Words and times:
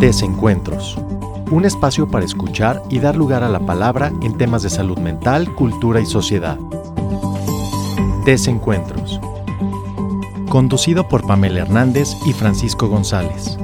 Desencuentros. 0.00 0.98
Un 1.50 1.64
espacio 1.64 2.06
para 2.06 2.26
escuchar 2.26 2.82
y 2.90 2.98
dar 2.98 3.16
lugar 3.16 3.42
a 3.42 3.48
la 3.48 3.60
palabra 3.60 4.12
en 4.20 4.36
temas 4.36 4.62
de 4.62 4.68
salud 4.68 4.98
mental, 4.98 5.54
cultura 5.54 6.00
y 6.00 6.06
sociedad. 6.06 6.58
Desencuentros. 8.26 9.18
Conducido 10.50 11.08
por 11.08 11.26
Pamela 11.26 11.60
Hernández 11.60 12.14
y 12.26 12.34
Francisco 12.34 12.88
González. 12.88 13.56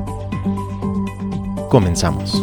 Comenzamos. 1.68 2.42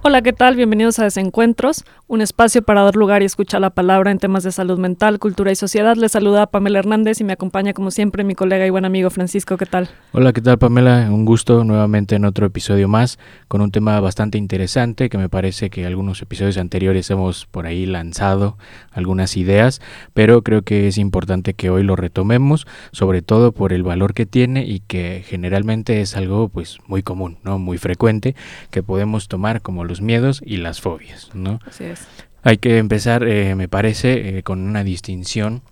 Hola, 0.00 0.22
¿qué 0.22 0.32
tal? 0.32 0.56
Bienvenidos 0.56 0.98
a 0.98 1.04
Desencuentros, 1.04 1.84
un 2.08 2.20
espacio 2.20 2.62
para 2.62 2.82
dar 2.82 2.94
lugar 2.94 3.22
y 3.22 3.24
escuchar 3.24 3.60
la 3.60 3.70
palabra 3.70 4.12
en 4.12 4.18
temas 4.18 4.44
de 4.44 4.52
salud 4.52 4.78
mental, 4.78 5.18
cultura 5.18 5.50
y 5.50 5.56
sociedad. 5.56 5.96
Les 5.96 6.12
saluda 6.12 6.46
Pamela 6.46 6.78
Hernández 6.78 7.20
y 7.20 7.24
me 7.24 7.32
acompaña 7.32 7.72
como 7.72 7.90
siempre 7.90 8.22
mi 8.22 8.36
colega 8.36 8.64
y 8.64 8.70
buen 8.70 8.84
amigo 8.84 9.10
Francisco. 9.10 9.56
¿Qué 9.56 9.66
tal? 9.66 9.88
Hola, 10.12 10.32
¿qué 10.32 10.40
tal 10.40 10.56
Pamela? 10.58 11.08
Un 11.10 11.24
gusto 11.24 11.64
nuevamente 11.64 12.14
en 12.14 12.24
otro 12.24 12.46
episodio 12.46 12.86
más 12.86 13.18
con 13.48 13.60
un 13.60 13.72
tema 13.72 13.98
bastante 13.98 14.38
interesante 14.38 15.08
que 15.08 15.18
me 15.18 15.28
parece 15.28 15.68
que 15.68 15.84
algunos 15.84 16.22
episodios 16.22 16.58
anteriores 16.58 17.10
hemos 17.10 17.46
por 17.46 17.66
ahí 17.66 17.86
lanzado 17.86 18.56
algunas 18.92 19.36
ideas, 19.36 19.80
pero 20.14 20.42
creo 20.42 20.62
que 20.62 20.86
es 20.86 20.98
importante 20.98 21.54
que 21.54 21.70
hoy 21.70 21.82
lo 21.82 21.96
retomemos, 21.96 22.68
sobre 22.92 23.20
todo 23.20 23.50
por 23.50 23.72
el 23.72 23.82
valor 23.82 24.14
que 24.14 24.26
tiene 24.26 24.64
y 24.64 24.78
que 24.78 25.24
generalmente 25.26 26.00
es 26.02 26.16
algo 26.16 26.48
pues 26.48 26.78
muy 26.86 27.02
común, 27.02 27.38
¿no? 27.42 27.58
Muy 27.58 27.78
frecuente 27.78 28.36
que 28.70 28.84
podemos 28.84 29.26
tomar 29.26 29.60
como 29.60 29.84
los 29.84 30.00
miedos 30.00 30.40
y 30.46 30.58
las 30.58 30.80
fobias, 30.80 31.30
¿no? 31.34 31.58
Así 31.66 31.84
es. 31.84 31.95
Hay 32.42 32.58
que 32.58 32.78
empezar, 32.78 33.24
eh, 33.26 33.54
me 33.54 33.68
parece, 33.68 34.38
eh, 34.38 34.42
con 34.42 34.60
una 34.60 34.84
distinción 34.84 35.62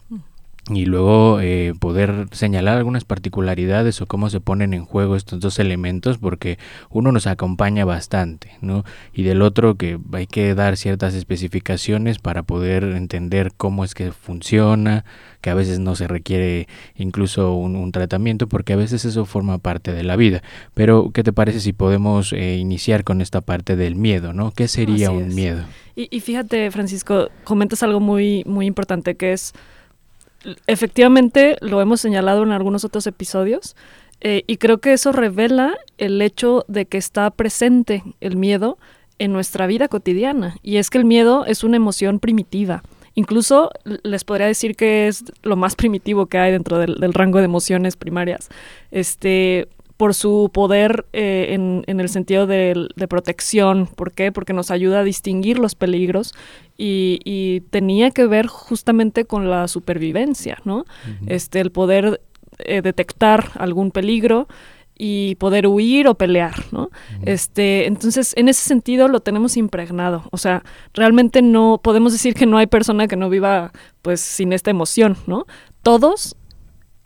y 0.70 0.87
luego 0.87 1.41
eh, 1.42 1.74
poder 1.78 2.27
señalar 2.33 2.78
algunas 2.78 3.05
particularidades 3.05 4.00
o 4.00 4.06
cómo 4.06 4.30
se 4.30 4.41
ponen 4.41 4.73
en 4.73 4.87
juego 4.87 5.14
estos 5.14 5.38
dos 5.41 5.59
elementos 5.59 6.16
porque 6.16 6.59
uno 6.88 7.12
nos 7.12 7.27
acompaña 7.27 7.84
bastante 7.84 8.53
¿no? 8.62 8.83
y 9.12 9.25
del 9.25 9.42
otro 9.42 9.75
que 9.75 9.98
hay 10.14 10.27
que 10.27 10.55
dar 10.55 10.78
ciertas 10.78 11.12
especificaciones 11.12 12.19
para 12.19 12.44
poder 12.44 12.84
entender 12.84 13.53
cómo 13.55 13.84
es 13.84 13.92
que 13.94 14.11
funciona 14.11 15.05
que 15.42 15.50
a 15.50 15.55
veces 15.55 15.81
no 15.81 15.97
se 15.97 16.09
requiere 16.09 16.66
incluso 16.97 17.53
un, 17.55 17.77
un 17.77 17.92
tratamiento 17.92 18.48
porque 18.48 18.72
a 18.72 18.77
veces 18.77 19.05
eso 19.05 19.27
forma 19.27 19.59
parte 19.59 19.92
de 19.92 20.03
la 20.03 20.16
vida 20.16 20.42
pero 20.72 21.11
qué 21.12 21.22
te 21.22 21.34
parece 21.34 21.61
si 21.61 21.75
podemos 21.75 22.33
eh, 22.33 22.56
iniciar 22.56 23.05
con 23.05 23.20
esta 23.20 23.42
parte 23.42 23.77
del 23.77 23.97
miedo 23.97 24.33
no 24.33 24.50
qué 24.50 24.66
sería 24.66 25.09
Así 25.09 25.16
un 25.16 25.25
es. 25.25 25.34
miedo 25.34 25.64
Y, 25.97 26.20
fíjate, 26.20 26.70
Francisco, 26.73 27.28
comentas 27.45 27.83
algo 27.84 28.00
muy, 28.00 28.42
muy 28.47 28.67
importante 28.67 29.14
que 29.14 29.33
es, 29.33 29.53
efectivamente, 30.67 31.56
lo 31.61 31.81
hemos 31.81 32.00
señalado 32.00 32.42
en 32.42 32.50
algunos 32.50 32.84
otros 32.84 33.06
episodios, 33.06 33.77
eh, 34.20 34.42
y 34.47 34.56
creo 34.56 34.78
que 34.78 34.92
eso 34.92 35.12
revela 35.12 35.77
el 35.98 36.20
hecho 36.20 36.65
de 36.67 36.87
que 36.87 36.98
está 36.98 37.31
presente 37.31 38.03
el 38.20 38.37
miedo 38.37 38.78
en 39.19 39.33
nuestra 39.33 39.67
vida 39.67 39.87
cotidiana. 39.89 40.56
Y 40.62 40.78
es 40.78 40.91
que 40.91 40.98
el 40.98 41.05
miedo 41.05 41.45
es 41.47 41.62
una 41.62 41.77
emoción 41.77 42.19
primitiva. 42.19 42.83
Incluso 43.15 43.70
les 43.84 44.25
podría 44.25 44.47
decir 44.47 44.75
que 44.75 45.06
es 45.06 45.25
lo 45.42 45.55
más 45.55 45.77
primitivo 45.77 46.27
que 46.27 46.39
hay 46.39 46.50
dentro 46.50 46.78
del 46.78 47.15
rango 47.15 47.39
de 47.39 47.45
emociones 47.45 47.97
primarias. 47.97 48.48
Este, 48.91 49.69
por 49.97 50.14
su 50.14 50.50
poder 50.53 51.06
eh, 51.12 51.48
en, 51.50 51.84
en 51.87 52.00
el 52.00 52.09
sentido 52.09 52.47
de, 52.47 52.89
protección. 53.09 53.87
¿Por 53.87 54.12
qué? 54.12 54.33
Porque 54.33 54.53
nos 54.53 54.70
ayuda 54.70 55.00
a 55.00 55.05
distinguir 55.05 55.59
los 55.59 55.75
peligros 55.75 56.34
y, 56.77 57.20
y 57.25 57.61
tenía 57.70 58.11
que 58.11 58.27
ver 58.27 58.47
justamente 58.47 59.25
con 59.25 59.50
la 59.50 59.69
supervivencia, 59.69 60.59
¿no? 60.65 60.84
Este, 61.27 61.61
el 61.61 61.70
poder 61.70 62.20
eh, 62.59 62.83
detectar 62.83 63.50
algún 63.56 63.91
peligro 63.91 64.48
y 64.97 65.34
poder 65.37 65.67
huir 65.67 66.06
o 66.09 66.15
pelear, 66.15 66.55
¿no? 66.72 66.91
Este, 67.22 67.87
entonces, 67.87 68.33
en 68.37 68.48
ese 68.48 68.67
sentido 68.67 69.09
lo 69.09 69.20
tenemos 69.20 69.56
impregnado. 69.56 70.25
O 70.31 70.39
sea, 70.39 70.65
realmente 70.92 71.42
no 71.42 71.81
podemos 71.83 72.12
decir 72.12 72.34
que 72.34 72.47
no 72.47 72.59
hay 72.59 72.66
persona 72.66 73.06
que 73.06 73.16
no 73.16 73.28
viva 73.28 73.72
pues 74.03 74.21
sin 74.21 74.53
esta 74.53 74.71
emoción, 74.71 75.16
¿no? 75.26 75.47
Todos 75.82 76.37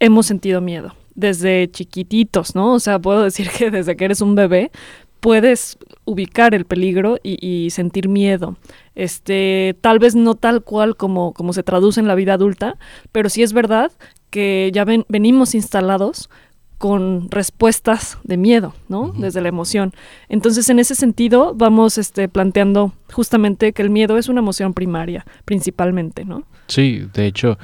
hemos 0.00 0.26
sentido 0.26 0.60
miedo 0.60 0.94
desde 1.18 1.68
chiquititos, 1.70 2.54
¿no? 2.54 2.74
O 2.74 2.78
sea, 2.78 3.00
puedo 3.00 3.24
decir 3.24 3.50
que 3.50 3.70
desde 3.72 3.96
que 3.96 4.04
eres 4.04 4.20
un 4.20 4.36
bebé 4.36 4.70
puedes 5.18 5.76
ubicar 6.04 6.54
el 6.54 6.64
peligro 6.64 7.18
y, 7.24 7.44
y 7.44 7.70
sentir 7.70 8.08
miedo. 8.08 8.56
Este, 8.94 9.76
tal 9.80 9.98
vez 9.98 10.14
no 10.14 10.36
tal 10.36 10.62
cual 10.62 10.96
como, 10.96 11.32
como 11.34 11.52
se 11.52 11.64
traduce 11.64 11.98
en 11.98 12.06
la 12.06 12.14
vida 12.14 12.34
adulta, 12.34 12.76
pero 13.10 13.28
sí 13.28 13.42
es 13.42 13.52
verdad 13.52 13.90
que 14.30 14.70
ya 14.72 14.84
ven- 14.84 15.06
venimos 15.08 15.56
instalados 15.56 16.30
con 16.78 17.28
respuestas 17.32 18.18
de 18.22 18.36
miedo, 18.36 18.72
¿no? 18.88 19.12
Desde 19.18 19.40
la 19.40 19.48
emoción. 19.48 19.92
Entonces, 20.28 20.68
en 20.68 20.78
ese 20.78 20.94
sentido, 20.94 21.52
vamos 21.52 21.98
este, 21.98 22.28
planteando 22.28 22.92
justamente 23.12 23.72
que 23.72 23.82
el 23.82 23.90
miedo 23.90 24.16
es 24.18 24.28
una 24.28 24.38
emoción 24.38 24.72
primaria, 24.74 25.26
principalmente, 25.44 26.24
¿no? 26.24 26.44
Sí, 26.68 27.08
de 27.12 27.26
hecho, 27.26 27.58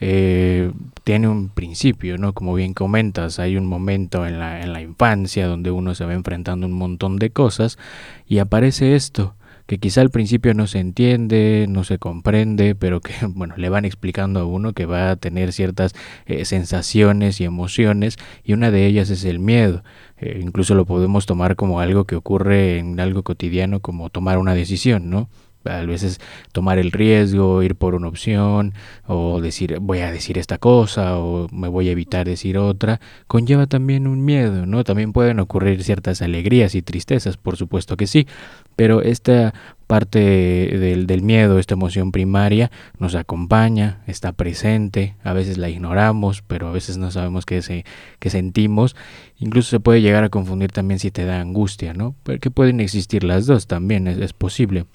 eh, 0.00 0.72
tiene 1.04 1.28
un 1.28 1.48
principio, 1.48 2.18
¿no? 2.18 2.32
Como 2.32 2.54
bien 2.54 2.74
comentas, 2.74 3.38
hay 3.38 3.56
un 3.56 3.66
momento 3.66 4.26
en 4.26 4.38
la, 4.38 4.62
en 4.62 4.72
la 4.72 4.80
infancia 4.80 5.46
donde 5.46 5.70
uno 5.70 5.94
se 5.94 6.04
va 6.04 6.14
enfrentando 6.14 6.66
a 6.66 6.68
un 6.68 6.76
montón 6.76 7.18
de 7.18 7.30
cosas 7.30 7.78
y 8.26 8.38
aparece 8.38 8.96
esto, 8.96 9.34
que 9.66 9.78
quizá 9.78 10.02
al 10.02 10.10
principio 10.10 10.52
no 10.52 10.66
se 10.66 10.78
entiende, 10.78 11.66
no 11.68 11.84
se 11.84 11.98
comprende, 11.98 12.74
pero 12.74 13.00
que, 13.00 13.14
bueno, 13.28 13.54
le 13.56 13.68
van 13.68 13.84
explicando 13.84 14.40
a 14.40 14.44
uno 14.44 14.72
que 14.72 14.86
va 14.86 15.10
a 15.10 15.16
tener 15.16 15.52
ciertas 15.52 15.94
eh, 16.26 16.44
sensaciones 16.44 17.40
y 17.40 17.44
emociones 17.44 18.16
y 18.44 18.52
una 18.52 18.70
de 18.70 18.86
ellas 18.86 19.10
es 19.10 19.24
el 19.24 19.38
miedo. 19.38 19.82
Eh, 20.18 20.40
incluso 20.42 20.74
lo 20.74 20.84
podemos 20.84 21.26
tomar 21.26 21.56
como 21.56 21.80
algo 21.80 22.04
que 22.04 22.16
ocurre 22.16 22.78
en 22.78 23.00
algo 23.00 23.22
cotidiano, 23.22 23.80
como 23.80 24.10
tomar 24.10 24.38
una 24.38 24.54
decisión, 24.54 25.10
¿no? 25.10 25.28
A 25.64 25.84
veces 25.84 26.20
tomar 26.52 26.78
el 26.78 26.92
riesgo, 26.92 27.62
ir 27.62 27.74
por 27.76 27.94
una 27.94 28.08
opción, 28.08 28.74
o 29.06 29.40
decir 29.40 29.78
voy 29.80 30.00
a 30.00 30.10
decir 30.10 30.38
esta 30.38 30.58
cosa, 30.58 31.18
o 31.18 31.48
me 31.50 31.68
voy 31.68 31.88
a 31.88 31.92
evitar 31.92 32.26
decir 32.26 32.58
otra, 32.58 33.00
conlleva 33.26 33.66
también 33.66 34.06
un 34.06 34.24
miedo, 34.24 34.66
¿no? 34.66 34.84
También 34.84 35.12
pueden 35.12 35.40
ocurrir 35.40 35.82
ciertas 35.84 36.22
alegrías 36.22 36.74
y 36.74 36.82
tristezas, 36.82 37.36
por 37.36 37.56
supuesto 37.56 37.96
que 37.96 38.06
sí, 38.06 38.26
pero 38.76 39.02
esta 39.02 39.54
parte 39.86 40.18
del, 40.18 41.06
del 41.06 41.22
miedo, 41.22 41.58
esta 41.58 41.74
emoción 41.74 42.10
primaria, 42.10 42.70
nos 42.98 43.14
acompaña, 43.14 44.02
está 44.06 44.32
presente, 44.32 45.14
a 45.22 45.32
veces 45.32 45.58
la 45.58 45.68
ignoramos, 45.68 46.42
pero 46.42 46.68
a 46.68 46.72
veces 46.72 46.96
no 46.96 47.10
sabemos 47.10 47.44
qué, 47.46 47.62
se, 47.62 47.84
qué 48.18 48.30
sentimos, 48.30 48.96
incluso 49.38 49.70
se 49.70 49.80
puede 49.80 50.00
llegar 50.00 50.24
a 50.24 50.30
confundir 50.30 50.72
también 50.72 50.98
si 50.98 51.10
te 51.10 51.24
da 51.24 51.40
angustia, 51.40 51.94
¿no? 51.94 52.14
Porque 52.22 52.50
pueden 52.50 52.80
existir 52.80 53.24
las 53.24 53.46
dos 53.46 53.66
también, 53.66 54.06
es, 54.08 54.18
es 54.18 54.32
posible 54.32 54.86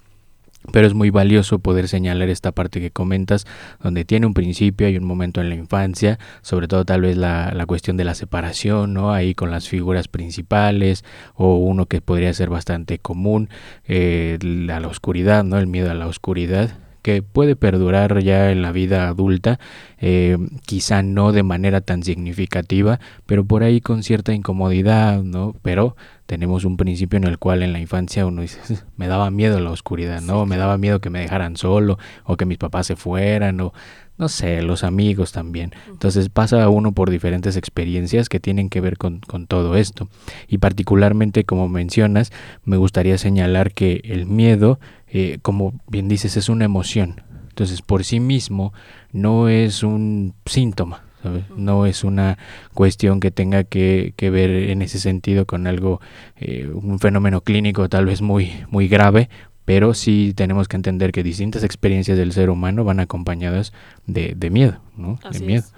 pero 0.71 0.85
es 0.87 0.93
muy 0.93 1.09
valioso 1.09 1.59
poder 1.59 1.87
señalar 1.87 2.29
esta 2.29 2.51
parte 2.51 2.81
que 2.81 2.91
comentas, 2.91 3.45
donde 3.81 4.05
tiene 4.05 4.25
un 4.25 4.33
principio 4.33 4.89
y 4.89 4.97
un 4.97 5.05
momento 5.05 5.41
en 5.41 5.49
la 5.49 5.55
infancia, 5.55 6.19
sobre 6.41 6.67
todo 6.67 6.85
tal 6.85 7.01
vez 7.01 7.17
la, 7.17 7.51
la, 7.53 7.65
cuestión 7.65 7.97
de 7.97 8.03
la 8.03 8.15
separación, 8.15 8.93
¿no? 8.93 9.13
Ahí 9.13 9.33
con 9.35 9.51
las 9.51 9.67
figuras 9.69 10.07
principales, 10.07 11.05
o 11.35 11.55
uno 11.55 11.85
que 11.85 12.01
podría 12.01 12.33
ser 12.33 12.49
bastante 12.49 12.99
común, 12.99 13.49
eh, 13.87 14.37
la 14.41 14.85
oscuridad, 14.87 15.43
¿no? 15.43 15.57
El 15.57 15.67
miedo 15.67 15.91
a 15.91 15.93
la 15.95 16.07
oscuridad, 16.07 16.71
que 17.01 17.21
puede 17.21 17.55
perdurar 17.55 18.21
ya 18.21 18.51
en 18.51 18.61
la 18.61 18.71
vida 18.71 19.07
adulta, 19.07 19.59
eh, 19.99 20.37
quizá 20.65 21.01
no 21.01 21.31
de 21.31 21.43
manera 21.43 21.81
tan 21.81 22.03
significativa, 22.03 22.99
pero 23.25 23.45
por 23.45 23.63
ahí 23.63 23.81
con 23.81 24.03
cierta 24.03 24.33
incomodidad, 24.33 25.23
¿no? 25.23 25.55
Pero 25.61 25.95
tenemos 26.29 26.63
un 26.63 26.77
principio 26.77 27.17
en 27.17 27.23
el 27.23 27.39
cual 27.39 27.63
en 27.63 27.73
la 27.73 27.79
infancia 27.79 28.23
uno 28.27 28.43
dice, 28.43 28.59
me 28.97 29.07
daba 29.07 29.31
miedo 29.31 29.59
la 29.59 29.71
oscuridad, 29.71 30.21
¿no? 30.21 30.45
Me 30.45 30.57
daba 30.57 30.77
miedo 30.77 31.01
que 31.01 31.09
me 31.09 31.21
dejaran 31.21 31.57
solo 31.57 31.97
o 32.23 32.37
que 32.37 32.45
mis 32.45 32.59
papás 32.59 32.85
se 32.85 32.95
fueran 32.95 33.59
o 33.61 33.73
no 34.19 34.29
sé, 34.29 34.61
los 34.61 34.83
amigos 34.83 35.31
también. 35.31 35.71
Entonces 35.87 36.29
pasa 36.29 36.69
uno 36.69 36.91
por 36.91 37.09
diferentes 37.09 37.57
experiencias 37.57 38.29
que 38.29 38.39
tienen 38.39 38.69
que 38.69 38.79
ver 38.79 38.99
con, 38.99 39.21
con 39.21 39.47
todo 39.47 39.75
esto. 39.75 40.07
Y 40.47 40.59
particularmente, 40.59 41.45
como 41.45 41.67
mencionas, 41.67 42.31
me 42.63 42.77
gustaría 42.77 43.17
señalar 43.17 43.73
que 43.73 44.01
el 44.03 44.27
miedo, 44.27 44.79
eh, 45.07 45.39
como 45.41 45.73
bien 45.87 46.07
dices, 46.09 46.37
es 46.37 46.47
una 46.47 46.65
emoción. 46.65 47.23
Entonces, 47.47 47.81
por 47.81 48.03
sí 48.03 48.19
mismo, 48.19 48.71
no 49.11 49.49
es 49.49 49.81
un 49.81 50.35
síntoma, 50.45 51.01
¿sabes? 51.23 51.43
No 51.55 51.85
es 51.85 52.03
una 52.03 52.37
cuestión 52.73 53.19
que 53.19 53.31
tenga 53.31 53.63
que, 53.63 54.13
que, 54.15 54.29
ver 54.29 54.49
en 54.49 54.81
ese 54.81 54.99
sentido 54.99 55.45
con 55.45 55.67
algo, 55.67 56.01
eh, 56.37 56.69
un 56.73 56.99
fenómeno 56.99 57.41
clínico 57.41 57.89
tal 57.89 58.05
vez 58.05 58.21
muy, 58.21 58.51
muy 58.69 58.87
grave, 58.87 59.29
pero 59.65 59.93
sí 59.93 60.33
tenemos 60.35 60.67
que 60.67 60.77
entender 60.77 61.11
que 61.11 61.21
distintas 61.23 61.63
experiencias 61.63 62.17
del 62.17 62.31
ser 62.31 62.49
humano 62.49 62.83
van 62.83 62.99
acompañadas 62.99 63.71
de, 64.07 64.33
de 64.35 64.49
miedo, 64.49 64.79
¿no? 64.97 65.19
Así 65.23 65.41
de 65.41 65.45
miedo. 65.45 65.63
es. 65.63 65.73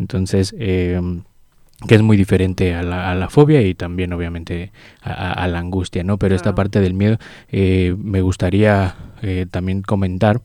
Entonces, 0.00 0.54
eh, 0.58 1.00
que 1.86 1.94
es 1.94 2.02
muy 2.02 2.16
diferente 2.16 2.74
a 2.74 2.82
la, 2.82 3.10
a 3.10 3.14
la, 3.14 3.28
fobia 3.28 3.60
y 3.60 3.74
también 3.74 4.12
obviamente 4.12 4.72
a, 5.02 5.32
a 5.32 5.48
la 5.48 5.58
angustia, 5.58 6.04
¿no? 6.04 6.18
Pero 6.18 6.30
Claro. 6.30 6.36
esta 6.36 6.54
parte 6.54 6.80
del 6.80 6.94
miedo 6.94 7.18
eh, 7.50 7.94
me 7.98 8.22
gustaría 8.22 8.94
eh, 9.22 9.46
también 9.50 9.82
comentar 9.82 10.40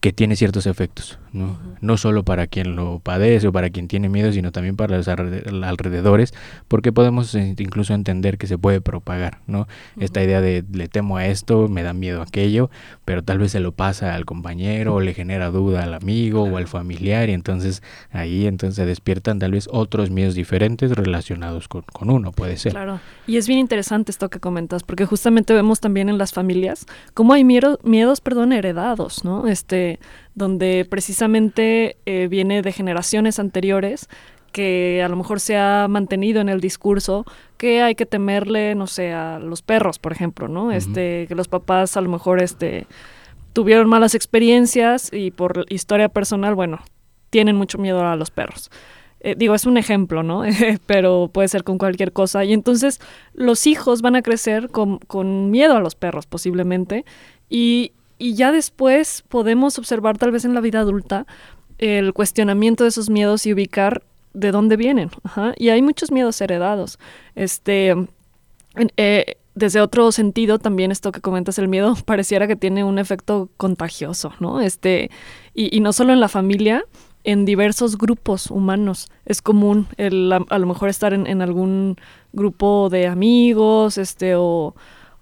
que 0.00 0.12
tiene 0.12 0.36
ciertos 0.36 0.66
efectos. 0.66 1.18
¿No? 1.32 1.58
No 1.80 1.96
solo 1.96 2.24
para 2.24 2.46
quien 2.46 2.76
lo 2.76 3.00
padece 3.00 3.48
o 3.48 3.52
para 3.52 3.70
quien 3.70 3.88
tiene 3.88 4.08
miedo, 4.08 4.32
sino 4.32 4.52
también 4.52 4.76
para 4.76 4.96
los 4.96 5.08
alrededores, 5.08 6.34
porque 6.68 6.92
podemos 6.92 7.34
incluso 7.34 7.94
entender 7.94 8.38
que 8.38 8.46
se 8.46 8.58
puede 8.58 8.80
propagar, 8.80 9.40
¿no? 9.46 9.66
Esta 9.98 10.22
idea 10.22 10.40
de 10.40 10.64
le 10.72 10.88
temo 10.88 11.16
a 11.16 11.26
esto, 11.26 11.68
me 11.68 11.82
da 11.82 11.92
miedo 11.92 12.20
a 12.20 12.24
aquello, 12.24 12.70
pero 13.04 13.22
tal 13.22 13.38
vez 13.38 13.52
se 13.52 13.60
lo 13.60 13.72
pasa 13.72 14.14
al 14.14 14.24
compañero 14.24 14.94
o 14.94 15.00
le 15.00 15.14
genera 15.14 15.50
duda 15.50 15.84
al 15.84 15.94
amigo 15.94 16.44
o 16.44 16.56
al 16.56 16.66
familiar 16.66 17.28
y 17.28 17.32
entonces 17.32 17.82
ahí 18.10 18.46
entonces 18.46 18.76
se 18.76 18.86
despiertan 18.86 19.38
tal 19.38 19.52
vez 19.52 19.68
otros 19.70 20.10
miedos 20.10 20.34
diferentes 20.34 20.90
relacionados 20.92 21.68
con, 21.68 21.82
con 21.82 22.10
uno, 22.10 22.32
puede 22.32 22.56
ser. 22.56 22.72
Claro, 22.72 23.00
y 23.26 23.36
es 23.36 23.46
bien 23.46 23.60
interesante 23.60 24.10
esto 24.10 24.28
que 24.28 24.40
comentas, 24.40 24.82
porque 24.82 25.06
justamente 25.06 25.54
vemos 25.54 25.80
también 25.80 26.08
en 26.08 26.18
las 26.18 26.32
familias 26.32 26.86
cómo 27.14 27.32
hay 27.32 27.44
miedo, 27.44 27.78
miedos, 27.82 28.20
perdón, 28.20 28.52
heredados, 28.52 29.24
¿no? 29.24 29.48
Este, 29.48 29.98
donde 30.38 30.86
precisamente 30.88 31.96
eh, 32.06 32.28
viene 32.28 32.62
de 32.62 32.72
generaciones 32.72 33.38
anteriores 33.38 34.08
que 34.52 35.02
a 35.04 35.08
lo 35.08 35.16
mejor 35.16 35.40
se 35.40 35.56
ha 35.56 35.86
mantenido 35.88 36.40
en 36.40 36.48
el 36.48 36.60
discurso 36.60 37.26
que 37.58 37.82
hay 37.82 37.94
que 37.94 38.06
temerle, 38.06 38.74
no 38.74 38.86
sé, 38.86 39.12
a 39.12 39.38
los 39.38 39.62
perros, 39.62 39.98
por 39.98 40.12
ejemplo, 40.12 40.48
¿no? 40.48 40.72
Este, 40.72 41.26
que 41.28 41.34
los 41.34 41.48
papás 41.48 41.96
a 41.96 42.00
lo 42.00 42.08
mejor 42.08 42.42
este 42.42 42.86
tuvieron 43.52 43.88
malas 43.88 44.14
experiencias 44.14 45.12
y 45.12 45.30
por 45.30 45.66
historia 45.68 46.08
personal, 46.08 46.54
bueno, 46.54 46.80
tienen 47.30 47.56
mucho 47.56 47.78
miedo 47.78 48.06
a 48.06 48.16
los 48.16 48.30
perros. 48.30 48.70
Eh, 49.20 49.34
digo, 49.36 49.54
es 49.54 49.66
un 49.66 49.76
ejemplo, 49.76 50.22
¿no? 50.22 50.42
Pero 50.86 51.28
puede 51.32 51.48
ser 51.48 51.64
con 51.64 51.78
cualquier 51.78 52.12
cosa. 52.12 52.44
Y 52.44 52.52
entonces 52.52 53.00
los 53.34 53.66
hijos 53.66 54.00
van 54.00 54.16
a 54.16 54.22
crecer 54.22 54.68
con, 54.70 54.98
con 54.98 55.50
miedo 55.50 55.76
a 55.76 55.80
los 55.80 55.94
perros, 55.96 56.26
posiblemente. 56.26 57.04
Y, 57.48 57.92
y 58.18 58.34
ya 58.34 58.52
después 58.52 59.24
podemos 59.28 59.78
observar 59.78 60.18
tal 60.18 60.30
vez 60.30 60.44
en 60.44 60.54
la 60.54 60.60
vida 60.60 60.80
adulta 60.80 61.26
el 61.78 62.12
cuestionamiento 62.12 62.84
de 62.84 62.88
esos 62.88 63.08
miedos 63.08 63.46
y 63.46 63.52
ubicar 63.52 64.02
de 64.34 64.50
dónde 64.50 64.76
vienen. 64.76 65.10
Y 65.56 65.68
hay 65.68 65.82
muchos 65.82 66.10
miedos 66.10 66.40
heredados. 66.40 66.98
Este, 67.34 67.94
eh, 68.96 69.36
desde 69.54 69.80
otro 69.80 70.12
sentido, 70.12 70.58
también 70.58 70.92
esto 70.92 71.12
que 71.12 71.20
comentas, 71.20 71.58
el 71.58 71.68
miedo 71.68 71.96
pareciera 72.04 72.46
que 72.46 72.56
tiene 72.56 72.84
un 72.84 72.98
efecto 72.98 73.48
contagioso, 73.56 74.32
¿no? 74.40 74.60
Este, 74.60 75.10
y, 75.54 75.74
y 75.76 75.80
no 75.80 75.92
solo 75.92 76.12
en 76.12 76.20
la 76.20 76.28
familia, 76.28 76.84
en 77.24 77.44
diversos 77.44 77.98
grupos 77.98 78.50
humanos. 78.50 79.08
Es 79.26 79.42
común 79.42 79.86
el, 79.96 80.32
a, 80.32 80.58
lo 80.58 80.66
mejor 80.66 80.88
estar 80.88 81.12
en, 81.12 81.26
en, 81.26 81.42
algún 81.42 81.96
grupo 82.32 82.88
de 82.90 83.06
amigos, 83.06 83.98
este, 83.98 84.34
o 84.36 84.74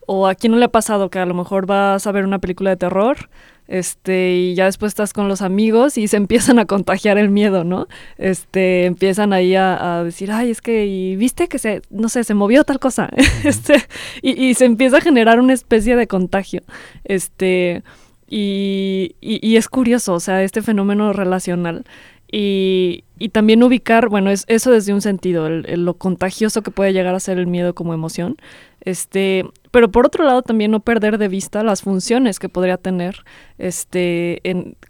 o 0.07 0.27
a 0.27 0.35
quién 0.35 0.53
no 0.53 0.59
le 0.59 0.65
ha 0.65 0.71
pasado 0.71 1.11
que 1.11 1.19
a 1.19 1.27
lo 1.27 1.35
mejor 1.35 1.67
vas 1.67 2.07
a 2.07 2.13
ver 2.13 2.25
una 2.25 2.39
película 2.39 2.71
de 2.71 2.77
terror 2.77 3.29
este 3.69 4.35
y 4.35 4.55
ya 4.55 4.67
después 4.67 4.91
estás 4.91 5.13
con 5.13 5.29
los 5.29 5.43
amigos 5.43 5.99
y 5.99 6.09
se 6.09 6.17
empiezan 6.17 6.59
a 6.59 6.67
contagiar 6.67 7.19
el 7.19 7.31
miedo, 7.31 7.65
¿no? 7.65 7.89
Este 8.19 8.87
empiezan 8.87 9.33
ahí 9.33 9.55
a, 9.57 10.03
decir, 10.05 10.31
ay, 10.31 10.51
es 10.51 10.61
que 10.61 10.87
y 10.87 11.17
viste 11.17 11.49
que 11.49 11.59
se, 11.59 11.83
no 11.91 12.09
sé, 12.09 12.25
se 12.25 12.35
movió 12.35 12.65
tal 12.65 12.79
cosa, 12.79 13.11
este 13.45 13.83
y, 14.23 14.41
y, 14.43 14.55
se 14.55 14.65
empieza 14.65 14.99
a 14.99 15.01
generar 15.01 15.41
una 15.41 15.53
especie 15.53 15.97
de 15.97 16.07
contagio, 16.07 16.63
este 17.05 17.83
y, 18.29 19.15
y, 19.21 19.57
es 19.57 19.69
curioso, 19.69 20.15
o 20.15 20.21
sea, 20.21 20.43
este 20.43 20.61
fenómeno 20.61 21.13
relacional 21.13 21.85
y, 22.31 23.05
y 23.19 23.31
también 23.31 23.63
ubicar, 23.63 24.09
bueno, 24.09 24.31
es 24.31 24.45
eso 24.49 24.71
desde 24.71 24.93
un 24.93 25.01
sentido, 25.01 25.49
lo 25.49 25.95
contagioso 25.95 26.63
que 26.63 26.71
puede 26.71 26.93
llegar 26.93 27.15
a 27.15 27.21
ser 27.21 27.39
el 27.39 27.47
miedo 27.47 27.75
como 27.75 27.95
emoción, 27.95 28.37
este, 28.81 29.45
pero 29.71 29.91
por 29.91 30.07
otro 30.07 30.25
lado 30.25 30.43
también 30.43 30.71
no 30.71 30.81
perder 30.81 31.19
de 31.19 31.29
vista 31.29 31.63
las 31.63 31.83
funciones 31.83 32.39
que 32.39 32.49
podría 32.49 32.77
tener 32.77 33.25
este, 33.59 34.41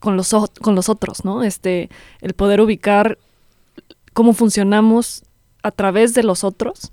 con, 0.01 0.17
los, 0.17 0.35
con 0.61 0.75
los 0.75 0.89
otros, 0.89 1.25
¿no? 1.25 1.43
Este, 1.43 1.89
el 2.21 2.35
poder 2.35 2.61
ubicar 2.61 3.19
cómo 4.13 4.33
funcionamos 4.33 5.25
a 5.63 5.71
través 5.71 6.15
de 6.15 6.23
los 6.23 6.45
otros 6.45 6.93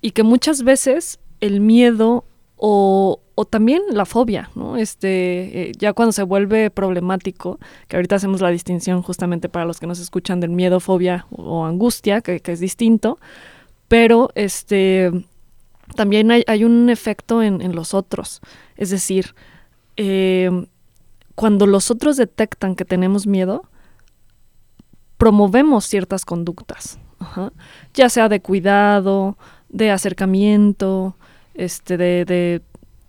y 0.00 0.12
que 0.12 0.22
muchas 0.22 0.62
veces 0.62 1.18
el 1.40 1.60
miedo 1.60 2.24
o, 2.58 3.20
o 3.38 3.44
también 3.44 3.82
la 3.92 4.04
fobia, 4.04 4.50
¿no? 4.56 4.76
Este, 4.76 5.68
eh, 5.68 5.72
ya 5.78 5.92
cuando 5.92 6.10
se 6.10 6.24
vuelve 6.24 6.70
problemático, 6.70 7.60
que 7.86 7.94
ahorita 7.94 8.16
hacemos 8.16 8.40
la 8.40 8.50
distinción 8.50 9.00
justamente 9.00 9.48
para 9.48 9.64
los 9.64 9.78
que 9.78 9.86
nos 9.86 10.00
escuchan 10.00 10.40
del 10.40 10.50
miedo, 10.50 10.80
fobia 10.80 11.24
o, 11.30 11.64
angustia, 11.64 12.20
que, 12.20 12.42
es 12.44 12.58
distinto, 12.58 13.20
pero 13.86 14.30
este 14.34 15.12
también 15.94 16.32
hay, 16.32 16.64
un 16.64 16.90
efecto 16.90 17.40
en, 17.40 17.76
los 17.76 17.94
otros. 17.94 18.40
Es 18.76 18.90
decir, 18.90 19.36
eh, 19.96 20.50
cuando 21.36 21.68
los 21.68 21.92
otros 21.92 22.16
detectan 22.16 22.74
que 22.74 22.84
tenemos 22.84 23.28
miedo, 23.28 23.62
promovemos 25.16 25.84
ciertas 25.84 26.24
conductas, 26.24 26.98
ya 27.94 28.08
sea 28.08 28.28
de 28.28 28.40
cuidado, 28.40 29.38
de 29.68 29.92
acercamiento, 29.92 31.14
este, 31.58 31.98
de, 31.98 32.24
de 32.24 32.62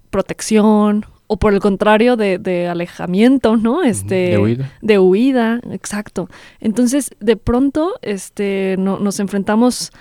protección, 0.09 1.05
o 1.27 1.37
por 1.37 1.53
el 1.53 1.59
contrario, 1.59 2.17
de, 2.17 2.39
de, 2.39 2.67
alejamiento, 2.67 3.55
¿no? 3.55 3.83
Este, 3.83 4.31
de 4.31 4.37
huida. 4.39 4.71
De 4.81 4.99
huida, 4.99 5.61
exacto. 5.71 6.27
Entonces, 6.59 7.11
de 7.19 7.37
pronto, 7.37 7.93
este, 8.01 8.75
no, 8.79 8.97
nos 8.99 9.19
enfrentamos 9.19 9.91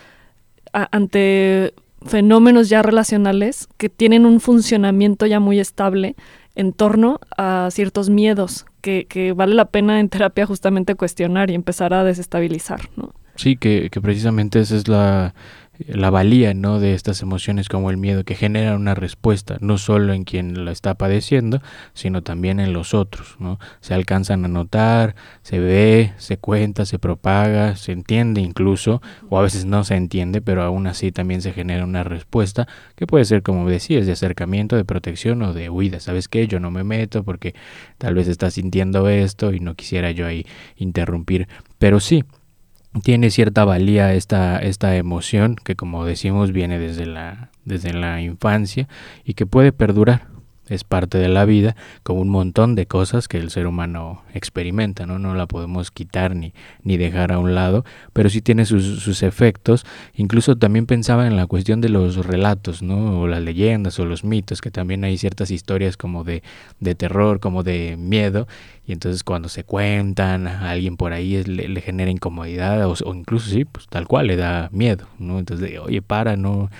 a, 0.72 0.88
ante 0.90 1.74
fenómenos 2.06 2.70
ya 2.70 2.82
relacionales 2.82 3.68
que 3.76 3.90
tienen 3.90 4.24
un 4.24 4.40
funcionamiento 4.40 5.26
ya 5.26 5.38
muy 5.38 5.60
estable 5.60 6.16
en 6.54 6.72
torno 6.72 7.20
a 7.36 7.68
ciertos 7.70 8.08
miedos 8.08 8.64
que, 8.80 9.06
que 9.06 9.32
vale 9.32 9.54
la 9.54 9.66
pena 9.66 10.00
en 10.00 10.08
terapia 10.08 10.46
justamente 10.46 10.94
cuestionar 10.94 11.50
y 11.50 11.54
empezar 11.54 11.92
a 11.92 12.04
desestabilizar, 12.04 12.80
¿no? 12.96 13.12
Sí, 13.36 13.56
que, 13.56 13.90
que 13.90 14.00
precisamente 14.00 14.58
esa 14.58 14.76
es 14.76 14.88
la, 14.88 15.34
la 15.86 16.10
valía 16.10 16.54
¿no? 16.54 16.80
de 16.80 16.94
estas 16.94 17.22
emociones 17.22 17.68
como 17.68 17.90
el 17.90 17.96
miedo 17.96 18.24
que 18.24 18.34
generan 18.34 18.80
una 18.80 18.94
respuesta 18.94 19.58
no 19.60 19.78
solo 19.78 20.12
en 20.12 20.24
quien 20.24 20.64
la 20.64 20.72
está 20.72 20.94
padeciendo 20.94 21.62
sino 21.94 22.22
también 22.22 22.58
en 22.58 22.72
los 22.72 22.94
otros 22.94 23.36
¿no? 23.38 23.58
se 23.80 23.94
alcanzan 23.94 24.44
a 24.44 24.48
notar 24.48 25.14
se 25.42 25.60
ve 25.60 26.12
se 26.16 26.36
cuenta 26.36 26.84
se 26.84 26.98
propaga 26.98 27.76
se 27.76 27.92
entiende 27.92 28.40
incluso 28.40 29.00
o 29.28 29.38
a 29.38 29.42
veces 29.42 29.64
no 29.66 29.84
se 29.84 29.94
entiende 29.94 30.40
pero 30.40 30.62
aún 30.62 30.86
así 30.86 31.12
también 31.12 31.42
se 31.42 31.52
genera 31.52 31.84
una 31.84 32.02
respuesta 32.02 32.66
que 32.96 33.06
puede 33.06 33.24
ser 33.24 33.42
como 33.42 33.68
decías 33.68 34.06
de 34.06 34.12
acercamiento 34.12 34.76
de 34.76 34.84
protección 34.84 35.42
o 35.42 35.52
de 35.52 35.70
huida 35.70 36.00
sabes 36.00 36.28
qué 36.28 36.48
yo 36.48 36.58
no 36.58 36.70
me 36.70 36.82
meto 36.82 37.22
porque 37.22 37.54
tal 37.98 38.14
vez 38.14 38.26
está 38.26 38.50
sintiendo 38.50 39.08
esto 39.08 39.52
y 39.52 39.60
no 39.60 39.74
quisiera 39.74 40.10
yo 40.10 40.26
ahí 40.26 40.44
interrumpir 40.76 41.48
pero 41.78 42.00
sí 42.00 42.24
tiene 43.00 43.30
cierta 43.30 43.64
valía 43.64 44.14
esta, 44.14 44.58
esta 44.58 44.96
emoción 44.96 45.56
que 45.56 45.76
como 45.76 46.04
decimos 46.04 46.52
viene 46.52 46.78
desde 46.78 47.06
la, 47.06 47.50
desde 47.64 47.92
la 47.92 48.20
infancia 48.20 48.88
y 49.24 49.34
que 49.34 49.46
puede 49.46 49.72
perdurar 49.72 50.37
es 50.68 50.84
parte 50.84 51.18
de 51.18 51.28
la 51.28 51.44
vida, 51.44 51.76
como 52.02 52.20
un 52.20 52.28
montón 52.28 52.74
de 52.74 52.86
cosas 52.86 53.28
que 53.28 53.38
el 53.38 53.50
ser 53.50 53.66
humano 53.66 54.22
experimenta, 54.34 55.06
¿no? 55.06 55.18
No 55.18 55.34
la 55.34 55.46
podemos 55.46 55.90
quitar 55.90 56.34
ni, 56.34 56.52
ni 56.82 56.96
dejar 56.96 57.32
a 57.32 57.38
un 57.38 57.54
lado, 57.54 57.84
pero 58.12 58.30
sí 58.30 58.40
tiene 58.40 58.64
sus, 58.64 59.00
sus 59.00 59.22
efectos. 59.22 59.84
Incluso 60.14 60.56
también 60.56 60.86
pensaba 60.86 61.26
en 61.26 61.36
la 61.36 61.46
cuestión 61.46 61.80
de 61.80 61.88
los 61.88 62.26
relatos, 62.26 62.82
¿no? 62.82 63.20
O 63.20 63.26
las 63.26 63.42
leyendas 63.42 63.98
o 63.98 64.04
los 64.04 64.24
mitos, 64.24 64.60
que 64.60 64.70
también 64.70 65.04
hay 65.04 65.18
ciertas 65.18 65.50
historias 65.50 65.96
como 65.96 66.24
de, 66.24 66.42
de 66.80 66.94
terror, 66.94 67.40
como 67.40 67.62
de 67.62 67.96
miedo, 67.98 68.46
y 68.86 68.92
entonces 68.92 69.22
cuando 69.22 69.48
se 69.48 69.64
cuentan 69.64 70.46
a 70.46 70.70
alguien 70.70 70.96
por 70.96 71.12
ahí 71.12 71.44
le, 71.44 71.68
le, 71.68 71.80
genera 71.80 72.10
incomodidad 72.10 72.86
o, 72.88 73.14
incluso 73.14 73.50
sí, 73.50 73.64
pues 73.64 73.86
tal 73.88 74.06
cual 74.06 74.28
le 74.28 74.36
da 74.36 74.70
miedo, 74.72 75.06
¿no? 75.18 75.38
Entonces, 75.38 75.78
oye, 75.78 76.02
para, 76.02 76.36
no 76.36 76.70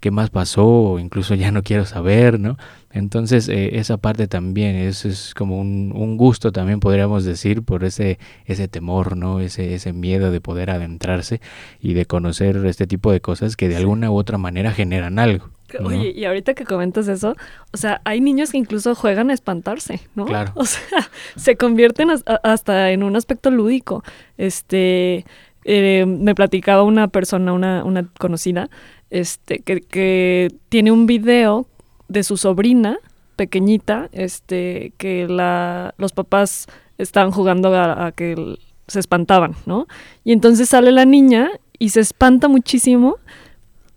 qué 0.00 0.10
más 0.10 0.30
pasó 0.30 0.98
incluso 0.98 1.36
ya 1.36 1.52
no 1.52 1.62
quiero 1.62 1.84
saber, 1.84 2.40
¿no? 2.40 2.58
Entonces 2.92 3.48
eh, 3.48 3.78
esa 3.78 3.96
parte 3.96 4.28
también 4.28 4.76
es, 4.76 5.04
es 5.04 5.34
como 5.34 5.58
un, 5.58 5.92
un, 5.94 6.16
gusto 6.16 6.52
también 6.52 6.80
podríamos 6.80 7.24
decir 7.24 7.62
por 7.62 7.84
ese, 7.84 8.18
ese 8.44 8.68
temor, 8.68 9.16
¿no? 9.16 9.40
Ese, 9.40 9.74
ese 9.74 9.92
miedo 9.92 10.30
de 10.30 10.40
poder 10.40 10.70
adentrarse 10.70 11.40
y 11.80 11.94
de 11.94 12.04
conocer 12.04 12.56
este 12.66 12.86
tipo 12.86 13.10
de 13.10 13.20
cosas 13.20 13.56
que 13.56 13.68
de 13.68 13.76
alguna 13.76 14.10
u 14.10 14.16
otra 14.16 14.38
manera 14.38 14.72
generan 14.72 15.18
algo. 15.18 15.50
¿no? 15.80 15.88
Oye, 15.88 16.12
y 16.14 16.24
ahorita 16.26 16.52
que 16.52 16.64
comentas 16.64 17.08
eso, 17.08 17.34
o 17.72 17.76
sea, 17.76 18.02
hay 18.04 18.20
niños 18.20 18.50
que 18.50 18.58
incluso 18.58 18.94
juegan 18.94 19.30
a 19.30 19.34
espantarse, 19.34 20.00
¿no? 20.14 20.26
Claro. 20.26 20.52
O 20.56 20.66
sea, 20.66 21.10
se 21.36 21.56
convierten 21.56 22.10
hasta 22.42 22.90
en 22.90 23.02
un 23.02 23.16
aspecto 23.16 23.50
lúdico. 23.50 24.04
Este, 24.36 25.24
eh, 25.64 26.04
me 26.06 26.34
platicaba 26.34 26.82
una 26.82 27.08
persona, 27.08 27.52
una, 27.52 27.84
una 27.84 28.06
conocida, 28.18 28.68
este, 29.10 29.60
que, 29.60 29.80
que 29.80 30.48
tiene 30.68 30.92
un 30.92 31.06
video 31.06 31.66
de 32.12 32.22
su 32.22 32.36
sobrina 32.36 32.98
pequeñita, 33.36 34.08
este, 34.12 34.92
que 34.98 35.26
la, 35.26 35.94
los 35.98 36.12
papás 36.12 36.66
estaban 36.98 37.30
jugando 37.30 37.74
a, 37.74 38.06
a, 38.06 38.12
que 38.12 38.58
se 38.86 39.00
espantaban, 39.00 39.54
¿no? 39.66 39.86
Y 40.24 40.32
entonces 40.32 40.68
sale 40.68 40.92
la 40.92 41.04
niña 41.04 41.50
y 41.78 41.88
se 41.88 42.00
espanta 42.00 42.48
muchísimo 42.48 43.16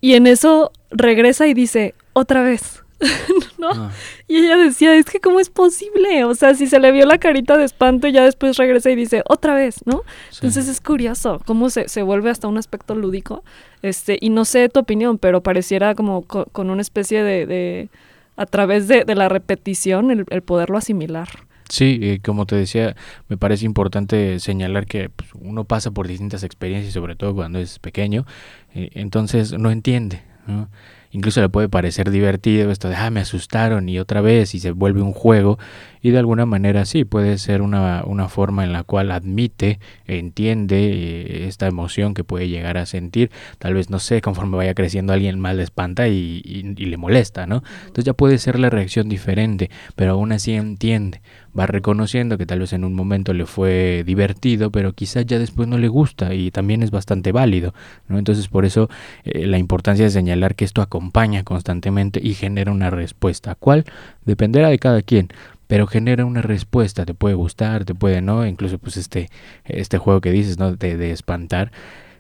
y 0.02 0.14
en 0.14 0.28
eso 0.28 0.72
regresa 0.92 1.48
y 1.48 1.54
dice, 1.54 1.96
otra 2.14 2.44
vez, 2.44 2.84
¿no? 3.58 3.70
Ah. 3.72 3.92
Y 4.28 4.38
ella 4.38 4.58
decía, 4.58 4.96
es 4.96 5.06
que 5.06 5.20
cómo 5.20 5.40
es 5.40 5.50
posible, 5.50 6.24
o 6.24 6.34
sea, 6.36 6.56
si 6.56 6.68
se 6.68 6.80
le 6.80 6.92
vio 6.92 7.06
la 7.06 7.18
carita 7.18 7.58
de 7.58 7.66
espanto 7.66 8.08
y 8.08 8.12
ya 8.12 8.24
después 8.24 8.58
regresa 8.58 8.90
y 8.90 8.96
dice, 8.96 9.24
otra 9.28 9.54
vez, 9.54 9.78
¿no? 9.86 10.04
Entonces 10.34 10.68
es 10.68 10.82
curioso 10.82 11.42
cómo 11.46 11.70
se, 11.70 11.90
se, 11.90 12.02
vuelve 12.02 12.30
hasta 12.30 12.48
un 12.48 12.58
aspecto 12.58 12.96
lúdico, 12.96 13.44
este, 13.82 14.18
y 14.22 14.30
no 14.30 14.46
sé 14.46 14.70
tu 14.70 14.80
opinión, 14.80 15.18
pero 15.18 15.42
pareciera 15.42 15.96
como 15.96 16.24
con, 16.24 16.70
una 16.70 16.82
especie 16.82 17.24
de, 17.24 17.90
a 18.36 18.46
través 18.46 18.88
de, 18.88 19.04
la 19.16 19.30
repetición, 19.30 20.12
el, 20.12 20.42
poderlo 20.42 20.78
asimilar. 20.78 21.28
Sí, 21.70 22.20
como 22.24 22.46
te 22.46 22.56
decía, 22.56 22.96
me 23.28 23.38
parece 23.38 23.66
importante 23.66 24.40
señalar 24.40 24.86
que 24.86 25.10
pues, 25.10 25.30
uno 25.34 25.64
pasa 25.64 25.92
por 25.92 26.08
distintas 26.08 26.44
experiencias, 26.44 26.94
sobre 26.94 27.16
todo 27.16 27.34
cuando 27.34 27.60
es 27.60 27.80
pequeño, 27.80 28.26
eh, 28.74 28.90
entonces 28.94 29.54
no 29.54 29.72
entiende, 29.72 30.22
¿no? 30.46 30.70
Incluso 31.16 31.40
le 31.40 31.48
puede 31.48 31.70
parecer 31.70 32.12
divertido 32.12 32.72
esto 32.72 32.90
de, 32.90 32.96
ah, 32.98 33.10
me 33.10 33.22
asustaron 33.22 33.88
y 33.88 34.00
otra 34.00 34.20
vez 34.20 34.54
y 34.54 34.60
se 34.60 34.72
vuelve 34.72 35.02
un 35.02 35.14
juego. 35.14 35.58
Y 36.06 36.12
de 36.12 36.20
alguna 36.20 36.46
manera 36.46 36.86
sí, 36.86 37.04
puede 37.04 37.40
ser 37.40 37.64
una, 37.64 38.04
una 38.06 38.30
forma 38.30 38.64
en 38.64 38.72
la 38.72 38.84
cual 38.84 39.10
admite, 39.10 39.80
entiende 40.06 40.92
eh, 40.92 41.48
esta 41.48 41.66
emoción 41.66 42.14
que 42.14 42.24
puede 42.24 42.48
llegar 42.48 42.78
a 42.78 42.86
sentir. 42.86 43.32
Tal 43.58 43.74
vez, 43.74 43.90
no 43.90 43.98
sé, 43.98 44.22
conforme 44.22 44.56
vaya 44.56 44.76
creciendo 44.76 45.14
alguien 45.14 45.40
más 45.40 45.56
le 45.56 45.64
espanta 45.64 46.08
y, 46.08 46.44
y 46.46 46.86
le 46.86 46.98
molesta, 46.98 47.48
¿no? 47.48 47.64
Entonces 47.80 48.04
ya 48.04 48.14
puede 48.14 48.38
ser 48.38 48.60
la 48.60 48.70
reacción 48.70 49.10
diferente, 49.10 49.72
pero 49.96 50.12
aún 50.12 50.32
así 50.32 50.54
entiende 50.54 51.22
va 51.58 51.66
reconociendo 51.68 52.38
que 52.38 52.46
tal 52.46 52.60
vez 52.60 52.74
en 52.74 52.84
un 52.84 52.94
momento 52.94 53.34
le 53.34 53.46
fue 53.46 54.04
divertido, 54.06 54.72
pero 54.72 54.94
quizás 54.94 55.26
ya 55.26 55.40
después 55.40 55.68
no 55.68 55.78
le 55.78 55.88
gusta 55.88 56.34
y 56.34 56.52
también 56.52 56.84
es 56.84 56.92
bastante 56.92 57.32
válido. 57.32 57.74
¿no? 58.08 58.18
Entonces 58.20 58.48
por 58.48 58.66
eso 58.66 58.90
eh, 59.24 59.48
la 59.48 59.58
importancia 59.58 60.06
de 60.06 60.12
señalar 60.12 60.56
que 60.56 60.66
esto 60.66 60.82
acompaña 60.82 61.44
constantemente 61.44 62.20
y 62.22 62.34
genera 62.34 62.72
una 62.72 62.90
respuesta, 62.90 63.56
¿cuál? 63.56 63.86
Dependerá 64.26 64.70
de 64.70 64.80
cada 64.80 65.02
quien 65.02 65.30
pero 65.68 65.88
genera 65.88 66.26
una 66.26 66.42
respuesta, 66.42 67.06
te 67.06 67.14
puede 67.14 67.36
gustar, 67.36 67.86
te 67.86 67.96
puede 67.96 68.22
no, 68.22 68.46
incluso 68.46 68.78
pues 68.78 68.98
este, 68.98 69.30
este 69.66 69.98
juego 69.98 70.22
que 70.22 70.32
dices, 70.32 70.60
¿no? 70.60 70.76
De, 70.76 70.98
de 70.98 71.12
espantar. 71.12 71.72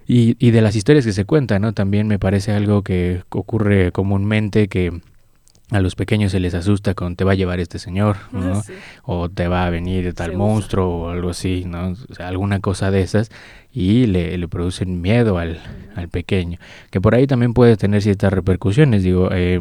Y, 0.07 0.35
y 0.39 0.51
de 0.51 0.61
las 0.61 0.75
historias 0.75 1.05
que 1.05 1.13
se 1.13 1.25
cuentan, 1.25 1.63
¿no? 1.63 1.73
También 1.73 2.07
me 2.07 2.19
parece 2.19 2.51
algo 2.51 2.83
que 2.83 3.23
ocurre 3.29 3.91
comúnmente 3.91 4.67
que 4.67 5.01
a 5.71 5.79
los 5.79 5.95
pequeños 5.95 6.31
se 6.31 6.39
les 6.39 6.53
asusta 6.53 6.93
con 6.93 7.15
te 7.15 7.23
va 7.23 7.31
a 7.31 7.35
llevar 7.35 7.59
este 7.59 7.79
señor, 7.79 8.17
ah, 8.25 8.37
¿no? 8.37 8.61
O 9.03 9.29
te 9.29 9.47
va 9.47 9.65
a 9.65 9.69
venir 9.71 10.13
tal 10.13 10.35
monstruo 10.35 10.87
o 10.87 11.09
algo 11.09 11.29
así, 11.31 11.63
¿no? 11.65 11.95
O 12.09 12.13
sea, 12.13 12.27
alguna 12.27 12.59
cosa 12.59 12.91
de 12.91 13.01
esas 13.01 13.31
y 13.73 14.05
le, 14.05 14.37
le 14.37 14.47
producen 14.47 15.01
miedo 15.01 15.39
al, 15.39 15.59
al, 15.95 16.07
pequeño. 16.09 16.59
Que 16.91 17.01
por 17.01 17.15
ahí 17.15 17.25
también 17.25 17.53
puede 17.53 17.77
tener 17.77 18.03
ciertas 18.03 18.31
repercusiones, 18.31 19.01
digo, 19.01 19.29
eh, 19.31 19.59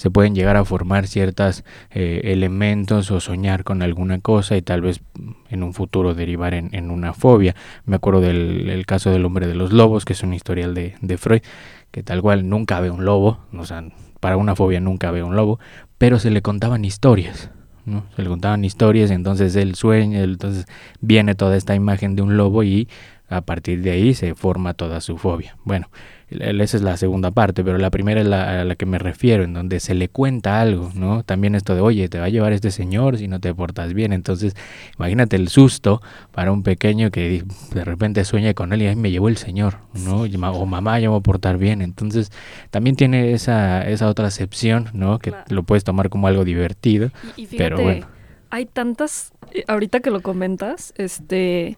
se 0.00 0.10
pueden 0.10 0.34
llegar 0.34 0.56
a 0.56 0.64
formar 0.64 1.06
ciertos 1.06 1.62
eh, 1.90 2.22
elementos 2.24 3.10
o 3.10 3.20
soñar 3.20 3.64
con 3.64 3.82
alguna 3.82 4.18
cosa 4.18 4.56
y 4.56 4.62
tal 4.62 4.80
vez 4.80 5.02
en 5.50 5.62
un 5.62 5.74
futuro 5.74 6.14
derivar 6.14 6.54
en, 6.54 6.74
en 6.74 6.90
una 6.90 7.12
fobia. 7.12 7.54
Me 7.84 7.96
acuerdo 7.96 8.22
del 8.22 8.86
caso 8.86 9.10
del 9.10 9.26
hombre 9.26 9.46
de 9.46 9.54
los 9.54 9.74
lobos, 9.74 10.06
que 10.06 10.14
es 10.14 10.22
un 10.22 10.32
historial 10.32 10.72
de, 10.72 10.94
de 11.02 11.18
Freud, 11.18 11.42
que 11.90 12.02
tal 12.02 12.22
cual 12.22 12.48
nunca 12.48 12.80
ve 12.80 12.88
un 12.88 13.04
lobo, 13.04 13.40
o 13.52 13.66
sea, 13.66 13.84
para 14.20 14.38
una 14.38 14.56
fobia 14.56 14.80
nunca 14.80 15.10
ve 15.10 15.22
un 15.22 15.36
lobo, 15.36 15.60
pero 15.98 16.18
se 16.18 16.30
le 16.30 16.40
contaban 16.40 16.82
historias. 16.86 17.50
¿no? 17.84 18.06
Se 18.16 18.22
le 18.22 18.30
contaban 18.30 18.64
historias, 18.64 19.10
entonces 19.10 19.54
él 19.54 19.74
sueña, 19.74 20.20
entonces 20.20 20.64
viene 21.02 21.34
toda 21.34 21.58
esta 21.58 21.74
imagen 21.74 22.16
de 22.16 22.22
un 22.22 22.38
lobo 22.38 22.62
y 22.62 22.88
a 23.28 23.42
partir 23.42 23.82
de 23.82 23.90
ahí 23.90 24.14
se 24.14 24.34
forma 24.34 24.72
toda 24.72 25.02
su 25.02 25.18
fobia. 25.18 25.58
Bueno, 25.64 25.90
esa 26.30 26.76
es 26.76 26.82
la 26.82 26.96
segunda 26.96 27.32
parte, 27.32 27.64
pero 27.64 27.78
la 27.78 27.90
primera 27.90 28.20
es 28.20 28.26
la, 28.26 28.60
a 28.60 28.64
la 28.64 28.76
que 28.76 28.86
me 28.86 28.98
refiero, 28.98 29.42
en 29.42 29.52
donde 29.52 29.80
se 29.80 29.94
le 29.94 30.08
cuenta 30.08 30.60
algo, 30.60 30.90
¿no? 30.94 31.24
También 31.24 31.54
esto 31.54 31.74
de, 31.74 31.80
oye, 31.80 32.08
te 32.08 32.18
va 32.18 32.26
a 32.26 32.28
llevar 32.28 32.52
este 32.52 32.70
señor 32.70 33.18
si 33.18 33.26
no 33.26 33.40
te 33.40 33.52
portas 33.52 33.94
bien. 33.94 34.12
Entonces, 34.12 34.54
imagínate 34.96 35.36
el 35.36 35.48
susto 35.48 36.00
para 36.32 36.52
un 36.52 36.62
pequeño 36.62 37.10
que 37.10 37.44
de 37.74 37.84
repente 37.84 38.24
sueña 38.24 38.54
con 38.54 38.72
él 38.72 38.82
y 38.82 38.86
ahí 38.86 38.96
me 38.96 39.10
llevó 39.10 39.28
el 39.28 39.36
señor, 39.36 39.78
¿no? 39.94 40.22
O 40.22 40.66
mamá, 40.66 41.00
yo 41.00 41.10
me 41.10 41.10
voy 41.10 41.20
a 41.20 41.22
portar 41.22 41.58
bien. 41.58 41.82
Entonces, 41.82 42.30
también 42.70 42.96
tiene 42.96 43.32
esa, 43.32 43.88
esa 43.88 44.08
otra 44.08 44.28
acepción, 44.28 44.88
¿no? 44.92 45.18
Que 45.18 45.32
lo 45.48 45.64
puedes 45.64 45.84
tomar 45.84 46.10
como 46.10 46.28
algo 46.28 46.44
divertido. 46.44 47.10
pero 47.56 47.80
bueno. 47.80 48.06
Hay 48.52 48.66
tantas, 48.66 49.32
eh, 49.52 49.64
ahorita 49.68 50.00
que 50.00 50.10
lo 50.10 50.22
comentas, 50.22 50.92
este 50.96 51.76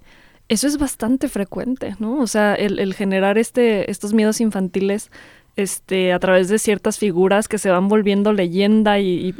eso 0.52 0.66
es 0.66 0.76
bastante 0.76 1.28
frecuente, 1.28 1.96
¿no? 1.98 2.18
O 2.18 2.26
sea, 2.26 2.54
el, 2.54 2.78
el 2.78 2.92
generar 2.92 3.38
este, 3.38 3.90
estos 3.90 4.12
miedos 4.12 4.38
infantiles 4.42 5.10
este, 5.54 6.14
a 6.14 6.18
través 6.18 6.48
de 6.48 6.58
ciertas 6.58 6.98
figuras 6.98 7.46
que 7.46 7.58
se 7.58 7.70
van 7.70 7.88
volviendo 7.88 8.32
leyenda 8.32 8.98
y, 8.98 9.32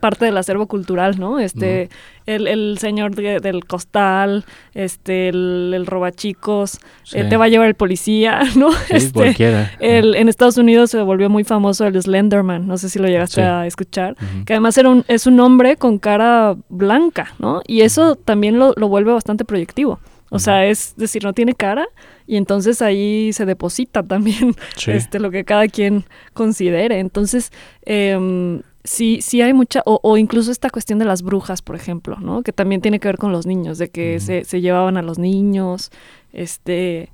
parte 0.00 0.24
del 0.24 0.36
acervo 0.36 0.66
cultural, 0.66 1.18
¿no? 1.18 1.40
Este, 1.40 1.88
el, 2.26 2.46
el, 2.46 2.78
señor 2.78 3.14
del 3.14 3.64
costal, 3.64 4.44
este, 4.74 5.28
el, 5.28 5.72
el 5.74 5.86
robachicos, 5.86 6.78
eh, 7.12 7.24
te 7.24 7.36
va 7.36 7.46
a 7.46 7.48
llevar 7.48 7.66
el 7.66 7.74
policía, 7.74 8.42
¿no? 8.56 8.72
Sí, 8.72 8.78
este, 8.90 9.12
cualquiera. 9.12 9.72
El, 9.80 10.14
en 10.14 10.28
Estados 10.28 10.56
Unidos 10.56 10.90
se 10.90 11.02
volvió 11.02 11.28
muy 11.28 11.42
famoso 11.42 11.84
el 11.86 12.00
Slenderman, 12.00 12.66
no 12.66 12.78
sé 12.78 12.88
si 12.88 12.98
lo 12.98 13.08
llegaste 13.08 13.42
a 13.42 13.66
escuchar, 13.66 14.16
que 14.44 14.52
además 14.52 14.78
era 14.78 14.88
un, 14.88 15.04
es 15.08 15.26
un 15.26 15.38
hombre 15.40 15.76
con 15.76 15.98
cara 15.98 16.56
blanca, 16.68 17.34
¿no? 17.38 17.62
Y 17.66 17.82
eso 17.82 18.14
también 18.14 18.58
lo, 18.58 18.72
lo 18.76 18.88
vuelve 18.88 19.12
bastante 19.12 19.44
proyectivo. 19.44 19.98
O 20.30 20.38
sea, 20.38 20.66
es 20.66 20.94
decir, 20.96 21.22
no 21.24 21.32
tiene 21.32 21.54
cara 21.54 21.86
y 22.26 22.36
entonces 22.36 22.82
ahí 22.82 23.32
se 23.32 23.46
deposita 23.46 24.02
también 24.02 24.54
este, 24.86 25.20
lo 25.20 25.30
que 25.30 25.44
cada 25.44 25.68
quien 25.68 26.04
considere. 26.34 26.98
Entonces, 26.98 27.52
eh, 27.84 28.60
sí, 28.82 29.20
sí 29.22 29.42
hay 29.42 29.52
mucha, 29.52 29.82
o, 29.84 30.16
incluso 30.16 30.50
esta 30.50 30.70
cuestión 30.70 30.98
de 30.98 31.04
las 31.04 31.22
brujas, 31.22 31.62
por 31.62 31.76
ejemplo, 31.76 32.16
¿no? 32.20 32.42
Que 32.42 32.52
también 32.52 32.80
tiene 32.80 32.98
que 32.98 33.08
ver 33.08 33.18
con 33.18 33.32
los 33.32 33.46
niños, 33.46 33.78
de 33.78 33.88
que 33.90 34.20
se, 34.20 34.44
se, 34.44 34.60
llevaban 34.60 34.96
a 34.96 35.02
los 35.02 35.18
niños, 35.18 35.90
este, 36.32 37.10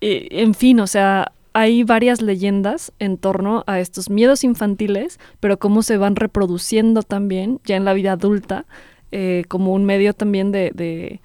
en 0.00 0.54
fin, 0.54 0.80
o 0.80 0.86
sea, 0.86 1.32
hay 1.54 1.84
varias 1.84 2.22
leyendas 2.22 2.92
en 2.98 3.18
torno 3.18 3.62
a 3.66 3.78
estos 3.78 4.10
miedos 4.10 4.42
infantiles, 4.42 5.20
pero 5.38 5.58
cómo 5.58 5.82
se 5.82 5.96
van 5.96 6.16
reproduciendo 6.16 7.02
también 7.02 7.60
ya 7.64 7.76
en 7.76 7.84
la 7.84 7.92
vida 7.92 8.12
adulta, 8.12 8.64
eh, 9.10 9.44
como 9.48 9.74
un 9.74 9.84
medio 9.84 10.14
también 10.14 10.50
de 10.52 11.20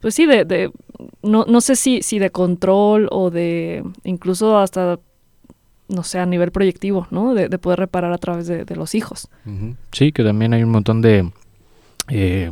pues 0.00 0.14
sí, 0.14 0.26
de, 0.26 0.44
de 0.44 0.70
no, 1.22 1.44
no 1.46 1.60
sé 1.60 1.76
si, 1.76 2.02
si 2.02 2.18
de 2.18 2.30
control 2.30 3.08
o 3.10 3.30
de 3.30 3.84
incluso 4.04 4.58
hasta, 4.58 4.98
no 5.88 6.02
sé, 6.02 6.18
a 6.18 6.26
nivel 6.26 6.50
proyectivo, 6.50 7.06
¿no? 7.10 7.34
De, 7.34 7.48
de 7.48 7.58
poder 7.58 7.78
reparar 7.78 8.12
a 8.12 8.18
través 8.18 8.46
de, 8.46 8.64
de 8.64 8.76
los 8.76 8.94
hijos. 8.94 9.28
Sí, 9.92 10.12
que 10.12 10.24
también 10.24 10.54
hay 10.54 10.62
un 10.62 10.70
montón 10.70 11.00
de... 11.02 11.30
Eh, 12.08 12.50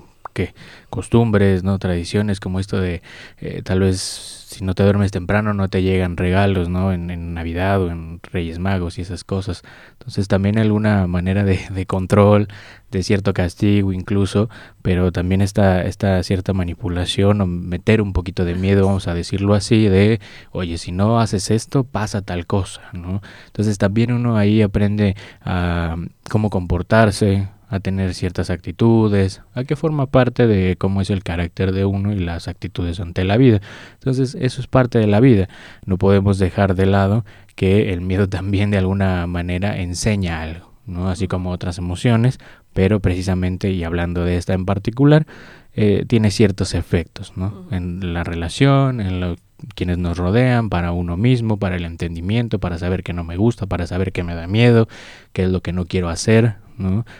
costumbres, 0.90 1.62
no 1.64 1.78
tradiciones 1.78 2.40
como 2.40 2.60
esto 2.60 2.80
de 2.80 3.02
eh, 3.38 3.62
tal 3.62 3.80
vez 3.80 4.38
si 4.48 4.64
no 4.64 4.74
te 4.74 4.82
duermes 4.82 5.10
temprano 5.10 5.52
no 5.52 5.68
te 5.68 5.82
llegan 5.82 6.16
regalos, 6.16 6.70
¿no? 6.70 6.90
En, 6.92 7.34
Navidad 7.34 7.82
o 7.82 7.90
en 7.90 8.20
Reyes 8.22 8.58
Magos 8.58 8.98
y 8.98 9.02
esas 9.02 9.22
cosas. 9.22 9.62
Entonces 9.92 10.26
también 10.26 10.58
alguna 10.58 11.06
manera 11.06 11.44
de, 11.44 11.60
de 11.70 11.86
control, 11.86 12.48
de 12.90 13.02
cierto 13.02 13.34
castigo 13.34 13.92
incluso, 13.92 14.48
pero 14.80 15.12
también 15.12 15.42
está 15.42 15.82
esta 15.84 16.22
cierta 16.22 16.54
manipulación 16.54 17.42
o 17.42 17.46
meter 17.46 18.00
un 18.00 18.14
poquito 18.14 18.46
de 18.46 18.54
miedo, 18.54 18.86
vamos 18.86 19.06
a 19.06 19.14
decirlo 19.14 19.52
así, 19.52 19.86
de, 19.86 20.18
oye, 20.50 20.78
si 20.78 20.92
no 20.92 21.20
haces 21.20 21.50
esto, 21.50 21.84
pasa 21.84 22.22
tal 22.22 22.46
cosa, 22.46 22.80
¿no? 22.94 23.20
Entonces 23.48 23.76
también 23.76 24.12
uno 24.12 24.38
ahí 24.38 24.62
aprende 24.62 25.14
a 25.42 25.96
cómo 26.30 26.48
comportarse, 26.48 27.48
a 27.68 27.80
tener 27.80 28.14
ciertas 28.14 28.50
actitudes, 28.50 29.42
a 29.54 29.64
que 29.64 29.76
forma 29.76 30.06
parte 30.06 30.46
de 30.46 30.76
cómo 30.76 31.00
es 31.00 31.10
el 31.10 31.22
carácter 31.22 31.72
de 31.72 31.84
uno 31.84 32.12
y 32.12 32.18
las 32.18 32.48
actitudes 32.48 32.98
ante 33.00 33.24
la 33.24 33.36
vida. 33.36 33.60
Entonces 33.94 34.36
eso 34.40 34.60
es 34.60 34.66
parte 34.66 34.98
de 34.98 35.06
la 35.06 35.20
vida. 35.20 35.48
No 35.84 35.98
podemos 35.98 36.38
dejar 36.38 36.74
de 36.74 36.86
lado 36.86 37.24
que 37.54 37.92
el 37.92 38.00
miedo 38.00 38.28
también 38.28 38.70
de 38.70 38.78
alguna 38.78 39.26
manera 39.26 39.78
enseña 39.78 40.42
algo, 40.42 40.72
¿no? 40.86 41.10
Así 41.10 41.28
como 41.28 41.50
otras 41.50 41.78
emociones, 41.78 42.38
pero 42.72 43.00
precisamente 43.00 43.70
y 43.70 43.84
hablando 43.84 44.24
de 44.24 44.36
esta 44.36 44.54
en 44.54 44.64
particular, 44.64 45.26
eh, 45.74 46.04
tiene 46.08 46.30
ciertos 46.30 46.74
efectos, 46.74 47.34
¿no? 47.36 47.66
En 47.70 48.14
la 48.14 48.24
relación, 48.24 49.00
en 49.00 49.20
lo 49.20 49.36
quienes 49.74 49.98
nos 49.98 50.16
rodean, 50.16 50.70
para 50.70 50.92
uno 50.92 51.16
mismo, 51.16 51.58
para 51.58 51.76
el 51.76 51.84
entendimiento, 51.84 52.58
para 52.60 52.78
saber 52.78 53.02
que 53.02 53.12
no 53.12 53.24
me 53.24 53.36
gusta, 53.36 53.66
para 53.66 53.86
saber 53.86 54.12
que 54.12 54.22
me 54.22 54.34
da 54.34 54.46
miedo, 54.46 54.88
qué 55.32 55.44
es 55.44 55.50
lo 55.50 55.62
que 55.62 55.72
no 55.72 55.84
quiero 55.84 56.08
hacer, 56.08 56.56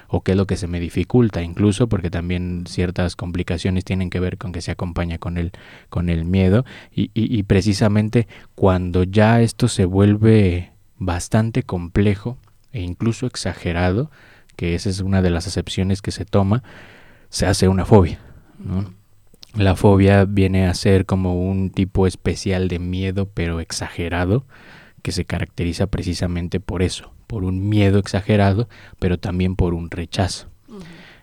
o 0.08 0.22
qué 0.22 0.32
es 0.32 0.36
lo 0.36 0.46
que 0.46 0.56
se 0.56 0.66
me 0.66 0.80
dificulta 0.80 1.42
incluso, 1.42 1.88
porque 1.88 2.10
también 2.10 2.64
ciertas 2.66 3.16
complicaciones 3.16 3.84
tienen 3.84 4.10
que 4.10 4.20
ver 4.20 4.38
con 4.38 4.52
que 4.52 4.60
se 4.60 4.70
acompaña 4.70 5.18
con 5.18 5.38
el, 5.38 5.52
con 5.88 6.08
el 6.08 6.24
miedo, 6.24 6.64
y, 6.92 7.42
precisamente 7.44 8.28
cuando 8.54 9.04
ya 9.04 9.40
esto 9.40 9.68
se 9.68 9.84
vuelve 9.84 10.72
bastante 10.96 11.62
complejo 11.62 12.38
e 12.72 12.80
incluso 12.80 13.26
exagerado, 13.26 14.10
que 14.56 14.74
esa 14.74 14.90
es 14.90 15.00
una 15.00 15.22
de 15.22 15.30
las 15.30 15.46
acepciones 15.46 16.02
que 16.02 16.10
se 16.10 16.24
toma, 16.24 16.62
se 17.28 17.46
hace 17.46 17.68
una 17.68 17.84
fobia. 17.84 18.18
La 19.54 19.76
fobia 19.76 20.24
viene 20.24 20.66
a 20.66 20.74
ser 20.74 21.06
como 21.06 21.48
un 21.48 21.70
tipo 21.70 22.06
especial 22.06 22.68
de 22.68 22.78
miedo, 22.78 23.28
pero 23.32 23.60
exagerado, 23.60 24.46
que 25.02 25.12
se 25.12 25.24
caracteriza 25.24 25.86
precisamente 25.86 26.60
por 26.60 26.82
eso, 26.82 27.12
por 27.28 27.44
un 27.44 27.68
miedo 27.68 28.00
exagerado, 28.00 28.68
pero 28.98 29.18
también 29.18 29.54
por 29.54 29.74
un 29.74 29.88
rechazo. 29.92 30.48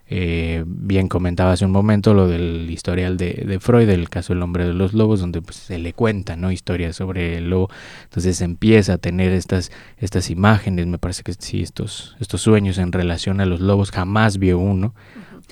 Eh, 0.07 0.63
bien 0.67 1.07
comentaba 1.07 1.53
hace 1.53 1.65
un 1.65 1.71
momento 1.71 2.13
lo 2.13 2.27
del 2.27 2.69
historial 2.69 3.17
de, 3.17 3.43
de, 3.47 3.59
Freud, 3.59 3.89
el 3.89 4.07
caso 4.07 4.33
del 4.33 4.43
hombre 4.43 4.63
de 4.63 4.73
los 4.73 4.93
lobos, 4.93 5.19
donde 5.19 5.41
pues, 5.41 5.57
se 5.57 5.79
le 5.79 5.93
cuenta 5.93 6.35
¿no? 6.35 6.51
historias 6.51 6.95
sobre 6.95 7.39
el 7.39 7.49
lobo. 7.49 7.69
Entonces 8.03 8.39
empieza 8.41 8.93
a 8.93 8.97
tener 8.99 9.33
estas, 9.33 9.71
estas 9.97 10.29
imágenes, 10.29 10.85
me 10.85 10.99
parece 10.99 11.23
que 11.23 11.33
sí, 11.33 11.61
estos, 11.61 12.15
estos 12.19 12.41
sueños 12.41 12.77
en 12.77 12.91
relación 12.91 13.41
a 13.41 13.45
los 13.47 13.59
lobos, 13.59 13.89
jamás 13.89 14.37
vio 14.37 14.59
uno. 14.59 14.93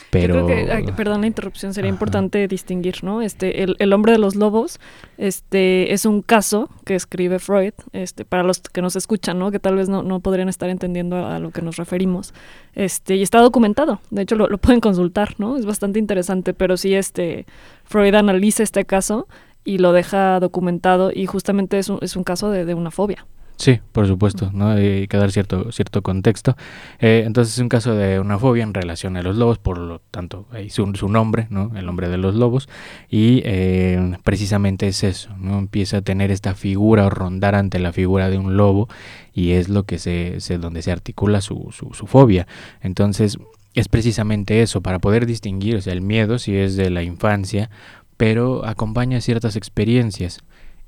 Pero... 0.09 0.47
perdón 0.95 1.21
la 1.21 1.27
interrupción, 1.27 1.73
sería 1.73 1.89
importante 1.89 2.47
distinguir, 2.47 3.03
¿no? 3.03 3.21
Este, 3.21 3.63
el, 3.63 3.75
el, 3.79 3.93
hombre 3.93 4.11
de 4.11 4.17
los 4.17 4.35
lobos, 4.35 4.79
este, 5.17 5.93
es 5.93 6.05
un 6.05 6.21
caso 6.21 6.69
que 6.85 6.95
escribe 6.95 7.39
Freud, 7.39 7.73
este, 7.93 8.25
para 8.25 8.43
los 8.43 8.59
que 8.59 8.81
nos 8.81 8.95
escuchan, 8.95 9.39
¿no? 9.39 9.51
Que 9.51 9.59
tal 9.59 9.75
vez 9.75 9.89
no, 9.89 10.03
no 10.03 10.19
podrían 10.19 10.49
estar 10.49 10.69
entendiendo 10.69 11.25
a, 11.25 11.39
lo 11.39 11.51
que 11.51 11.61
nos 11.61 11.77
referimos. 11.77 12.33
Este, 12.75 13.15
y 13.15 13.23
está 13.23 13.39
documentado, 13.39 14.01
de 14.09 14.21
hecho 14.23 14.35
lo, 14.35 14.47
lo, 14.47 14.57
pueden 14.57 14.81
consultar, 14.81 15.35
¿no? 15.37 15.57
Es 15.57 15.65
bastante 15.65 15.99
interesante, 15.99 16.53
pero 16.53 16.77
sí, 16.77 16.93
este, 16.93 17.45
Freud 17.83 18.15
analiza 18.15 18.63
este 18.63 18.85
caso 18.85 19.27
y 19.63 19.77
lo 19.77 19.93
deja 19.93 20.39
documentado 20.39 21.11
y 21.13 21.25
justamente 21.25 21.79
es 21.79 21.89
un, 21.89 21.99
es 22.01 22.15
un 22.15 22.23
caso 22.23 22.49
de, 22.49 22.65
de 22.65 22.73
una 22.73 22.91
fobia. 22.91 23.25
Sí, 23.55 23.79
por 23.91 24.07
supuesto, 24.07 24.49
¿no? 24.51 24.71
Hay 24.71 25.07
que 25.07 25.17
dar 25.17 25.31
cierto, 25.31 25.71
cierto 25.71 26.01
contexto. 26.01 26.57
Eh, 26.99 27.23
entonces 27.25 27.53
es 27.53 27.59
un 27.59 27.69
caso 27.69 27.95
de 27.95 28.19
una 28.19 28.37
fobia 28.39 28.63
en 28.63 28.73
relación 28.73 29.15
a 29.15 29.21
los 29.21 29.37
lobos, 29.37 29.59
por 29.59 29.77
lo 29.77 29.99
tanto, 30.11 30.47
hay 30.51 30.69
su, 30.69 30.91
su 30.95 31.07
nombre, 31.07 31.47
¿no? 31.49 31.71
El 31.75 31.85
nombre 31.85 32.09
de 32.09 32.17
los 32.17 32.35
lobos. 32.35 32.67
Y 33.09 33.41
eh, 33.45 34.17
precisamente 34.23 34.87
es 34.87 35.03
eso, 35.03 35.29
¿no? 35.37 35.59
Empieza 35.59 35.97
a 35.97 36.01
tener 36.01 36.31
esta 36.31 36.55
figura 36.55 37.05
o 37.05 37.09
rondar 37.09 37.55
ante 37.55 37.79
la 37.79 37.93
figura 37.93 38.29
de 38.29 38.37
un 38.37 38.57
lobo 38.57 38.89
y 39.33 39.51
es 39.51 39.69
lo 39.69 39.83
que 39.83 39.99
se, 39.99 40.39
se 40.39 40.57
donde 40.57 40.81
se 40.81 40.91
articula 40.91 41.39
su, 41.39 41.69
su, 41.71 41.93
su 41.93 42.07
fobia. 42.07 42.47
Entonces 42.81 43.37
es 43.75 43.87
precisamente 43.87 44.61
eso, 44.61 44.81
para 44.81 44.99
poder 44.99 45.25
distinguir, 45.25 45.77
o 45.77 45.81
sea, 45.81 45.93
el 45.93 46.01
miedo 46.01 46.37
si 46.37 46.55
es 46.55 46.75
de 46.75 46.89
la 46.89 47.03
infancia, 47.03 47.69
pero 48.17 48.65
acompaña 48.65 49.21
ciertas 49.21 49.55
experiencias. 49.55 50.41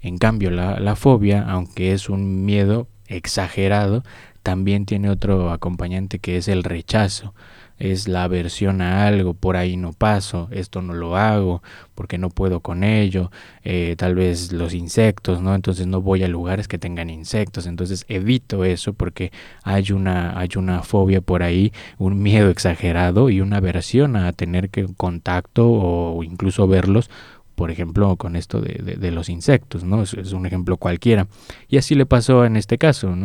En 0.05 0.19
cambio, 0.19 0.51
la, 0.51 0.79
la, 0.79 0.95
fobia, 0.95 1.41
aunque 1.49 1.91
es 1.91 2.09
un 2.09 2.45
miedo 2.45 2.87
exagerado, 3.07 4.03
también 4.43 4.85
tiene 4.85 5.09
otro 5.09 5.49
acompañante 5.49 6.19
que 6.19 6.37
es 6.37 6.47
el 6.47 6.63
rechazo. 6.63 7.33
Es 7.79 8.07
la 8.07 8.23
aversión 8.23 8.81
a 8.81 9.07
algo, 9.07 9.33
por 9.33 9.57
ahí 9.57 9.77
no 9.77 9.93
paso, 9.93 10.47
esto 10.51 10.83
no 10.83 10.93
lo 10.93 11.17
hago, 11.17 11.63
porque 11.95 12.19
no 12.19 12.29
puedo 12.29 12.59
con 12.59 12.83
ello, 12.83 13.31
eh, 13.63 13.95
tal 13.97 14.13
vez 14.13 14.53
los 14.53 14.75
insectos, 14.75 15.41
¿no? 15.41 15.55
Entonces 15.55 15.87
no 15.87 16.01
voy 16.01 16.23
a 16.23 16.27
lugares 16.27 16.67
que 16.67 16.77
tengan 16.77 17.09
insectos, 17.09 17.65
entonces 17.65 18.05
evito 18.07 18.63
eso 18.63 18.93
porque 18.93 19.31
hay 19.63 19.91
una, 19.91 20.39
hay 20.39 20.49
una 20.55 20.83
fobia 20.83 21.19
por 21.19 21.41
ahí, 21.41 21.73
un 21.97 22.21
miedo 22.21 22.49
exagerado 22.49 23.31
y 23.31 23.41
una 23.41 23.57
aversión 23.57 24.15
a 24.15 24.31
tener 24.33 24.69
que 24.69 24.85
contacto 24.95 25.67
o 25.67 26.23
incluso 26.23 26.67
verlos 26.67 27.09
por 27.55 27.71
ejemplo, 27.71 28.15
con 28.17 28.35
esto 28.35 28.61
de, 28.61 28.97
de, 28.97 29.11
los 29.11 29.29
insectos, 29.29 29.83
¿no? 29.83 30.03
Es, 30.03 30.13
un 30.13 30.45
ejemplo 30.45 30.77
cualquiera. 30.77 31.27
Y 31.67 31.77
así 31.77 31.95
le 31.95 32.05
pasó 32.05 32.45
en 32.45 32.57
este 32.57 32.77
caso. 32.77 33.15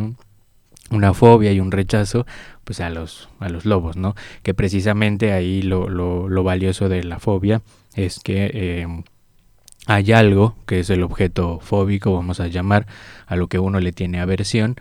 Una 0.89 1.13
fobia 1.13 1.53
y 1.53 1.59
un 1.59 1.71
rechazo, 1.71 2.25
pues 2.63 2.81
a 2.81 2.89
los, 2.89 3.29
a 3.39 3.47
los 3.49 3.65
lobos, 3.65 3.95
¿no? 3.95 4.15
Que 4.43 4.53
precisamente 4.53 5.31
ahí 5.31 5.61
lo, 5.61 5.87
lo, 5.87 6.27
lo 6.27 6.43
valioso 6.43 6.89
de 6.89 7.03
la 7.03 7.19
fobia 7.19 7.61
es 7.95 8.19
que 8.19 8.51
eh, 8.53 8.87
hay 9.87 10.11
algo 10.11 10.55
que 10.65 10.79
es 10.79 10.89
el 10.89 11.03
objeto 11.03 11.59
fóbico, 11.59 12.13
vamos 12.13 12.39
a 12.39 12.47
llamar 12.47 12.87
a 13.25 13.35
lo 13.35 13.47
que 13.47 13.59
uno 13.59 13.79
le 13.79 13.91
tiene 13.91 14.19
aversión, 14.19 14.75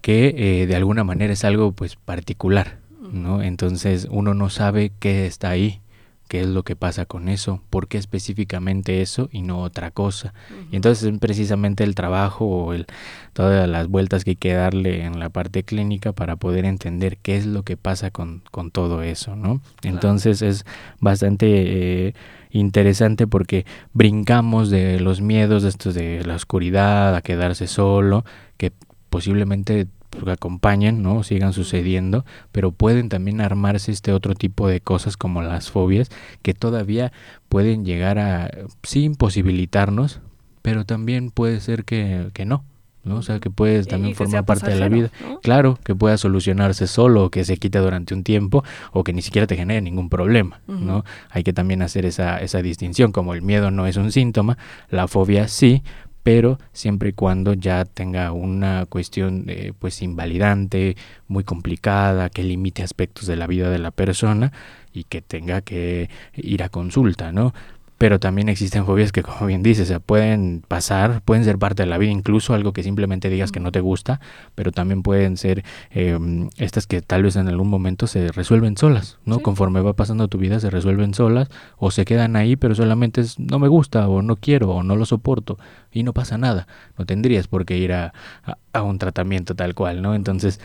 que 0.00 0.34
eh, 0.36 0.66
de 0.66 0.76
alguna 0.76 1.04
manera 1.04 1.32
es 1.32 1.44
algo 1.44 1.72
pues 1.72 1.96
particular, 1.96 2.78
¿no? 3.12 3.42
Entonces 3.42 4.08
uno 4.10 4.34
no 4.34 4.48
sabe 4.48 4.92
qué 4.98 5.26
está 5.26 5.50
ahí, 5.50 5.80
qué 6.28 6.40
es 6.40 6.46
lo 6.46 6.62
que 6.62 6.76
pasa 6.76 7.04
con 7.06 7.28
eso, 7.28 7.60
por 7.68 7.88
qué 7.88 7.98
específicamente 7.98 9.02
eso 9.02 9.28
y 9.32 9.42
no 9.42 9.60
otra 9.60 9.90
cosa. 9.90 10.32
Uh 10.50 10.54
-huh. 10.54 10.66
Y 10.72 10.76
entonces 10.76 11.12
precisamente 11.18 11.84
el 11.84 11.94
trabajo 11.94 12.46
o 12.46 12.72
el, 12.72 12.86
todas 13.32 13.68
las 13.68 13.88
vueltas 13.88 14.24
que 14.24 14.30
hay 14.30 14.36
que 14.36 14.54
darle 14.54 15.04
en 15.04 15.18
la 15.18 15.28
parte 15.28 15.62
clínica 15.62 16.12
para 16.12 16.36
poder 16.36 16.64
entender 16.64 17.18
qué 17.18 17.36
es 17.36 17.46
lo 17.46 17.62
que 17.64 17.76
pasa 17.76 18.10
con, 18.10 18.42
con 18.50 18.70
todo 18.70 19.02
eso, 19.02 19.36
¿no? 19.36 19.60
Claro. 19.80 19.96
Entonces 19.96 20.42
es 20.42 20.64
bastante 21.00 22.08
eh, 22.08 22.14
interesante 22.50 23.26
porque 23.26 23.66
brincamos 23.92 24.70
de 24.70 25.00
los 25.00 25.20
miedos 25.20 25.62
de 25.62 25.68
estos 25.68 25.94
de 25.94 26.24
la 26.24 26.36
oscuridad, 26.36 27.14
a 27.14 27.22
quedarse 27.22 27.66
solo, 27.66 28.24
que 28.56 28.72
posiblemente 29.10 29.86
acompañen, 30.26 31.02
¿no? 31.02 31.22
sigan 31.22 31.52
sucediendo, 31.52 32.24
pero 32.52 32.72
pueden 32.72 33.08
también 33.08 33.40
armarse 33.40 33.92
este 33.92 34.12
otro 34.12 34.34
tipo 34.34 34.68
de 34.68 34.80
cosas 34.80 35.16
como 35.16 35.42
las 35.42 35.70
fobias 35.70 36.10
que 36.42 36.54
todavía 36.54 37.12
pueden 37.48 37.84
llegar 37.84 38.18
a 38.18 38.50
sí 38.82 39.04
imposibilitarnos, 39.04 40.20
pero 40.62 40.84
también 40.84 41.30
puede 41.30 41.60
ser 41.60 41.84
que, 41.84 42.30
que 42.32 42.44
no. 42.44 42.64
¿no? 43.04 43.16
O 43.16 43.22
sea, 43.22 43.40
que 43.40 43.50
puedes 43.50 43.88
también 43.88 44.14
formar 44.14 44.44
parte 44.44 44.70
de 44.70 44.76
la 44.78 44.88
vida. 44.88 45.10
¿no? 45.20 45.40
Claro, 45.40 45.78
que 45.84 45.94
pueda 45.94 46.16
solucionarse 46.16 46.86
solo, 46.86 47.24
o 47.24 47.30
que 47.30 47.44
se 47.44 47.56
quite 47.56 47.78
durante 47.78 48.14
un 48.14 48.22
tiempo, 48.22 48.62
o 48.92 49.02
que 49.04 49.12
ni 49.12 49.22
siquiera 49.22 49.46
te 49.46 49.56
genere 49.56 49.80
ningún 49.80 50.08
problema, 50.08 50.60
uh 50.68 50.72
-huh. 50.72 50.80
¿no? 50.80 51.04
Hay 51.30 51.42
que 51.42 51.52
también 51.52 51.82
hacer 51.82 52.06
esa, 52.06 52.38
esa 52.38 52.62
distinción, 52.62 53.12
como 53.12 53.34
el 53.34 53.42
miedo 53.42 53.70
no 53.70 53.86
es 53.86 53.96
un 53.96 54.12
síntoma, 54.12 54.56
la 54.88 55.08
fobia 55.08 55.48
sí, 55.48 55.82
pero 56.22 56.58
siempre 56.72 57.10
y 57.10 57.12
cuando 57.12 57.54
ya 57.54 57.84
tenga 57.84 58.32
una 58.32 58.86
cuestión 58.86 59.44
eh, 59.48 59.72
pues 59.78 60.02
invalidante, 60.02 60.96
muy 61.28 61.44
complicada, 61.44 62.30
que 62.30 62.44
limite 62.44 62.82
aspectos 62.82 63.26
de 63.26 63.36
la 63.36 63.46
vida 63.46 63.70
de 63.70 63.78
la 63.78 63.90
persona 63.90 64.52
y 64.92 65.04
que 65.04 65.22
tenga 65.22 65.62
que 65.62 66.10
ir 66.34 66.62
a 66.62 66.68
consulta, 66.68 67.32
¿no? 67.32 67.54
Pero 68.02 68.18
también 68.18 68.48
existen 68.48 68.84
fobias 68.84 69.12
que, 69.12 69.22
como 69.22 69.46
bien 69.46 69.62
dices, 69.62 69.84
o 69.84 69.86
sea, 69.86 70.00
pueden 70.00 70.64
pasar, 70.66 71.22
pueden 71.22 71.44
ser 71.44 71.56
parte 71.56 71.84
de 71.84 71.86
la 71.86 71.98
vida, 71.98 72.10
incluso 72.10 72.52
algo 72.52 72.72
que 72.72 72.82
simplemente 72.82 73.30
digas 73.30 73.52
que 73.52 73.60
no 73.60 73.70
te 73.70 73.78
gusta, 73.78 74.18
pero 74.56 74.72
también 74.72 75.04
pueden 75.04 75.36
ser 75.36 75.62
eh, 75.92 76.18
estas 76.56 76.88
que 76.88 77.00
tal 77.00 77.22
vez 77.22 77.36
en 77.36 77.46
algún 77.46 77.68
momento 77.68 78.08
se 78.08 78.32
resuelven 78.32 78.76
solas, 78.76 79.18
¿no? 79.24 79.36
Sí. 79.36 79.42
Conforme 79.42 79.82
va 79.82 79.92
pasando 79.92 80.26
tu 80.26 80.38
vida 80.38 80.58
se 80.58 80.68
resuelven 80.68 81.14
solas 81.14 81.48
o 81.76 81.92
se 81.92 82.04
quedan 82.04 82.34
ahí, 82.34 82.56
pero 82.56 82.74
solamente 82.74 83.20
es 83.20 83.38
no 83.38 83.60
me 83.60 83.68
gusta 83.68 84.08
o 84.08 84.20
no 84.20 84.34
quiero 84.34 84.70
o 84.70 84.82
no 84.82 84.96
lo 84.96 85.06
soporto 85.06 85.56
y 85.92 86.02
no 86.02 86.12
pasa 86.12 86.36
nada. 86.38 86.66
No 86.98 87.06
tendrías 87.06 87.46
por 87.46 87.64
qué 87.64 87.78
ir 87.78 87.92
a, 87.92 88.12
a, 88.42 88.58
a 88.72 88.82
un 88.82 88.98
tratamiento 88.98 89.54
tal 89.54 89.76
cual, 89.76 90.02
¿no? 90.02 90.16
Entonces, 90.16 90.58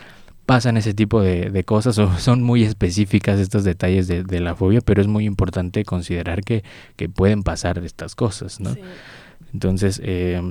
pasan 0.47 0.77
ese 0.77 0.93
tipo 0.93 1.21
de, 1.21 1.51
de, 1.51 1.63
cosas 1.63 1.99
o 1.99 2.11
son 2.19 2.41
muy 2.41 2.63
específicas 2.63 3.39
estos 3.39 3.63
detalles 3.63 4.07
de, 4.07 4.23
de, 4.23 4.39
la 4.39 4.55
fobia, 4.55 4.81
pero 4.81 5.01
es 5.01 5.07
muy 5.07 5.25
importante 5.25 5.83
considerar 5.83 6.41
que, 6.41 6.63
que 6.95 7.09
pueden 7.09 7.43
pasar 7.43 7.77
estas 7.83 8.15
cosas, 8.15 8.59
¿no? 8.59 8.73
Sí. 8.73 8.79
Entonces, 9.53 10.01
eh, 10.03 10.41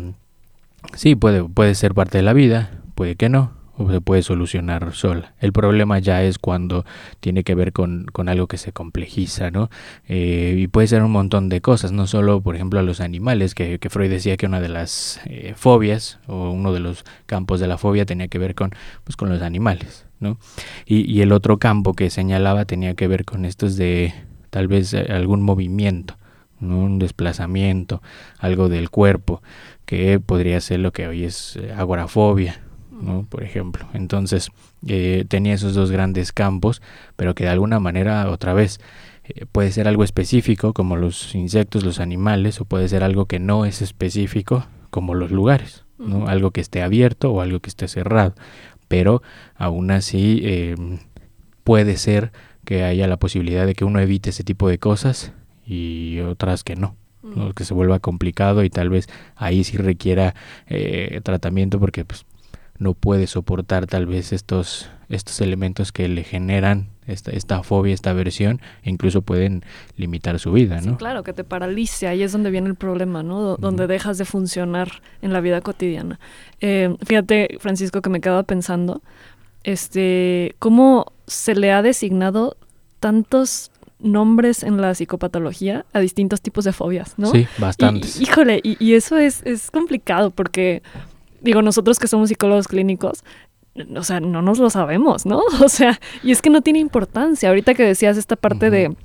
sí, 0.94 1.16
puede, 1.16 1.42
puede 1.42 1.74
ser 1.74 1.94
parte 1.94 2.18
de 2.18 2.22
la 2.22 2.35
vida, 2.35 2.82
puede 2.94 3.16
que 3.16 3.28
no, 3.28 3.52
se 3.91 4.01
puede 4.01 4.23
solucionar 4.23 4.95
sola. 4.95 5.35
El 5.39 5.53
problema 5.53 5.99
ya 5.99 6.23
es 6.23 6.39
cuando 6.39 6.85
tiene 7.21 7.45
que 7.45 7.55
ver 7.55 7.73
con, 7.73 8.07
con 8.12 8.29
algo 8.29 8.47
que 8.47 8.57
se 8.57 8.73
complejiza, 8.73 9.51
¿no? 9.51 9.71
Eh, 10.09 10.55
y 10.59 10.67
puede 10.69 10.87
ser 10.87 11.03
un 11.03 11.11
montón 11.11 11.49
de 11.49 11.61
cosas, 11.61 11.93
no 11.93 12.07
solo, 12.07 12.41
por 12.41 12.57
ejemplo, 12.57 12.81
a 12.81 12.83
los 12.83 13.01
animales, 13.01 13.55
que, 13.55 13.79
que 13.79 13.91
Freud 13.91 14.11
decía 14.11 14.37
que 14.37 14.47
una 14.47 14.61
de 14.61 14.69
las 14.69 15.21
eh, 15.27 15.55
fobias 15.57 16.19
o 16.27 16.51
uno 16.51 16.73
de 16.73 16.81
los 16.81 17.05
campos 17.27 17.61
de 17.61 17.67
la 17.67 17.79
fobia 17.79 18.07
tenía 18.07 18.29
que 18.29 18.39
ver 18.39 18.55
con, 18.55 18.71
pues, 19.05 19.17
con 19.17 19.29
los 19.29 19.43
animales, 19.43 20.07
¿no? 20.21 20.39
Y, 20.87 21.11
y 21.11 21.21
el 21.21 21.33
otro 21.33 21.59
campo 21.59 21.95
que 21.95 22.11
señalaba 22.11 22.65
tenía 22.65 22.95
que 22.95 23.09
ver 23.09 23.25
con 23.25 23.45
estos 23.45 23.77
de 23.77 24.15
tal 24.51 24.69
vez 24.69 24.95
eh, 24.95 25.07
algún 25.11 25.43
movimiento, 25.43 26.17
¿no? 26.61 26.79
un 26.79 26.99
desplazamiento, 26.99 28.01
algo 28.39 28.71
del 28.71 28.89
cuerpo, 28.89 29.43
que 29.85 30.19
podría 30.19 30.61
ser 30.61 30.81
lo 30.81 30.93
que 30.93 31.07
hoy 31.07 31.25
es 31.25 31.59
agorafobia, 31.77 32.61
¿no? 33.00 33.26
por 33.28 33.42
ejemplo. 33.42 33.87
Entonces 33.92 34.50
eh, 34.87 35.24
tenía 35.28 35.54
esos 35.54 35.74
dos 35.74 35.90
grandes 35.90 36.32
campos, 36.32 36.82
pero 37.16 37.35
que 37.35 37.44
de 37.44 37.50
alguna 37.50 37.80
manera 37.80 38.28
otra 38.30 38.52
vez 38.52 38.80
eh, 39.24 39.46
puede 39.50 39.72
ser 39.72 39.88
algo 39.88 40.04
específico 40.04 40.72
como 40.72 40.96
los 40.96 41.35
insectos, 41.35 41.85
los 41.85 42.00
animales, 42.00 42.61
o 42.61 42.64
puede 42.64 42.88
ser 42.88 43.02
algo 43.02 43.26
que 43.26 43.38
no 43.38 43.64
es 43.64 43.82
específico 43.82 44.66
como 44.90 45.14
los 45.14 45.30
lugares, 45.30 45.85
¿no? 45.98 46.18
Uh 46.18 46.24
-huh. 46.24 46.28
algo 46.28 46.50
que 46.52 46.61
esté 46.61 46.82
abierto 46.82 47.32
o 47.32 47.40
algo 47.40 47.61
que 47.61 47.68
esté 47.68 47.88
cerrado, 47.88 48.35
pero 48.88 49.22
aún 49.56 49.90
así 49.90 50.40
eh, 50.44 50.74
puede 51.64 51.96
ser 51.96 52.32
que 52.64 52.85
haya 52.85 53.06
la 53.06 53.16
posibilidad 53.16 53.66
de 53.66 53.74
que 53.74 53.85
uno 53.85 54.00
evite 54.00 54.30
ese 54.30 54.44
tipo 54.44 54.68
de 54.68 54.78
cosas 54.78 55.32
y 55.64 56.20
otras 56.20 56.64
que 56.64 56.76
no. 56.76 56.96
¿no? 57.22 57.52
que 57.54 57.64
se 57.64 57.74
vuelva 57.74 57.98
complicado 57.98 58.62
y 58.62 58.70
tal 58.70 58.88
vez 58.88 59.09
ahí 59.35 59.64
sí 59.64 59.76
requiera 59.76 60.37
eh, 60.68 61.20
tratamiento 61.24 61.80
porque 61.80 62.04
pues, 62.04 62.24
no 62.79 62.95
puede 62.95 63.27
soportar 63.27 63.87
tal 63.87 64.07
vez 64.07 64.33
estos, 64.33 64.91
estos 65.09 65.41
elementos 65.41 65.93
que 65.93 66.09
le 66.09 66.25
generan 66.25 66.89
esta, 67.07 67.31
esta 67.31 67.62
fobia, 67.62 67.95
esta 67.95 68.11
aversión, 68.11 68.61
e 68.83 68.91
incluso 68.91 69.23
pueden 69.23 69.65
limitar 69.97 70.39
su 70.39 70.53
vida, 70.53 70.81
¿no? 70.81 70.93
Sí, 70.93 70.97
claro, 70.97 71.23
que 71.23 71.33
te 71.33 71.45
paralice, 71.45 72.09
ahí 72.09 72.23
es 72.23 72.33
donde 72.33 72.51
viene 72.51 72.69
el 72.69 72.75
problema, 72.75 73.23
¿no? 73.23 73.57
Donde 73.57 73.87
dejas 73.87 74.19
de 74.19 74.25
funcionar 74.25 74.91
en 75.23 75.33
la 75.33 75.41
vida 75.41 75.61
cotidiana. 75.61 76.19
Eh, 76.61 76.95
fíjate, 77.05 77.59
Francisco, 77.61 78.03
que 78.03 78.11
me 78.11 78.21
quedaba 78.21 78.43
pensando, 78.43 79.03
este, 79.65 80.55
cómo 80.59 81.12
se 81.27 81.55
le 81.55 81.73
ha 81.73 81.83
designado 81.83 82.57
tantos 83.01 83.71
nombres 83.99 84.62
en 84.62 84.81
la 84.81 84.95
psicopatología 84.95 85.87
a 85.93 86.01
distintos 86.01 86.41
tipos 86.41 86.65
de 86.65 86.73
fobias, 86.73 87.15
¿no? 87.17 87.31
Sí, 87.31 87.47
bastantes. 87.59 88.21
híjole, 88.21 88.61
y, 88.62 88.77
y, 88.85 88.95
eso 88.95 89.17
es, 89.17 89.43
es 89.45 89.71
complicado 89.71 90.31
porque, 90.31 90.83
digo, 91.40 91.62
nosotros 91.62 91.99
que 91.99 92.09
somos 92.09 92.29
psicólogos 92.29 92.68
clínicos, 92.68 93.25
o 93.94 94.03
sea, 94.03 94.20
no 94.20 94.42
nos 94.42 94.59
lo 94.59 94.70
sabemos, 94.70 95.27
¿no? 95.27 95.42
O 95.64 95.68
sea, 95.68 96.01
y 96.22 96.33
es 96.33 96.42
que 96.42 96.51
no 96.51 96.62
tiene 96.62 96.79
importancia. 96.79 97.49
Ahorita 97.49 97.75
que 97.75 97.83
decías 97.83 98.16
esta 98.16 98.37
parte 98.37 98.66
uh 98.66 98.68
-huh. 98.68 98.72
de 98.72 98.96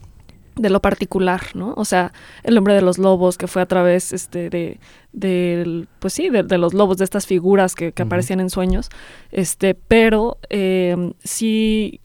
de 0.56 0.70
lo 0.70 0.82
particular, 0.82 1.42
¿no? 1.54 1.74
O 1.78 1.86
sea, 1.86 2.12
el 2.44 2.58
hombre 2.58 2.74
de 2.74 2.82
los 2.82 2.98
lobos 2.98 3.38
que 3.38 3.48
fue 3.48 3.62
a 3.62 3.66
través 3.66 4.14
este, 4.14 4.50
de, 4.50 4.80
de 5.14 5.88
pues 6.00 6.14
sí, 6.14 6.30
de, 6.30 6.44
de, 6.44 6.58
los 6.58 6.74
lobos, 6.74 6.98
de 6.98 7.06
estas 7.06 7.26
figuras 7.26 7.74
que, 7.74 7.92
que 7.92 8.04
uh 8.04 8.06
-huh. 8.06 8.08
aparecían 8.10 8.40
en 8.40 8.50
sueños, 8.50 8.90
este, 9.32 9.76
pero 9.76 10.38
eh, 10.50 11.14
si 11.24 12.02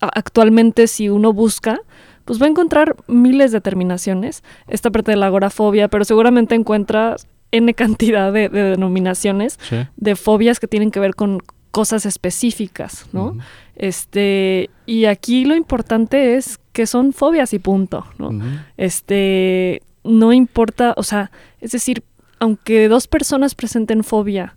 actualmente 0.00 0.86
si 0.88 1.08
uno 1.08 1.32
busca, 1.32 1.80
pues 2.24 2.40
va 2.40 2.46
a 2.46 2.50
encontrar 2.50 2.96
miles 3.06 3.52
de 3.52 3.60
terminaciones, 3.60 4.42
esta 4.68 4.90
parte 4.90 5.12
de 5.12 5.16
la 5.16 5.26
agorafobia, 5.26 5.88
pero 5.88 6.04
seguramente 6.04 6.54
encuentras 6.54 7.26
N 7.56 7.72
cantidad 7.74 8.32
de, 8.32 8.48
de 8.48 8.62
denominaciones 8.62 9.58
Sí. 9.68 9.76
de 9.96 10.16
fobias 10.16 10.60
que 10.60 10.68
tienen 10.68 10.90
que 10.90 11.00
ver 11.00 11.14
con 11.14 11.40
cosas 11.70 12.06
específicas, 12.06 13.06
¿no? 13.12 13.36
Este, 13.74 14.70
y 14.86 15.04
aquí 15.04 15.44
lo 15.44 15.54
importante 15.54 16.36
es 16.36 16.58
que 16.72 16.86
son 16.86 17.12
fobias 17.12 17.52
y 17.52 17.58
punto, 17.58 18.06
¿no? 18.18 18.30
Este, 18.78 19.82
no 20.04 20.32
importa, 20.32 20.94
o 20.96 21.02
sea, 21.02 21.30
es 21.60 21.72
decir, 21.72 22.02
aunque 22.38 22.88
dos 22.88 23.08
personas 23.08 23.54
presenten 23.54 24.04
fobia 24.04 24.56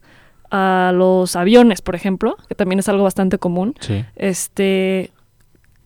a 0.51 0.91
los 0.95 1.35
aviones, 1.35 1.81
por 1.81 1.95
ejemplo, 1.95 2.38
que 2.47 2.55
también 2.55 2.79
es 2.79 2.88
algo 2.89 3.03
bastante 3.03 3.38
común, 3.38 3.75
Sí. 3.81 4.05
este, 4.15 5.12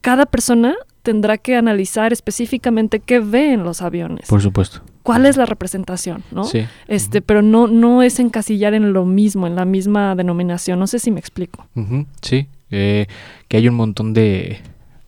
cada 0.02 0.26
persona 0.26 0.76
tendrá 1.04 1.38
que 1.38 1.56
analizar 1.56 2.12
específicamente 2.13 3.00
qué 3.00 3.20
ve 3.20 3.54
en 3.54 3.63
los 3.63 3.82
aviones, 3.82 4.28
Por 4.28 4.42
supuesto. 4.42 4.82
cuál 5.04 5.26
es 5.26 5.38
la 5.38 5.46
representación, 5.46 6.24
¿no? 6.32 6.46
Sí. 6.46 6.66
Este, 6.88 7.22
pero 7.22 7.42
no, 7.42 7.68
no 7.68 8.02
es 8.02 8.20
encasillar 8.20 8.74
en 8.74 8.94
lo 8.94 9.06
mismo, 9.06 9.46
en 9.46 9.56
la 9.56 9.66
misma 9.66 10.16
denominación. 10.16 10.80
No 10.80 10.88
sé 10.88 10.98
si 11.00 11.12
me 11.12 11.20
explico. 11.20 11.68
Sí, 12.22 12.48
eh, 12.72 13.06
que 13.50 13.58
hay 13.58 13.68
un 13.68 13.76
montón 13.76 14.13
de, 14.13 14.60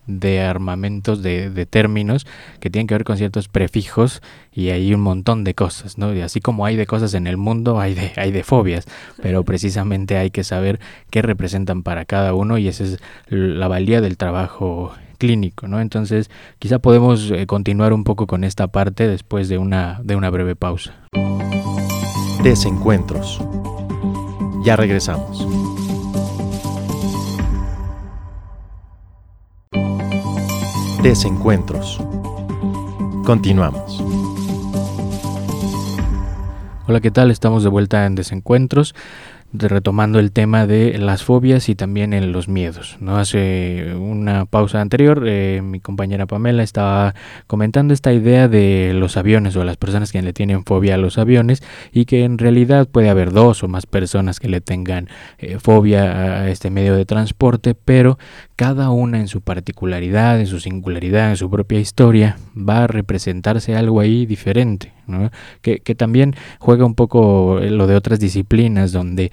de 0.06 0.40
armamentos, 0.42 1.22
de, 1.22 1.50
de 1.50 1.66
términos 1.66 2.26
que 2.60 2.70
tienen 2.70 2.86
que 2.86 2.94
ver 2.94 3.04
con 3.04 3.16
ciertos 3.16 3.48
prefijos 3.48 4.22
y 4.52 4.68
hay 4.70 4.92
un 4.94 5.00
montón 5.00 5.42
de 5.44 5.54
cosas, 5.54 5.98
¿no? 5.98 6.14
Y 6.14 6.20
así 6.20 6.40
como 6.40 6.64
hay 6.66 6.76
de 6.76 6.86
cosas 6.86 7.14
en 7.14 7.26
el 7.26 7.36
mundo, 7.38 7.80
hay 7.80 7.94
de, 7.94 8.12
hay 8.16 8.30
de 8.32 8.44
fobias, 8.44 8.86
pero 9.22 9.44
precisamente 9.44 10.16
hay 10.18 10.30
que 10.30 10.44
saber 10.44 10.78
qué 11.10 11.22
representan 11.22 11.82
para 11.82 12.04
cada 12.04 12.34
uno 12.34 12.58
y 12.58 12.68
esa 12.68 12.84
es 12.84 12.98
la 13.28 13.66
valía 13.66 14.00
del 14.00 14.16
trabajo 14.16 14.92
clínico, 15.16 15.68
¿no? 15.68 15.80
Entonces, 15.80 16.30
quizá 16.58 16.78
podemos 16.78 17.30
eh, 17.30 17.46
continuar 17.46 17.92
un 17.92 18.04
poco 18.04 18.26
con 18.26 18.44
esta 18.44 18.68
parte 18.68 19.08
después 19.08 19.48
de 19.48 19.58
una, 19.58 20.00
de 20.02 20.16
una 20.16 20.30
breve 20.30 20.56
pausa. 20.56 20.94
Desencuentros. 22.42 23.40
Ya 24.64 24.76
regresamos. 24.76 25.46
Desencuentros. 31.02 32.00
Continuamos. 33.24 34.02
Hola, 36.88 37.00
¿qué 37.00 37.10
tal? 37.10 37.30
Estamos 37.30 37.62
de 37.64 37.68
vuelta 37.68 38.06
en 38.06 38.14
Desencuentros, 38.14 38.94
de- 38.94 39.00
retomando 39.58 40.18
el 40.18 40.32
tema 40.32 40.66
de 40.66 40.98
las 40.98 41.22
fobias 41.22 41.68
y 41.68 41.74
también 41.74 42.12
en 42.12 42.32
los 42.32 42.48
miedos. 42.48 42.96
¿no? 43.00 43.18
Hace 43.18 43.94
una 43.94 44.44
pausa 44.46 44.80
anterior, 44.80 45.24
eh, 45.26 45.60
mi 45.62 45.80
compañera 45.80 46.26
Pamela 46.26 46.62
estaba 46.62 47.14
comentando 47.46 47.94
esta 47.94 48.12
idea 48.12 48.48
de 48.48 48.92
los 48.94 49.16
aviones 49.16 49.56
o 49.56 49.64
las 49.64 49.76
personas 49.76 50.12
que 50.12 50.22
le 50.22 50.32
tienen 50.32 50.64
fobia 50.64 50.94
a 50.94 50.98
los 50.98 51.18
aviones 51.18 51.62
y 51.92 52.04
que 52.04 52.24
en 52.24 52.38
realidad 52.38 52.88
puede 52.88 53.08
haber 53.08 53.32
dos 53.32 53.62
o 53.62 53.68
más 53.68 53.86
personas 53.86 54.40
que 54.40 54.48
le 54.48 54.60
tengan 54.60 55.08
eh, 55.38 55.58
fobia 55.58 56.42
a 56.42 56.50
este 56.50 56.70
medio 56.70 56.94
de 56.94 57.06
transporte, 57.06 57.74
pero 57.74 58.18
cada 58.56 58.90
una 58.90 59.20
en 59.20 59.28
su 59.28 59.42
particularidad, 59.42 60.40
en 60.40 60.46
su 60.46 60.60
singularidad, 60.60 61.30
en 61.30 61.36
su 61.36 61.50
propia 61.50 61.78
historia, 61.78 62.38
va 62.56 62.84
a 62.84 62.86
representarse 62.86 63.76
algo 63.76 64.00
ahí 64.00 64.24
diferente, 64.24 64.94
¿no? 65.06 65.30
que, 65.60 65.80
que 65.80 65.94
también 65.94 66.34
juega 66.58 66.86
un 66.86 66.94
poco 66.94 67.60
lo 67.60 67.86
de 67.86 67.94
otras 67.94 68.18
disciplinas 68.18 68.92
donde 68.92 69.30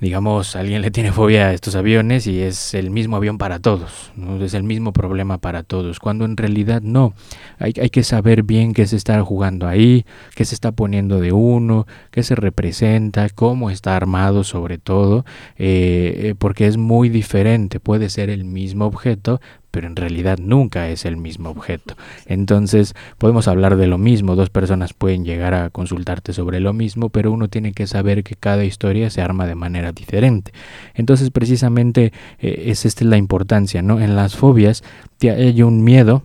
digamos 0.00 0.56
alguien 0.56 0.82
le 0.82 0.90
tiene 0.90 1.12
fobia 1.12 1.46
a 1.46 1.52
estos 1.52 1.76
aviones 1.76 2.26
y 2.26 2.40
es 2.40 2.74
el 2.74 2.90
mismo 2.90 3.16
avión 3.16 3.38
para 3.38 3.60
todos, 3.60 4.12
es 4.40 4.54
el 4.54 4.64
mismo 4.64 4.92
problema 4.92 5.38
para 5.38 5.62
todos, 5.62 6.00
cuando 6.00 6.24
en 6.24 6.36
realidad 6.36 6.82
no, 6.82 7.14
hay, 7.58 7.72
hay 7.80 7.90
que 7.90 8.02
saber 8.02 8.42
bien 8.42 8.74
qué 8.74 8.86
se 8.86 8.96
está 8.96 9.22
jugando 9.22 9.68
ahí, 9.68 10.04
qué 10.34 10.44
se 10.44 10.54
está 10.54 10.72
poniendo 10.72 11.20
de 11.20 11.32
uno, 11.32 11.86
qué 12.10 12.22
se 12.22 12.34
representa, 12.34 13.28
cómo 13.28 13.70
está 13.70 13.96
armado 13.96 14.44
sobre 14.44 14.78
todo, 14.78 15.24
eh, 15.56 16.14
eh, 16.16 16.34
porque 16.36 16.66
es 16.66 16.76
muy 16.76 17.08
diferente, 17.08 17.80
puede 17.80 18.10
ser 18.10 18.30
el 18.30 18.44
mismo 18.44 18.86
objeto, 18.86 19.40
pero 19.74 19.88
en 19.88 19.96
realidad 19.96 20.38
nunca 20.38 20.88
es 20.88 21.04
el 21.04 21.16
mismo 21.16 21.50
objeto. 21.50 21.96
Entonces 22.26 22.94
podemos 23.18 23.48
hablar 23.48 23.74
de 23.74 23.88
lo 23.88 23.98
mismo, 23.98 24.36
dos 24.36 24.48
personas 24.48 24.94
pueden 24.94 25.24
llegar 25.24 25.52
a 25.52 25.70
consultarte 25.70 26.32
sobre 26.32 26.60
lo 26.60 26.72
mismo, 26.72 27.08
pero 27.08 27.32
uno 27.32 27.48
tiene 27.48 27.72
que 27.72 27.88
saber 27.88 28.22
que 28.22 28.36
cada 28.36 28.64
historia 28.64 29.10
se 29.10 29.20
arma 29.20 29.48
de 29.48 29.56
manera 29.56 29.90
diferente. 29.90 30.52
Entonces 30.94 31.30
precisamente 31.30 32.12
eh, 32.38 32.66
es 32.66 32.86
esta 32.86 33.04
la 33.04 33.16
importancia, 33.16 33.82
¿no? 33.82 34.00
En 34.00 34.14
las 34.14 34.36
fobias 34.36 34.84
hay 35.20 35.60
un 35.64 35.82
miedo 35.82 36.22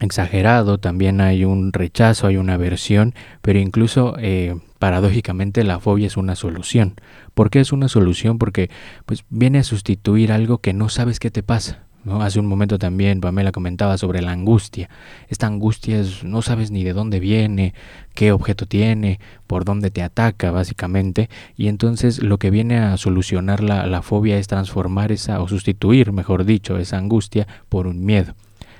exagerado, 0.00 0.78
también 0.78 1.20
hay 1.20 1.44
un 1.44 1.72
rechazo, 1.72 2.26
hay 2.26 2.38
una 2.38 2.54
aversión, 2.54 3.14
pero 3.40 3.60
incluso 3.60 4.16
eh, 4.18 4.56
paradójicamente 4.80 5.62
la 5.62 5.78
fobia 5.78 6.08
es 6.08 6.16
una 6.16 6.34
solución. 6.34 6.94
¿Por 7.34 7.50
qué 7.50 7.60
es 7.60 7.70
una 7.70 7.86
solución? 7.86 8.38
Porque 8.38 8.68
pues 9.06 9.24
viene 9.30 9.60
a 9.60 9.62
sustituir 9.62 10.32
algo 10.32 10.58
que 10.58 10.72
no 10.72 10.88
sabes 10.88 11.20
qué 11.20 11.30
te 11.30 11.44
pasa. 11.44 11.84
Hace 12.06 12.38
un 12.38 12.46
momento 12.46 12.78
también 12.78 13.20
Pamela 13.20 13.52
comentaba 13.52 13.96
sobre 13.96 14.20
la 14.20 14.32
angustia. 14.32 14.90
Esta 15.28 15.46
angustia 15.46 16.00
es, 16.00 16.22
no 16.24 16.42
sabes 16.42 16.70
ni 16.70 16.84
de 16.84 16.92
dónde 16.92 17.18
viene, 17.20 17.74
qué 18.14 18.32
objeto 18.32 18.66
tiene, 18.66 19.20
por 19.46 19.64
dónde 19.64 19.90
te 19.90 20.02
ataca 20.02 20.50
básicamente. 20.50 21.30
Y 21.56 21.68
entonces 21.68 22.22
lo 22.22 22.38
que 22.38 22.50
viene 22.50 22.78
a 22.78 22.96
solucionar 22.96 23.62
la, 23.62 23.86
la 23.86 24.02
fobia 24.02 24.38
es 24.38 24.46
transformar 24.46 25.12
esa, 25.12 25.40
o 25.40 25.48
sustituir, 25.48 26.12
mejor 26.12 26.44
dicho, 26.44 26.76
esa 26.76 26.98
angustia 26.98 27.46
por 27.68 27.86
un 27.86 28.04
miedo 28.04 28.34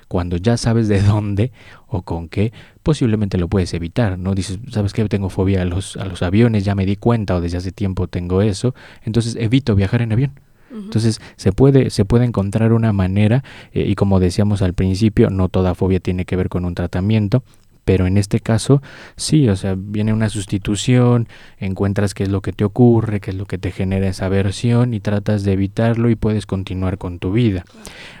cuando 0.07 0.37
ya 0.37 0.55
sabes 0.55 0.87
de 0.87 1.01
dónde 1.01 1.51
o 1.87 2.03
con 2.03 2.29
qué, 2.29 2.53
posiblemente 2.83 3.37
lo 3.37 3.47
puedes 3.47 3.73
evitar, 3.73 4.17
¿no? 4.19 4.35
Dices, 4.35 4.59
¿sabes 4.69 4.93
qué? 4.93 5.03
Tengo 5.09 5.29
fobia 5.29 5.63
a 5.63 5.65
los, 5.65 5.97
a 5.97 6.05
los 6.05 6.21
aviones, 6.21 6.63
ya 6.63 6.75
me 6.75 6.85
di 6.85 6.95
cuenta 6.95 7.35
o 7.35 7.41
desde 7.41 7.57
hace 7.57 7.71
tiempo 7.71 8.07
tengo 8.07 8.41
eso, 8.41 8.75
entonces 9.03 9.35
evito 9.35 9.75
viajar 9.75 10.01
en 10.01 10.11
avión. 10.11 10.39
Entonces 10.71 11.21
se 11.37 11.51
puede, 11.51 11.89
se 11.89 12.05
puede 12.05 12.25
encontrar 12.25 12.73
una 12.73 12.91
manera 12.91 13.43
eh, 13.71 13.85
y 13.87 13.95
como 13.95 14.19
decíamos 14.19 14.61
al 14.61 14.73
principio, 14.73 15.29
no 15.29 15.47
toda 15.47 15.75
fobia 15.75 15.99
tiene 15.99 16.25
que 16.25 16.35
ver 16.35 16.49
con 16.49 16.65
un 16.65 16.75
tratamiento, 16.75 17.43
pero 17.85 18.07
en 18.07 18.17
este 18.17 18.39
caso 18.39 18.81
sí, 19.15 19.47
o 19.47 19.55
sea, 19.55 19.75
viene 19.77 20.11
una 20.11 20.27
sustitución, 20.29 21.27
encuentras 21.59 22.13
qué 22.13 22.23
es 22.23 22.29
lo 22.29 22.41
que 22.41 22.51
te 22.51 22.65
ocurre, 22.65 23.19
qué 23.21 23.29
es 23.29 23.37
lo 23.37 23.45
que 23.45 23.59
te 23.59 23.71
genera 23.71 24.07
esa 24.07 24.25
aversión 24.25 24.93
y 24.93 24.99
tratas 24.99 25.43
de 25.43 25.53
evitarlo 25.53 26.09
y 26.09 26.15
puedes 26.15 26.47
continuar 26.47 26.97
con 26.97 27.19
tu 27.19 27.31
vida. 27.31 27.63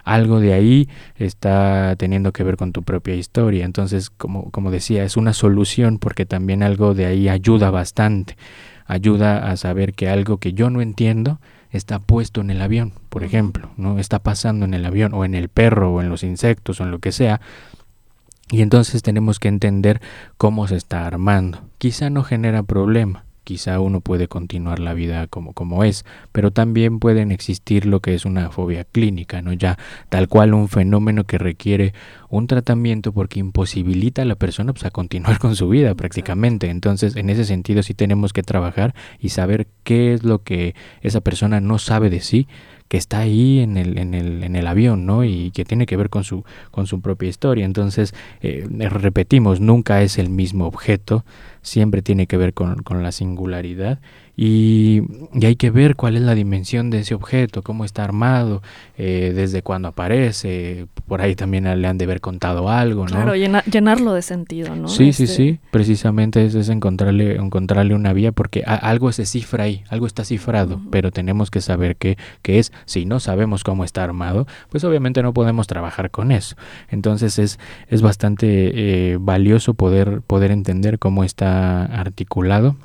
Algo 0.03 0.39
de 0.39 0.53
ahí 0.53 0.87
está 1.15 1.95
teniendo 1.97 2.31
que 2.31 2.43
ver 2.43 2.57
con 2.57 2.71
tu 2.71 2.83
propia 2.83 3.15
historia, 3.15 3.65
entonces 3.65 4.11
como, 4.11 4.51
como 4.51 4.69
decía, 4.69 5.03
es 5.03 5.17
una 5.17 5.33
solución 5.33 5.97
porque 5.97 6.27
también 6.27 6.61
algo 6.61 6.93
de 6.93 7.07
ahí 7.07 7.27
ayuda 7.27 7.71
bastante, 7.71 8.37
ayuda 8.85 9.49
a 9.49 9.57
saber 9.57 9.93
que 9.93 10.09
algo 10.09 10.37
que 10.37 10.53
yo 10.53 10.69
no 10.69 10.81
entiendo, 10.81 11.39
está 11.75 11.99
puesto 11.99 12.41
en 12.41 12.49
el 12.49 12.61
avión, 12.61 12.93
por 13.09 13.23
ejemplo, 13.23 13.71
¿no? 13.77 13.99
Está 13.99 14.19
pasando 14.19 14.65
en 14.65 14.73
el 14.73 14.85
avión 14.85 15.13
o 15.13 15.25
en 15.25 15.35
el 15.35 15.49
perro 15.49 15.93
o 15.93 16.01
en 16.01 16.09
los 16.09 16.23
insectos 16.23 16.79
o 16.79 16.83
en 16.83 16.91
lo 16.91 16.99
que 16.99 17.11
sea. 17.11 17.41
Y 18.49 18.61
entonces 18.61 19.01
tenemos 19.01 19.39
que 19.39 19.47
entender 19.47 20.01
cómo 20.37 20.67
se 20.67 20.75
está 20.75 21.05
armando. 21.05 21.61
Quizá 21.77 22.09
no 22.09 22.23
genera 22.23 22.63
problema, 22.63 23.24
quizá 23.45 23.79
uno 23.79 24.01
puede 24.01 24.27
continuar 24.27 24.79
la 24.79 24.93
vida 24.93 25.27
como, 25.27 25.53
como 25.53 25.85
es, 25.85 26.03
pero 26.33 26.51
también 26.51 26.99
pueden 26.99 27.31
existir 27.31 27.85
lo 27.85 28.01
que 28.01 28.13
es 28.13 28.25
una 28.25 28.49
fobia 28.49 28.83
clínica, 28.83 29.41
¿no? 29.41 29.53
Ya 29.53 29.77
tal 30.09 30.27
cual 30.27 30.53
un 30.53 30.67
fenómeno 30.67 31.23
que 31.23 31.37
requiere 31.37 31.93
un 32.29 32.47
tratamiento 32.47 33.13
porque 33.13 33.39
imposibilita 33.39 34.23
a 34.23 34.25
la 34.25 34.35
persona 34.35 34.73
pues, 34.73 34.83
a 34.83 34.91
continuar 34.91 35.39
con 35.39 35.55
su 35.55 35.69
vida 35.69 35.95
prácticamente. 35.95 36.69
Entonces, 36.69 37.15
en 37.15 37.29
ese 37.29 37.45
sentido 37.45 37.83
sí 37.83 37.93
tenemos 37.93 38.33
que 38.33 38.43
trabajar 38.43 38.93
y 39.19 39.29
saber 39.29 39.67
qué 39.83 40.13
es 40.13 40.23
lo 40.23 40.43
que 40.43 40.75
esa 41.01 41.21
persona 41.21 41.61
no 41.61 41.77
sabe 41.77 42.09
de 42.09 42.19
sí, 42.19 42.47
que 42.87 42.97
está 42.97 43.19
ahí 43.19 43.59
en 43.59 43.77
el, 43.77 43.97
en 43.97 44.13
el, 44.13 44.43
en 44.43 44.55
el 44.55 44.67
avión, 44.67 45.05
¿no? 45.05 45.23
Y 45.23 45.51
que 45.51 45.65
tiene 45.65 45.85
que 45.85 45.97
ver 45.97 46.09
con 46.09 46.23
su, 46.23 46.43
con 46.71 46.87
su 46.87 47.01
propia 47.01 47.29
historia. 47.29 47.65
Entonces, 47.65 48.13
eh, 48.41 48.67
repetimos, 48.89 49.59
nunca 49.59 50.01
es 50.01 50.17
el 50.17 50.29
mismo 50.29 50.67
objeto, 50.67 51.25
siempre 51.61 52.01
tiene 52.01 52.27
que 52.27 52.37
ver 52.37 52.53
con, 52.53 52.83
con 52.83 53.01
la 53.03 53.11
singularidad 53.11 53.99
y, 54.37 55.01
hay 55.41 55.55
que 55.55 55.69
ver 55.69 55.95
cuál 55.95 56.15
es 56.15 56.23
la 56.23 56.35
dimensión 56.35 56.89
de 56.89 56.99
ese 56.99 57.13
objeto, 57.13 57.61
cómo 57.61 57.85
está 57.85 58.03
armado, 58.03 58.61
eh, 58.97 59.31
desde 59.35 59.61
cuándo 59.61 59.89
aparece, 59.89 60.87
por 61.07 61.21
ahí 61.21 61.35
también 61.35 61.63
le 61.81 61.87
han 61.87 61.97
de 61.97 62.05
haber 62.05 62.19
contado 62.19 62.69
algo, 62.69 63.05
¿no? 63.05 63.11
Claro, 63.11 63.35
llenarlo 63.35 64.13
de 64.13 64.21
sentido, 64.21 64.75
¿no? 64.75 64.87
Sí, 64.87 65.13
sí, 65.13 65.23
este 65.23 65.35
sí, 65.35 65.59
precisamente 65.71 66.45
es, 66.45 66.55
es, 66.55 66.69
encontrarle, 66.69 67.35
encontrarle 67.35 67.95
una 67.95 68.13
vía 68.13 68.31
porque 68.31 68.63
algo 68.65 69.11
se 69.11 69.25
cifra 69.25 69.65
ahí, 69.65 69.83
algo 69.89 70.07
está 70.07 70.25
cifrado, 70.25 70.81
pero 70.91 71.11
tenemos 71.11 71.51
que 71.51 71.61
saber 71.61 71.95
qué, 71.95 72.17
qué 72.41 72.59
es. 72.59 72.71
Si 72.85 73.05
no 73.05 73.19
sabemos 73.19 73.63
cómo 73.63 73.83
está 73.83 74.03
armado, 74.03 74.47
pues 74.69 74.83
obviamente 74.83 75.23
no 75.23 75.33
podemos 75.33 75.67
trabajar 75.67 76.11
con 76.11 76.31
eso. 76.31 76.55
Entonces 76.89 77.39
es, 77.39 77.59
es 77.87 78.01
bastante 78.01 78.47
eh, 78.47 79.17
valioso 79.19 79.73
poder, 79.73 80.21
poder 80.21 80.51
entender 80.51 80.99
cómo 80.99 81.23
está 81.23 81.85
articulado 81.85 82.75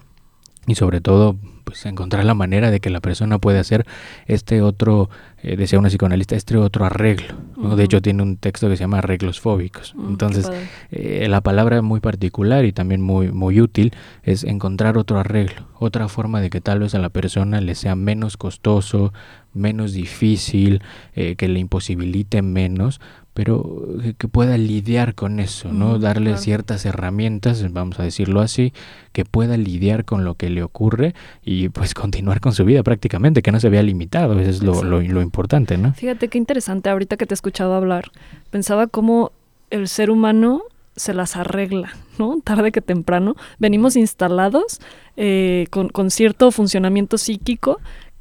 y 0.66 0.74
sobre 0.74 1.00
todo 1.00 1.36
pues 1.64 1.86
encontrar 1.86 2.24
la 2.24 2.34
manera 2.34 2.70
de 2.70 2.80
que 2.80 2.90
la 2.90 3.00
persona 3.00 3.38
pueda 3.38 3.60
hacer 3.60 3.86
este 4.26 4.60
otro, 4.60 5.08
eh, 5.42 5.56
decía 5.56 5.78
una 5.78 5.88
psicoanalista, 5.88 6.34
este 6.34 6.56
otro 6.56 6.84
arreglo. 6.84 7.36
De 7.76 7.84
hecho 7.84 8.02
tiene 8.02 8.22
un 8.22 8.36
texto 8.36 8.68
que 8.68 8.76
se 8.76 8.82
llama 8.82 8.98
arreglos 8.98 9.40
fóbicos. 9.40 9.94
Mm, 9.94 10.08
Entonces 10.08 10.50
eh, 10.90 11.26
la 11.28 11.40
palabra 11.42 11.80
muy 11.80 12.00
particular 12.00 12.64
y 12.64 12.72
también 12.72 13.00
muy, 13.02 13.30
muy 13.30 13.60
útil 13.60 13.92
es 14.24 14.42
encontrar 14.42 14.98
otro 14.98 15.20
arreglo, 15.20 15.68
otra 15.78 16.08
forma 16.08 16.40
de 16.40 16.50
que 16.50 16.60
tal 16.60 16.80
vez 16.80 16.94
a 16.94 16.98
la 16.98 17.10
persona 17.10 17.60
le 17.60 17.74
sea 17.76 17.94
menos 17.94 18.36
costoso, 18.36 19.12
menos 19.52 19.92
difícil, 19.92 20.82
eh, 21.14 21.36
que 21.36 21.48
le 21.48 21.60
imposibilite 21.60 22.42
menos, 22.42 23.00
pero 23.34 23.86
eh, 24.02 24.14
que 24.18 24.28
pueda 24.28 24.58
lidiar 24.58 25.14
con 25.14 25.40
eso, 25.40 25.72
¿no? 25.72 25.98
Darle 25.98 26.36
ciertas 26.36 26.84
herramientas, 26.84 27.64
vamos 27.72 27.98
a 28.00 28.02
decirlo 28.02 28.40
así, 28.40 28.72
que 29.12 29.24
pueda 29.24 29.56
lidiar 29.56 30.04
con 30.04 30.24
lo 30.24 30.34
que 30.34 30.50
le 30.50 30.62
ocurre 30.62 31.14
y 31.44 31.68
pues 31.68 31.94
continuar 31.94 32.40
con 32.40 32.52
su 32.52 32.64
vida 32.64 32.82
prácticamente, 32.82 33.42
que 33.42 33.52
no 33.52 33.60
se 33.60 33.68
vea 33.68 33.82
limitado, 33.82 34.38
eso 34.38 34.50
es 34.50 34.62
lo, 34.62 34.82
lo, 34.82 35.00
lo 35.00 35.22
importante, 35.22 35.78
¿no? 35.78 35.94
Fíjate 35.94 36.28
qué 36.28 36.38
interesante, 36.38 36.90
ahorita 36.90 37.16
que 37.16 37.26
te 37.26 37.34
he 37.34 37.36
escuchado 37.36 37.74
hablar, 37.74 38.10
pensaba 38.50 38.86
cómo 38.86 39.32
el 39.70 39.88
ser 39.88 40.10
humano 40.10 40.62
se 40.96 41.14
las 41.14 41.36
arregla, 41.36 41.94
¿no? 42.18 42.40
Tarde 42.44 42.72
que 42.72 42.82
temprano. 42.82 43.36
Venimos 43.58 43.96
instalados 43.96 44.80
eh, 45.16 45.66
con, 45.70 45.88
con, 45.88 46.10
cierto 46.10 46.50
funcionamiento 46.50 47.16
psíquico 47.16 47.80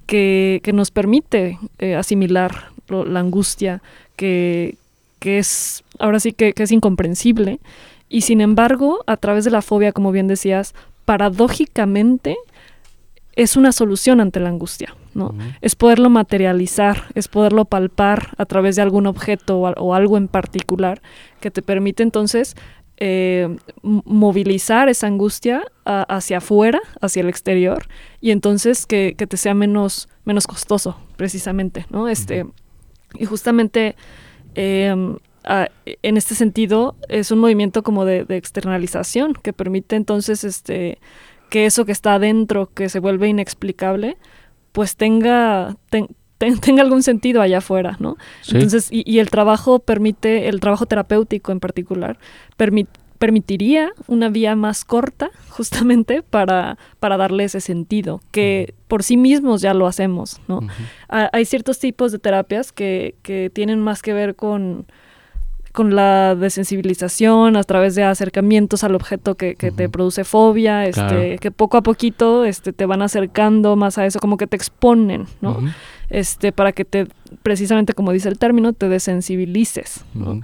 que, 0.10 0.60
que 0.64 0.74
nos 0.74 0.90
permite 0.90 1.60
eh, 1.78 1.96
asimilar 1.96 2.72
la 2.88 3.20
angustia, 3.20 3.84
que, 4.16 4.76
que 5.20 5.38
es, 5.38 5.84
ahora 6.00 6.20
sí 6.20 6.32
que, 6.32 6.52
es 6.58 6.72
incomprensible. 6.72 7.60
Y 8.10 8.22
sin 8.22 8.42
embargo, 8.42 9.04
a 9.06 9.18
través 9.18 9.46
de 9.46 9.52
la 9.52 9.62
fobia, 9.62 9.92
como 9.92 10.12
bien 10.12 10.26
decías, 10.28 10.74
paradójicamente 11.06 12.38
es 13.36 13.56
una 13.56 13.72
solución 13.72 14.20
ante 14.20 14.40
la 14.40 14.50
angustia, 14.50 14.96
¿no? 15.14 15.36
Es 15.62 15.76
poderlo 15.76 16.10
materializar, 16.10 17.04
es 17.14 17.28
poderlo 17.28 17.66
palpar 17.66 18.30
a 18.38 18.46
través 18.48 18.78
de 18.78 18.82
algún 18.82 19.06
objeto 19.06 19.60
o, 19.60 19.94
algo 19.94 20.18
en 20.18 20.28
particular 20.28 21.04
que 21.40 21.52
te 21.52 21.62
permite 21.62 22.02
entonces 22.02 22.56
eh, 23.00 23.56
movilizar 23.82 24.90
esa 24.90 25.08
angustia 25.08 25.64
hacia 25.86 26.38
afuera, 26.38 26.82
hacia 27.02 27.22
el 27.22 27.30
exterior, 27.30 27.88
y 28.22 28.32
entonces 28.32 28.86
que, 28.86 29.14
te 29.14 29.38
sea 29.38 29.54
menos, 29.54 30.10
menos 30.26 30.46
costoso, 30.46 30.98
precisamente, 31.18 31.86
¿no? 31.90 32.08
Este, 32.08 32.46
Y 33.18 33.26
justamente 33.26 33.96
Em, 34.56 35.18
en 36.04 36.18
este 36.18 36.36
sentido, 36.36 36.96
es 37.08 37.32
un 37.32 37.40
movimiento 37.40 37.84
como 37.84 38.06
de, 38.06 38.26
externalización 38.30 39.34
que 39.34 39.54
permite 39.54 39.96
entonces 39.96 40.44
este, 40.44 41.00
que 41.50 41.66
eso 41.66 41.86
que 41.86 41.92
está 41.92 42.16
adentro, 42.16 42.70
que 42.74 42.90
se 42.90 43.00
vuelve 43.00 43.30
inexplicable, 43.30 44.18
pues 44.72 44.96
tenga, 44.96 45.78
tenga 46.62 46.82
algún 46.82 47.04
sentido 47.04 47.42
allá 47.42 47.60
afuera, 47.60 47.98
¿no? 48.00 48.18
Entonces, 48.52 48.88
y, 48.92 49.20
el 49.20 49.30
trabajo 49.30 49.80
permite, 49.80 50.48
el 50.48 50.60
trabajo 50.60 50.86
terapéutico 50.86 51.52
en 51.52 51.60
particular, 51.60 52.18
permitiría 53.20 53.92
una 54.08 54.30
vía 54.30 54.56
más 54.56 54.86
corta 54.86 55.30
justamente 55.50 56.24
para, 56.24 56.78
para 57.00 57.18
darle 57.18 57.44
ese 57.44 57.62
sentido, 57.62 58.22
que 58.32 58.74
por 58.88 59.04
sí 59.04 59.18
mismos 59.18 59.62
ya 59.62 59.74
lo 59.74 59.86
hacemos, 59.86 60.42
¿no? 60.48 60.62
hay 61.10 61.46
ciertos 61.46 61.80
tipos 61.80 62.12
de 62.12 62.20
terapias 62.20 62.72
que, 62.72 63.16
que 63.22 63.52
tienen 63.54 63.82
más 63.82 64.02
que 64.02 64.14
ver 64.14 64.36
con, 64.36 64.88
con 65.80 65.96
la 65.96 66.36
desensibilización 66.36 67.56
a 67.56 67.64
través 67.64 67.96
de 67.96 68.04
acercamientos 68.04 68.84
al 68.84 68.96
objeto 68.96 69.36
que, 69.36 69.56
que 69.56 69.72
te 69.72 69.88
produce 69.88 70.26
fobia, 70.26 70.84
este, 70.84 71.38
que 71.38 71.52
poco 71.52 71.78
a 71.78 71.82
poquito 71.84 72.44
este, 72.44 72.74
te 72.74 72.86
van 72.86 73.02
acercando 73.02 73.78
más 73.78 73.98
a 73.98 74.06
eso, 74.06 74.20
como 74.20 74.36
que 74.36 74.46
te 74.46 74.58
exponen, 74.58 75.28
¿no? 75.40 75.58
Este, 76.10 76.52
para 76.52 76.74
que 76.74 76.84
te, 76.84 77.08
precisamente 77.44 77.94
como 77.94 78.12
dice 78.12 78.28
el 78.28 78.38
término, 78.38 78.74
te 78.74 78.90
desensibilices. 78.90 80.04
¿no? 80.14 80.42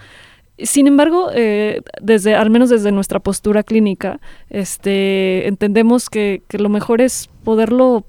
Sin 0.57 0.87
embargo, 0.87 1.31
eh, 1.33 1.81
desde, 2.01 2.33
al 2.33 2.49
menos 2.49 2.69
desde 2.69 2.93
nuestra 2.93 3.19
postura 3.19 3.63
clínica, 3.63 4.21
este, 4.49 5.49
entendemos 5.49 6.09
que, 6.09 6.43
que 6.47 6.59
lo 6.59 6.69
mejor 6.69 7.01
es 7.01 7.29
poderlo 7.43 8.05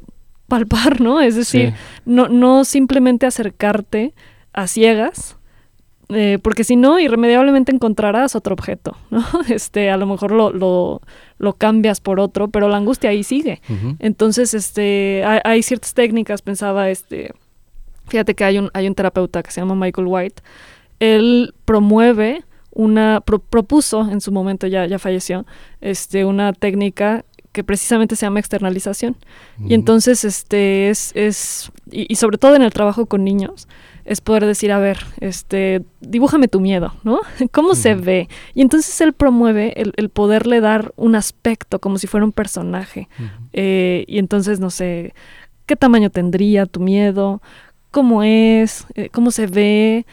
palpar, 0.47 1.01
¿no? 1.01 1.21
Es 1.21 1.35
decir, 1.35 1.75
no, 2.05 2.29
no 2.29 2.65
simplemente 2.65 3.27
acercarte 3.27 4.15
a 4.53 4.69
ciegas, 4.69 5.36
eh, 6.09 6.39
porque 6.43 6.65
si 6.65 6.77
no, 6.77 7.01
irremediablemente 7.01 7.73
encontrarás 7.73 8.37
otro 8.37 8.55
objeto, 8.55 8.97
¿no? 9.11 9.25
Este, 9.49 9.91
a 9.91 9.97
lo 9.97 10.07
mejor 10.07 10.31
lo, 10.31 10.51
lo, 10.51 11.01
lo 11.39 11.53
cambias 11.55 12.01
por 12.01 12.21
otro, 12.21 12.49
pero 12.49 12.69
la 12.69 12.77
angustia 12.77 13.11
ahí 13.11 13.25
sigue. 13.25 13.61
Entonces, 13.99 14.55
este, 14.55 15.25
hay, 15.25 15.41
hay, 15.45 15.63
ciertas 15.63 15.95
técnicas, 15.95 16.43
pensaba, 16.43 16.91
este, 16.91 17.33
fíjate 18.07 18.35
que 18.35 18.45
hay 18.45 18.59
un, 18.59 18.71
hay 18.75 18.87
un 18.87 18.95
terapeuta 18.95 19.43
que 19.43 19.51
se 19.51 19.61
llama 19.61 19.75
Michael 19.75 20.07
White, 20.07 20.43
él 21.01 21.55
promueve 21.65 22.45
una, 22.71 23.23
propuso 23.23 24.09
en 24.11 24.21
su 24.21 24.33
momento, 24.33 24.67
ya, 24.67 24.87
ya 24.87 24.99
falleció, 24.99 25.47
este, 25.81 26.25
una 26.25 26.53
técnica 26.53 27.25
que 27.57 27.65
precisamente 27.65 28.17
se 28.17 28.27
llama 28.27 28.39
externalización. 28.39 29.17
Y 29.67 29.73
entonces, 29.73 30.27
este, 30.27 30.91
es, 30.91 31.13
es 31.15 31.73
y, 31.91 32.15
sobre 32.17 32.37
todo 32.37 32.55
en 32.55 32.61
el 32.61 32.71
trabajo 32.71 33.07
con 33.07 33.25
niños, 33.25 33.67
es 34.07 34.21
poder 34.21 34.47
decir, 34.47 34.71
a 34.73 34.79
ver, 34.79 34.99
este, 35.21 35.83
dibújame 36.01 36.49
tu 36.49 36.61
miedo, 36.61 36.95
¿no? 37.03 37.21
¿Cómo 37.53 37.75
se 37.75 37.95
ve? 37.95 38.29
Y 38.55 38.63
entonces 38.63 38.99
él 39.01 39.13
promueve 39.13 39.75
el, 39.77 40.09
poderle 40.09 40.61
dar 40.61 40.93
un 40.97 41.17
aspecto 41.17 41.81
como 41.81 41.99
si 41.99 42.07
fuera 42.07 42.25
un 42.25 42.33
personaje. 42.33 43.09
Eh, 43.53 44.05
y 44.07 44.19
entonces, 44.19 44.61
no 44.61 44.71
sé, 44.71 45.13
¿qué 45.67 45.75
tamaño 45.77 46.11
tendría 46.11 46.67
tu 46.67 46.81
miedo? 46.81 47.43
¿Cómo 47.91 48.23
es? 48.23 48.87
Eh, 48.95 49.11
¿Cómo 49.11 49.31
se 49.31 49.47
ve? 49.47 50.07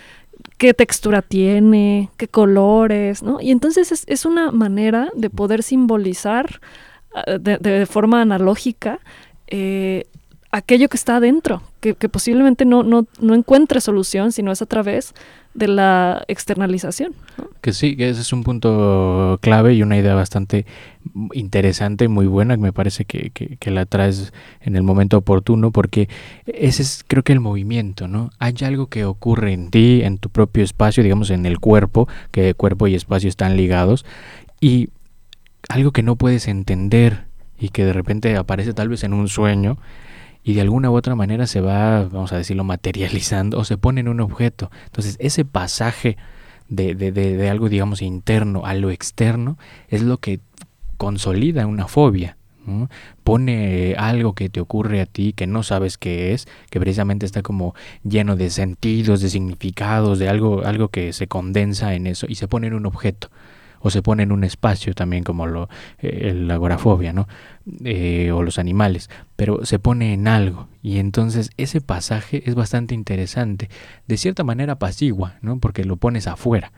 qué 0.58 0.74
textura 0.74 1.22
tiene, 1.22 2.10
qué 2.18 2.28
colores, 2.28 3.24
¿no? 3.24 3.42
Y 3.42 3.52
entonces 3.52 3.92
es, 3.92 4.06
es 4.08 4.26
una 4.26 4.52
manera 4.52 5.10
de 5.14 5.30
poder 5.30 5.64
simbolizar 5.64 6.62
ah, 7.14 7.38
de, 7.40 7.86
forma 7.86 8.22
analógica 8.22 9.00
eh, 9.48 10.06
aquello 10.52 10.88
que 10.88 10.98
está 10.98 11.18
adentro, 11.18 11.64
que, 11.92 12.10
posiblemente 12.10 12.64
no, 12.64 12.84
no, 12.84 13.06
no, 13.20 13.36
encuentre 13.36 13.82
solución, 13.82 14.32
sino 14.32 14.54
es 14.54 14.62
a 14.62 14.66
través 14.66 15.14
de 15.54 15.68
la 15.68 16.24
externalización. 16.30 17.14
Que 17.60 17.74
sí, 17.74 17.98
que 17.98 18.10
ese 18.10 18.22
es 18.22 18.32
un 18.32 18.44
punto 18.44 19.38
clave 19.42 19.74
y 19.74 19.84
una 19.84 19.98
idea 19.98 20.16
bastante 20.16 20.66
interesante, 21.34 22.08
muy 22.08 22.26
buena, 22.26 22.56
que 22.56 22.62
me 22.62 22.72
parece 22.72 23.04
que, 23.04 23.32
que, 23.32 23.72
la 23.72 23.86
traes 23.86 24.32
en 24.62 24.78
el 24.78 24.84
momento 24.84 25.18
oportuno, 25.18 25.72
porque 25.72 26.08
ese 26.46 26.84
es 26.84 27.04
creo 27.06 27.24
que 27.24 27.34
el 27.34 27.42
movimiento, 27.42 28.08
¿no? 28.08 28.32
Hay 28.40 28.56
algo 28.62 28.88
que 28.88 29.04
ocurre 29.04 29.52
en 29.52 29.70
ti, 29.70 30.02
en 30.04 30.20
tu 30.20 30.30
propio 30.30 30.64
espacio, 30.64 31.04
digamos 31.04 31.32
en 31.32 31.46
el 31.46 31.60
cuerpo, 31.60 32.08
que 32.32 32.54
cuerpo 32.54 32.88
y 32.88 32.96
espacio 32.96 33.28
están 33.28 33.58
ligados, 33.58 34.06
y 34.62 34.90
algo 35.68 35.92
que 35.92 36.04
no 36.04 36.16
puedes 36.16 36.48
entender 36.48 37.26
y 37.60 37.70
que 37.70 37.86
de 37.86 37.94
repente 37.94 38.38
aparece 38.38 38.74
tal 38.74 38.90
vez 38.90 39.04
en 39.04 39.14
un 39.14 39.28
sueño, 39.28 39.78
y 40.44 40.54
de 40.54 40.62
alguna 40.62 40.92
u 40.92 40.96
otra 40.96 41.16
manera 41.16 41.48
se 41.48 41.62
va, 41.62 42.04
vamos 42.04 42.34
a 42.34 42.38
decirlo, 42.38 42.64
materializando 42.64 43.58
o 43.58 43.64
se 43.64 43.78
pone 43.78 44.02
en 44.02 44.10
un 44.10 44.20
objeto. 44.20 44.70
Entonces, 44.86 45.16
ese 45.20 45.46
pasaje 45.46 46.18
de, 46.68 46.96
de, 46.96 47.12
de, 47.12 47.50
algo, 47.50 47.70
digamos, 47.70 48.02
interno 48.02 48.66
a 48.66 48.74
lo 48.74 48.92
externo 48.92 49.58
es 49.88 50.02
lo 50.02 50.18
que 50.18 50.40
consolida 50.98 51.66
una 51.68 51.88
fobia. 51.88 52.38
Pone 53.26 53.96
algo 53.98 54.34
que 54.36 54.48
te 54.48 54.62
ocurre 54.62 55.02
a 55.02 55.06
ti 55.06 55.34
que 55.34 55.48
no 55.48 55.64
sabes 55.64 55.98
qué 55.98 56.34
es, 56.34 56.48
que 56.70 56.80
precisamente 56.80 57.26
está 57.26 57.42
como 57.42 57.76
lleno 58.04 58.38
de 58.38 58.50
sentidos, 58.50 59.20
de 59.20 59.30
significados, 59.30 60.18
de 60.18 60.30
algo, 60.30 60.64
algo 60.64 60.88
que 60.88 61.12
se 61.12 61.28
condensa 61.28 61.94
en 61.94 62.08
eso 62.08 62.26
y 62.30 62.36
se 62.36 62.48
pone 62.48 62.68
en 62.68 62.74
un 62.74 62.86
objeto 62.86 63.30
o 63.84 63.90
se 63.90 64.02
pone 64.02 64.24
en 64.24 64.32
un 64.32 64.44
espacio 64.44 64.94
también 64.96 65.24
como 65.24 65.46
lo, 65.46 65.70
eh, 66.00 66.34
la 66.34 66.56
agorafobia, 66.56 67.14
¿no? 67.14 67.28
Eh, 67.84 68.32
o 68.32 68.42
los 68.42 68.58
animales, 68.58 69.10
pero 69.36 69.66
se 69.66 69.78
pone 69.78 70.14
en 70.14 70.28
algo 70.28 70.68
y 70.82 70.98
entonces 70.98 71.52
ese 71.58 71.82
pasaje 71.82 72.44
es 72.46 72.56
bastante 72.56 72.96
interesante, 72.96 73.70
de 74.08 74.18
cierta 74.18 74.44
manera 74.44 74.74
apacigua, 74.74 75.36
¿no? 75.42 75.60
Porque 75.60 75.84
lo 75.84 75.98
pones 75.98 76.28
afuera 76.28 76.72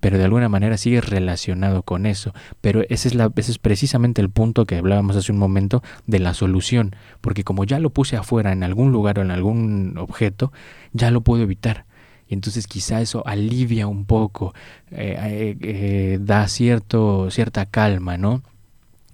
pero 0.00 0.18
de 0.18 0.24
alguna 0.24 0.48
manera 0.48 0.76
sigue 0.76 1.00
relacionado 1.00 1.82
con 1.82 2.06
eso. 2.06 2.32
Pero 2.60 2.82
ese 2.88 3.08
es, 3.08 3.14
la, 3.14 3.32
ese 3.36 3.50
es 3.50 3.58
precisamente 3.58 4.20
el 4.20 4.30
punto 4.30 4.64
que 4.64 4.76
hablábamos 4.76 5.16
hace 5.16 5.32
un 5.32 5.38
momento 5.38 5.82
de 6.06 6.20
la 6.20 6.34
solución, 6.34 6.94
porque 7.20 7.44
como 7.44 7.64
ya 7.64 7.78
lo 7.78 7.90
puse 7.90 8.16
afuera 8.16 8.52
en 8.52 8.62
algún 8.62 8.92
lugar 8.92 9.18
o 9.18 9.22
en 9.22 9.30
algún 9.30 9.98
objeto, 9.98 10.52
ya 10.92 11.10
lo 11.10 11.22
puedo 11.22 11.42
evitar. 11.42 11.87
Y 12.28 12.34
entonces 12.34 12.66
quizá 12.66 13.00
eso 13.00 13.26
alivia 13.26 13.86
un 13.86 14.04
poco, 14.04 14.54
eh, 14.90 15.16
eh, 15.18 15.56
eh, 15.60 16.18
da 16.20 16.46
cierto, 16.48 17.30
cierta 17.30 17.66
calma, 17.66 18.18
¿no? 18.18 18.42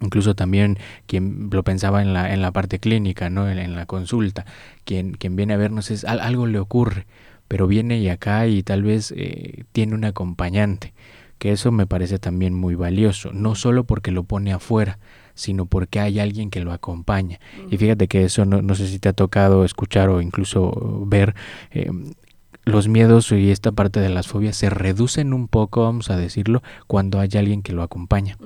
Incluso 0.00 0.34
también 0.34 0.78
quien 1.06 1.48
lo 1.50 1.62
pensaba 1.62 2.02
en 2.02 2.12
la, 2.12 2.34
en 2.34 2.42
la 2.42 2.50
parte 2.50 2.80
clínica, 2.80 3.30
¿no? 3.30 3.48
En, 3.48 3.76
la 3.76 3.86
consulta, 3.86 4.44
quien, 4.84 5.12
quien 5.12 5.36
viene 5.36 5.54
a 5.54 5.56
vernos 5.56 5.90
es 5.90 6.04
algo 6.04 6.46
le 6.46 6.58
ocurre 6.58 7.06
pero 7.48 7.66
viene 7.66 7.98
y 7.98 8.08
acá 8.08 8.46
y 8.46 8.62
tal 8.62 8.82
vez 8.82 9.12
eh, 9.16 9.64
tiene 9.72 9.94
un 9.94 10.04
acompañante, 10.04 10.92
que 11.38 11.52
eso 11.52 11.72
me 11.72 11.86
parece 11.86 12.18
también 12.18 12.54
muy 12.54 12.74
valioso, 12.74 13.32
no 13.32 13.54
solo 13.54 13.84
porque 13.84 14.10
lo 14.10 14.24
pone 14.24 14.52
afuera, 14.52 14.98
sino 15.34 15.66
porque 15.66 16.00
hay 16.00 16.20
alguien 16.20 16.50
que 16.50 16.60
lo 16.60 16.72
acompaña. 16.72 17.40
Y 17.70 17.76
fíjate 17.76 18.08
que 18.08 18.24
eso 18.24 18.44
no, 18.44 18.62
no 18.62 18.74
sé 18.74 18.86
si 18.86 18.98
te 18.98 19.08
ha 19.08 19.12
tocado 19.12 19.64
escuchar 19.64 20.08
o 20.08 20.20
incluso 20.20 21.04
ver. 21.06 21.34
Eh, 21.70 21.90
los 22.64 22.88
miedos 22.88 23.30
y 23.32 23.50
esta 23.50 23.72
parte 23.72 24.00
de 24.00 24.08
las 24.08 24.26
fobias 24.26 24.56
se 24.56 24.70
reducen 24.70 25.32
un 25.32 25.48
poco, 25.48 25.82
vamos 25.82 26.10
a 26.10 26.16
decirlo, 26.16 26.62
cuando 26.86 27.20
hay 27.20 27.30
alguien 27.36 27.62
que 27.62 27.72
lo 27.72 27.82
acompaña. 27.82 28.38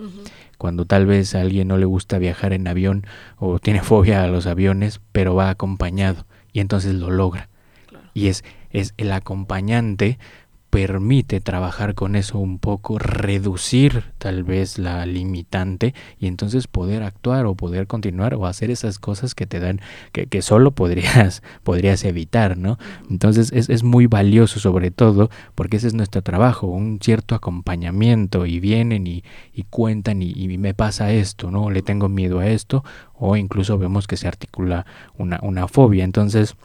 Cuando 0.58 0.84
tal 0.86 1.06
vez 1.06 1.34
a 1.34 1.40
alguien 1.40 1.68
no 1.68 1.78
le 1.78 1.86
gusta 1.86 2.18
viajar 2.18 2.52
en 2.52 2.66
avión 2.66 3.06
o 3.36 3.58
tiene 3.58 3.82
fobia 3.82 4.24
a 4.24 4.28
los 4.28 4.46
aviones, 4.46 5.00
pero 5.12 5.34
va 5.34 5.50
acompañado 5.50 6.26
y 6.52 6.60
entonces 6.60 6.94
lo 6.94 7.10
logra. 7.10 7.48
Y 8.14 8.28
es 8.28 8.42
es 8.70 8.94
el 8.96 9.12
acompañante 9.12 10.18
permite 10.70 11.40
trabajar 11.40 11.94
con 11.94 12.14
eso 12.14 12.38
un 12.38 12.58
poco, 12.58 12.98
reducir 12.98 14.04
tal 14.18 14.44
vez 14.44 14.78
la 14.78 15.06
limitante 15.06 15.94
y 16.20 16.26
entonces 16.26 16.66
poder 16.66 17.02
actuar 17.02 17.46
o 17.46 17.54
poder 17.54 17.86
continuar 17.86 18.34
o 18.34 18.46
hacer 18.46 18.70
esas 18.70 18.98
cosas 18.98 19.34
que 19.34 19.46
te 19.46 19.60
dan, 19.60 19.80
que, 20.12 20.26
que 20.26 20.42
solo 20.42 20.72
podrías, 20.72 21.42
podrías 21.62 22.04
evitar, 22.04 22.58
¿no? 22.58 22.78
Entonces 23.08 23.50
es, 23.52 23.70
es, 23.70 23.82
muy 23.82 24.06
valioso 24.06 24.60
sobre 24.60 24.90
todo 24.90 25.30
porque 25.54 25.78
ese 25.78 25.86
es 25.86 25.94
nuestro 25.94 26.20
trabajo, 26.20 26.66
un 26.66 26.98
cierto 27.00 27.34
acompañamiento 27.34 28.44
y 28.44 28.60
vienen 28.60 29.06
y, 29.06 29.24
y 29.54 29.62
cuentan 29.62 30.20
y, 30.22 30.32
y, 30.32 30.58
me 30.58 30.74
pasa 30.74 31.12
esto, 31.12 31.50
¿no? 31.50 31.70
Le 31.70 31.80
tengo 31.80 32.08
miedo 32.10 32.40
a 32.40 32.48
esto 32.48 32.84
o 33.14 33.36
incluso 33.36 33.78
vemos 33.78 34.06
que 34.06 34.18
se 34.18 34.28
articula 34.28 34.84
una, 35.16 35.40
una 35.42 35.66
fobia. 35.66 36.04
Entonces 36.04 36.56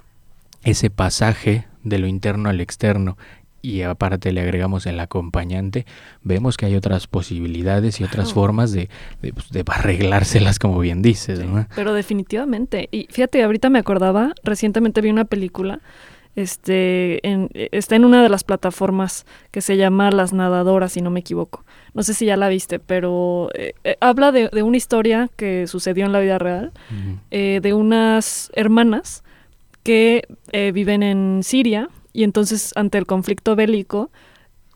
ese 0.64 0.90
pasaje 0.90 1.68
de 1.84 2.00
lo 2.00 2.08
interno 2.08 2.50
al 2.50 2.62
externo 2.62 3.18
y 3.64 3.82
aparte 3.82 4.34
le 4.34 4.42
agregamos 4.42 4.86
el 4.86 5.00
acompañante, 5.00 5.86
vemos 6.22 6.58
que 6.58 6.66
hay 6.66 6.76
otras 6.76 7.08
posibilidades 7.08 8.02
y 8.02 8.04
otras 8.04 8.34
formas 8.34 8.74
de, 8.74 8.90
de, 9.22 9.32
pues, 9.32 9.50
de, 9.52 9.64
arreglárselas, 9.66 10.60
como 10.60 10.78
bien 10.80 11.02
dices. 11.02 11.40
¿no? 11.40 11.66
Pero 11.74 11.94
definitivamente. 11.94 12.90
Y 12.92 13.08
fíjate, 13.10 13.42
ahorita 13.42 13.70
me 13.70 13.80
acordaba, 13.80 14.34
recientemente 14.44 15.00
vi 15.00 15.10
una 15.10 15.24
película, 15.24 15.80
este, 16.36 17.26
en, 17.26 17.50
está 17.54 17.96
en 17.96 18.04
una 18.04 18.22
de 18.22 18.28
las 18.28 18.44
plataformas 18.44 19.26
que 19.52 19.62
se 19.62 19.78
llama 19.78 20.12
Las 20.12 20.34
Nadadoras, 20.34 20.92
si 20.92 21.02
no 21.02 21.10
me 21.10 21.22
equivoco. 21.22 21.64
No 21.94 22.04
sé 22.04 22.14
si 22.14 22.26
ya 22.26 22.36
la 22.36 22.50
viste, 22.50 22.80
pero 22.80 23.50
eh, 23.54 23.76
eh, 23.86 23.96
habla 24.02 24.34
de, 24.34 24.50
de, 24.50 24.62
una 24.62 24.76
historia 24.76 25.30
que 25.38 25.68
sucedió 25.68 26.06
en 26.06 26.12
la 26.12 26.20
vida 26.20 26.38
real, 26.38 26.74
uh 26.92 26.94
-huh. 26.94 27.20
eh, 27.32 27.60
de 27.64 27.74
unas 27.74 28.52
hermanas 28.56 29.24
que 29.84 30.24
eh, 30.52 30.72
viven 30.74 31.04
en 31.04 31.42
Siria 31.44 31.90
y 32.14 32.24
entonces 32.24 32.72
ante 32.76 32.98
el 32.98 33.06
conflicto 33.06 33.56
bélico 33.56 34.12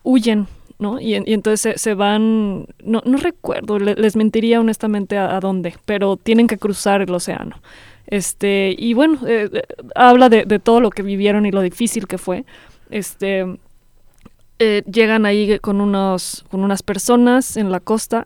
huyen, 0.02 0.46
¿no? 0.78 1.00
Y, 1.00 1.14
entonces 1.14 1.80
se, 1.80 1.94
van, 1.94 2.66
no, 2.84 3.02
no 3.04 3.18
recuerdo, 3.18 3.78
le, 3.78 3.94
les 3.94 4.16
mentiría 4.16 4.60
honestamente 4.60 5.16
a, 5.16 5.40
dónde, 5.40 5.74
pero 5.86 6.16
tienen 6.16 6.46
que 6.46 6.58
cruzar 6.58 7.00
el 7.00 7.14
océano. 7.14 7.60
Este, 8.06 8.74
y 8.76 8.94
bueno, 8.94 9.18
eh, 9.26 9.48
eh, 9.52 9.62
habla 9.94 10.28
de, 10.28 10.44
de, 10.44 10.58
todo 10.58 10.80
lo 10.80 10.90
que 10.90 11.02
vivieron 11.02 11.46
y 11.46 11.50
lo 11.50 11.60
difícil 11.60 12.06
que 12.06 12.18
fue. 12.18 12.44
Este, 12.90 13.44
eh, 14.60 14.82
llegan 14.90 15.24
ahí 15.24 15.58
con, 15.60 15.80
unos, 15.80 16.44
con 16.50 16.64
unas 16.64 16.82
personas 16.82 17.56
en 17.56 17.70
la 17.70 17.78
costa 17.78 18.24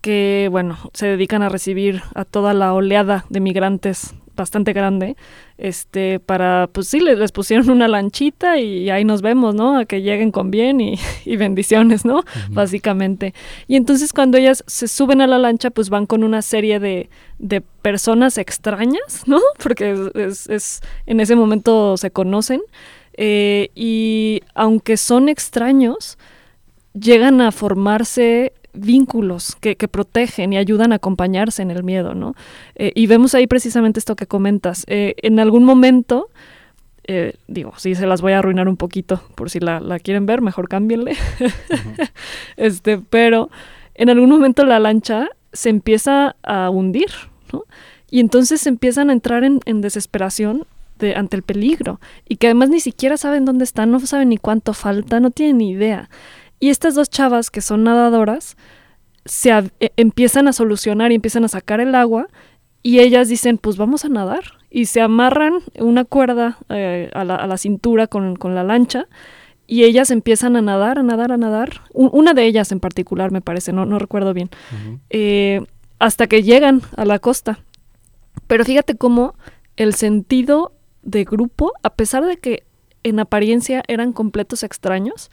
que, 0.00 0.48
bueno, 0.50 0.78
se 0.92 1.06
dedican 1.08 1.42
a 1.42 1.48
recibir 1.48 2.02
a 2.14 2.24
toda 2.24 2.54
la 2.54 2.72
oleada 2.72 3.24
de 3.30 3.40
migrantes 3.40 4.14
bastante 4.36 4.72
grande, 4.72 5.16
este, 5.58 6.20
para, 6.20 6.68
pues 6.72 6.88
sí, 6.88 7.00
les, 7.00 7.18
les, 7.18 7.32
pusieron 7.32 7.70
una 7.70 7.88
lanchita 7.88 8.58
y 8.58 8.90
ahí 8.90 9.04
nos 9.04 9.22
vemos, 9.22 9.54
¿no? 9.54 9.78
A 9.78 9.84
que 9.86 10.02
lleguen 10.02 10.30
con 10.30 10.50
bien 10.50 10.80
y, 10.80 10.98
y 11.24 11.36
bendiciones, 11.36 12.04
¿no? 12.04 12.18
Uh 12.18 12.22
-huh. 12.22 12.54
Básicamente. 12.54 13.34
Y 13.66 13.76
entonces 13.76 14.12
cuando 14.12 14.38
ellas 14.38 14.62
se 14.66 14.86
suben 14.86 15.20
a 15.20 15.26
la 15.26 15.38
lancha, 15.38 15.70
pues 15.70 15.88
van 15.88 16.06
con 16.06 16.22
una 16.22 16.42
serie 16.42 16.78
de, 16.78 17.08
de 17.38 17.60
personas 17.60 18.38
extrañas, 18.38 19.24
¿no? 19.26 19.40
Porque 19.62 19.92
es, 19.92 19.98
es, 20.14 20.48
es, 20.48 20.80
en 21.06 21.20
ese 21.20 21.34
momento 21.34 21.96
se 21.96 22.10
conocen. 22.10 22.60
Eh, 23.18 23.70
y 23.74 24.42
aunque 24.54 24.96
son 24.98 25.28
extraños, 25.30 26.18
llegan 26.98 27.40
a 27.40 27.52
formarse 27.52 28.52
vínculos 28.72 29.56
que, 29.56 29.76
protegen 29.88 30.52
y 30.52 30.58
ayudan 30.58 30.92
a 30.92 30.96
acompañarse 30.96 31.62
en 31.62 31.70
el 31.70 31.82
miedo, 31.82 32.14
¿no? 32.14 32.34
Eh, 32.74 32.92
y 32.94 33.06
vemos 33.06 33.34
ahí 33.34 33.46
precisamente 33.46 33.98
esto 33.98 34.16
que 34.16 34.26
comentas. 34.26 34.84
Eh, 34.86 35.14
en 35.22 35.40
algún 35.40 35.64
momento, 35.64 36.28
eh, 37.04 37.34
digo, 37.48 37.72
sí 37.76 37.94
se 37.94 38.06
las 38.06 38.20
voy 38.20 38.32
a 38.32 38.38
arruinar 38.38 38.68
un 38.68 38.76
poquito, 38.76 39.22
por 39.34 39.50
si 39.50 39.60
la, 39.60 39.80
quieren 40.00 40.26
ver, 40.26 40.42
mejor 40.42 40.68
cámbienle. 40.68 41.16
Este, 42.56 42.98
pero 42.98 43.50
en 43.94 44.10
algún 44.10 44.30
momento 44.30 44.64
la 44.64 44.78
lancha 44.78 45.28
se 45.52 45.68
empieza 45.68 46.36
a 46.42 46.70
hundir, 46.70 47.10
¿no? 47.52 47.64
Y 48.10 48.20
entonces 48.20 48.66
empiezan 48.66 49.10
a 49.10 49.12
entrar 49.12 49.44
en, 49.44 49.80
desesperación 49.80 50.64
de, 50.98 51.14
ante 51.16 51.36
el 51.36 51.42
peligro 51.42 52.00
y 52.28 52.36
que 52.36 52.46
además 52.46 52.70
ni 52.70 52.80
siquiera 52.80 53.16
saben 53.16 53.44
dónde 53.44 53.64
están, 53.64 53.90
no 53.90 54.00
saben 54.00 54.28
ni 54.28 54.38
cuánto 54.38 54.72
falta, 54.74 55.20
no 55.20 55.30
tienen 55.30 55.58
ni 55.58 55.70
idea. 55.70 56.08
Y 56.60 56.70
estas 56.70 56.94
dos 56.94 57.10
chavas 57.10 57.50
que 57.50 57.60
son 57.60 57.84
nadadoras 57.84 58.56
se 59.24 59.52
a, 59.52 59.64
e, 59.80 59.92
empiezan 59.96 60.48
a 60.48 60.52
solucionar 60.52 61.12
y 61.12 61.16
empiezan 61.16 61.44
a 61.44 61.48
sacar 61.48 61.80
el 61.80 61.94
agua 61.94 62.28
y 62.82 63.00
ellas 63.00 63.28
dicen, 63.28 63.58
pues 63.58 63.76
vamos 63.76 64.04
a 64.04 64.08
nadar. 64.08 64.44
Y 64.70 64.86
se 64.86 65.00
amarran 65.00 65.54
una 65.78 66.04
cuerda 66.04 66.58
eh, 66.68 67.10
a, 67.14 67.24
la, 67.24 67.36
a, 67.36 67.46
la, 67.46 67.58
cintura 67.58 68.06
con, 68.06 68.36
con, 68.36 68.54
la 68.54 68.62
lancha 68.62 69.06
y 69.66 69.84
ellas 69.84 70.10
empiezan 70.10 70.56
a 70.56 70.62
nadar, 70.62 70.98
a 70.98 71.02
nadar, 71.02 71.32
a 71.32 71.36
nadar. 71.36 71.82
U 71.92 72.06
una 72.06 72.34
de 72.34 72.44
ellas 72.46 72.72
en 72.72 72.80
particular, 72.80 73.30
me 73.32 73.40
parece, 73.40 73.72
no, 73.72 73.86
no 73.86 73.98
recuerdo 73.98 74.32
bien. 74.32 74.50
Uh 74.70 74.90
-huh. 74.90 74.98
eh, 75.10 75.66
hasta 75.98 76.26
que 76.26 76.42
llegan 76.42 76.82
a 76.96 77.04
la 77.04 77.18
costa. 77.18 77.58
Pero 78.46 78.64
fíjate 78.64 78.96
cómo 78.96 79.34
el 79.76 79.94
sentido 79.94 80.72
de 81.02 81.24
grupo, 81.24 81.72
a 81.82 81.94
pesar 81.94 82.24
de 82.24 82.36
que 82.36 82.64
en 83.02 83.18
apariencia 83.18 83.82
eran 83.88 84.12
completos 84.12 84.62
extraños, 84.62 85.30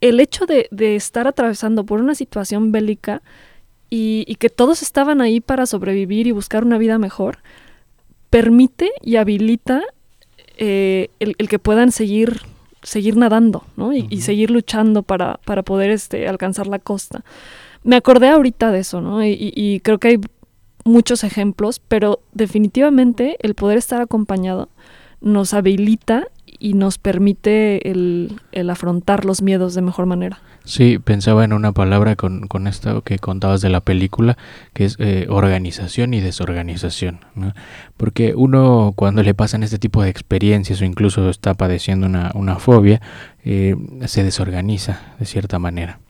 el 0.00 0.20
hecho 0.20 0.46
de, 0.46 0.68
de, 0.70 0.96
estar 0.96 1.26
atravesando 1.26 1.84
por 1.84 2.00
una 2.00 2.14
situación 2.14 2.72
bélica 2.72 3.22
y, 3.88 4.24
y, 4.26 4.34
que 4.36 4.50
todos 4.50 4.82
estaban 4.82 5.20
ahí 5.20 5.40
para 5.40 5.66
sobrevivir 5.66 6.26
y 6.26 6.32
buscar 6.32 6.64
una 6.64 6.78
vida 6.78 6.98
mejor, 6.98 7.38
permite 8.30 8.90
y 9.00 9.16
habilita 9.16 9.82
eh, 10.58 11.08
el, 11.20 11.34
el, 11.38 11.48
que 11.48 11.58
puedan 11.58 11.92
seguir, 11.92 12.40
seguir 12.82 13.16
nadando 13.16 13.64
¿no? 13.76 13.92
y, 13.92 14.00
uh 14.00 14.04
-huh. 14.04 14.08
y, 14.10 14.20
seguir 14.22 14.50
luchando 14.50 15.02
para, 15.02 15.38
para 15.44 15.62
poder 15.62 15.90
este, 15.90 16.28
alcanzar 16.28 16.66
la 16.66 16.78
costa. 16.78 17.24
Me 17.84 17.96
acordé 17.96 18.28
ahorita 18.28 18.72
de 18.72 18.80
eso, 18.80 19.00
¿no? 19.00 19.24
Y, 19.24 19.52
y 19.54 19.80
creo 19.80 19.98
que 19.98 20.08
hay 20.08 20.20
muchos 20.84 21.24
ejemplos, 21.24 21.80
pero 21.80 22.20
definitivamente 22.32 23.36
el 23.40 23.54
poder 23.54 23.78
estar 23.78 24.00
acompañado 24.00 24.68
nos 25.20 25.54
habilita 25.54 26.28
y 26.58 26.74
nos 26.74 26.98
permite 26.98 27.90
el, 27.90 28.40
el, 28.52 28.70
afrontar 28.70 29.24
los 29.24 29.42
miedos 29.42 29.74
de 29.74 29.82
mejor 29.82 30.06
manera. 30.06 30.40
Sí, 30.64 30.98
pensaba 30.98 31.44
en 31.44 31.52
una 31.52 31.72
palabra 31.72 32.16
con, 32.16 32.48
con 32.48 32.66
esto 32.66 33.02
que 33.02 33.18
contabas 33.18 33.60
de 33.60 33.68
la 33.68 33.80
película, 33.80 34.36
que 34.72 34.84
es 34.84 34.96
eh, 34.98 35.26
organización 35.28 36.14
y 36.14 36.20
desorganización. 36.20 37.20
Porque 37.96 38.34
uno 38.34 38.92
cuando 38.96 39.22
le 39.22 39.34
pasan 39.34 39.62
este 39.62 39.78
tipo 39.78 40.02
de 40.02 40.10
experiencias 40.10 40.80
o 40.80 40.84
incluso 40.84 41.30
está 41.30 41.54
padeciendo 41.54 42.06
una, 42.06 42.32
una 42.34 42.56
fobia, 42.56 43.00
eh, 43.44 43.76
se 44.06 44.24
desorganiza 44.24 45.00
de 45.18 45.26
cierta 45.26 45.58
manera. 45.58 46.00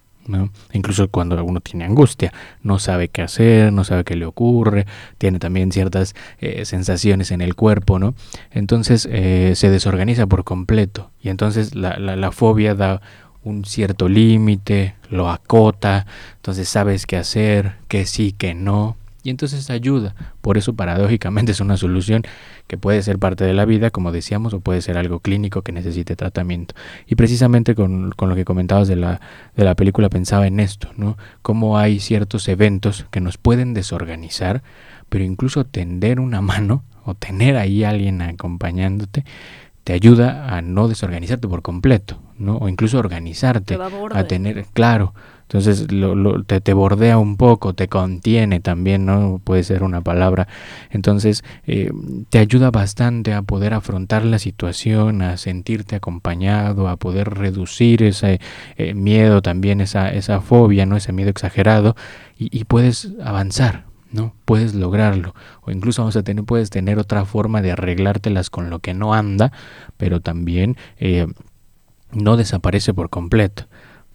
Incluso 0.72 1.08
cuando 1.08 1.42
uno 1.44 1.60
tiene 1.60 1.84
angustia, 1.84 2.32
no 2.62 2.78
sabe 2.78 3.08
qué 3.08 3.22
hacer, 3.22 3.72
no 3.72 3.84
sabe 3.84 4.04
qué 4.04 4.16
le 4.16 4.26
ocurre, 4.26 4.86
tiene 5.18 5.38
también 5.38 5.72
ciertas 5.72 6.14
eh, 6.38 6.64
sensaciones 6.64 7.30
en 7.30 7.40
el 7.40 7.54
cuerpo, 7.54 7.98
¿no? 7.98 8.14
Entonces 8.50 9.08
eh, 9.10 9.52
se 9.54 9.70
desorganiza 9.70 10.26
por 10.26 10.44
completo 10.44 11.10
y 11.20 11.28
entonces 11.28 11.74
la, 11.74 11.98
la, 11.98 12.16
la 12.16 12.32
fobia 12.32 12.74
da 12.74 13.00
un 13.44 13.64
cierto 13.64 14.08
límite, 14.08 14.96
lo 15.08 15.30
acota, 15.30 16.06
entonces 16.36 16.68
sabes 16.68 17.06
qué 17.06 17.16
hacer, 17.16 17.76
qué 17.86 18.04
sí, 18.04 18.34
qué 18.36 18.54
no, 18.54 18.96
y 19.26 19.30
entonces 19.30 19.70
ayuda. 19.70 20.14
Por 20.40 20.56
eso 20.56 20.74
paradójicamente 20.74 21.50
es 21.50 21.60
una 21.60 21.76
solución 21.76 22.22
que 22.68 22.78
puede 22.78 23.02
ser 23.02 23.18
parte 23.18 23.44
de 23.44 23.54
la 23.54 23.64
vida, 23.64 23.90
como 23.90 24.12
decíamos, 24.12 24.54
o 24.54 24.60
puede 24.60 24.82
ser 24.82 24.96
algo 24.96 25.18
clínico 25.18 25.62
que 25.62 25.72
necesite 25.72 26.14
tratamiento. 26.14 26.76
Y 27.06 27.16
precisamente 27.16 27.74
con, 27.74 28.12
con 28.12 28.28
lo 28.28 28.36
que 28.36 28.44
comentabas 28.44 28.86
de 28.86 28.96
la, 28.96 29.20
de 29.56 29.64
la 29.64 29.74
película 29.74 30.08
pensaba 30.08 30.46
en 30.46 30.60
esto, 30.60 30.90
¿no? 30.96 31.18
Cómo 31.42 31.76
hay 31.76 31.98
ciertos 31.98 32.48
eventos 32.48 33.06
que 33.10 33.20
nos 33.20 33.36
pueden 33.36 33.74
desorganizar, 33.74 34.62
pero 35.08 35.24
incluso 35.24 35.64
tender 35.64 36.20
una 36.20 36.40
mano 36.42 36.84
o 37.04 37.14
tener 37.14 37.56
ahí 37.56 37.82
alguien 37.82 38.22
acompañándote 38.22 39.24
te 39.82 39.92
ayuda 39.92 40.56
a 40.56 40.62
no 40.62 40.88
desorganizarte 40.88 41.46
por 41.46 41.62
completo, 41.62 42.20
¿no? 42.38 42.56
O 42.58 42.68
incluso 42.68 42.98
organizarte, 42.98 43.78
a 44.12 44.24
tener, 44.24 44.66
claro, 44.72 45.14
entonces 45.48 45.92
lo, 45.92 46.42
te, 46.42 46.60
te, 46.60 46.74
bordea 46.74 47.18
un 47.18 47.36
poco, 47.36 47.72
te 47.72 47.86
contiene 47.86 48.58
también, 48.58 49.06
¿no? 49.06 49.40
Puede 49.44 49.62
ser 49.62 49.84
una 49.84 50.00
palabra. 50.00 50.48
Entonces 50.90 51.44
eh, 51.68 51.92
te 52.30 52.40
ayuda 52.40 52.72
bastante 52.72 53.32
a 53.32 53.42
poder 53.42 53.72
afrontar 53.72 54.24
la 54.24 54.40
situación, 54.40 55.22
a 55.22 55.36
sentirte 55.36 55.94
acompañado, 55.94 56.88
a 56.88 56.96
poder 56.96 57.34
reducir 57.34 58.02
ese 58.02 58.40
eh, 58.76 58.94
miedo 58.94 59.40
también, 59.40 59.80
esa, 59.80 60.12
esa 60.12 60.40
fobia, 60.40 60.84
¿no? 60.84 60.96
Ese 60.96 61.12
miedo 61.12 61.30
exagerado 61.30 61.94
y, 62.36 62.48
y 62.56 62.64
puedes 62.64 63.12
avanzar, 63.22 63.84
¿no? 64.10 64.34
Puedes 64.46 64.74
lograrlo. 64.74 65.32
O 65.62 65.70
incluso 65.70 66.02
vamos 66.02 66.16
a 66.16 66.24
tener, 66.24 66.44
puedes 66.44 66.70
tener 66.70 66.98
otra 66.98 67.24
forma 67.24 67.62
de 67.62 67.70
arreglártelas 67.70 68.50
con 68.50 68.68
lo 68.68 68.80
que 68.80 68.94
no 68.94 69.14
anda, 69.14 69.52
pero 69.96 70.18
también 70.18 70.76
eh, 70.98 71.28
no 72.10 72.36
desaparece 72.36 72.92
por 72.94 73.10
completo 73.10 73.66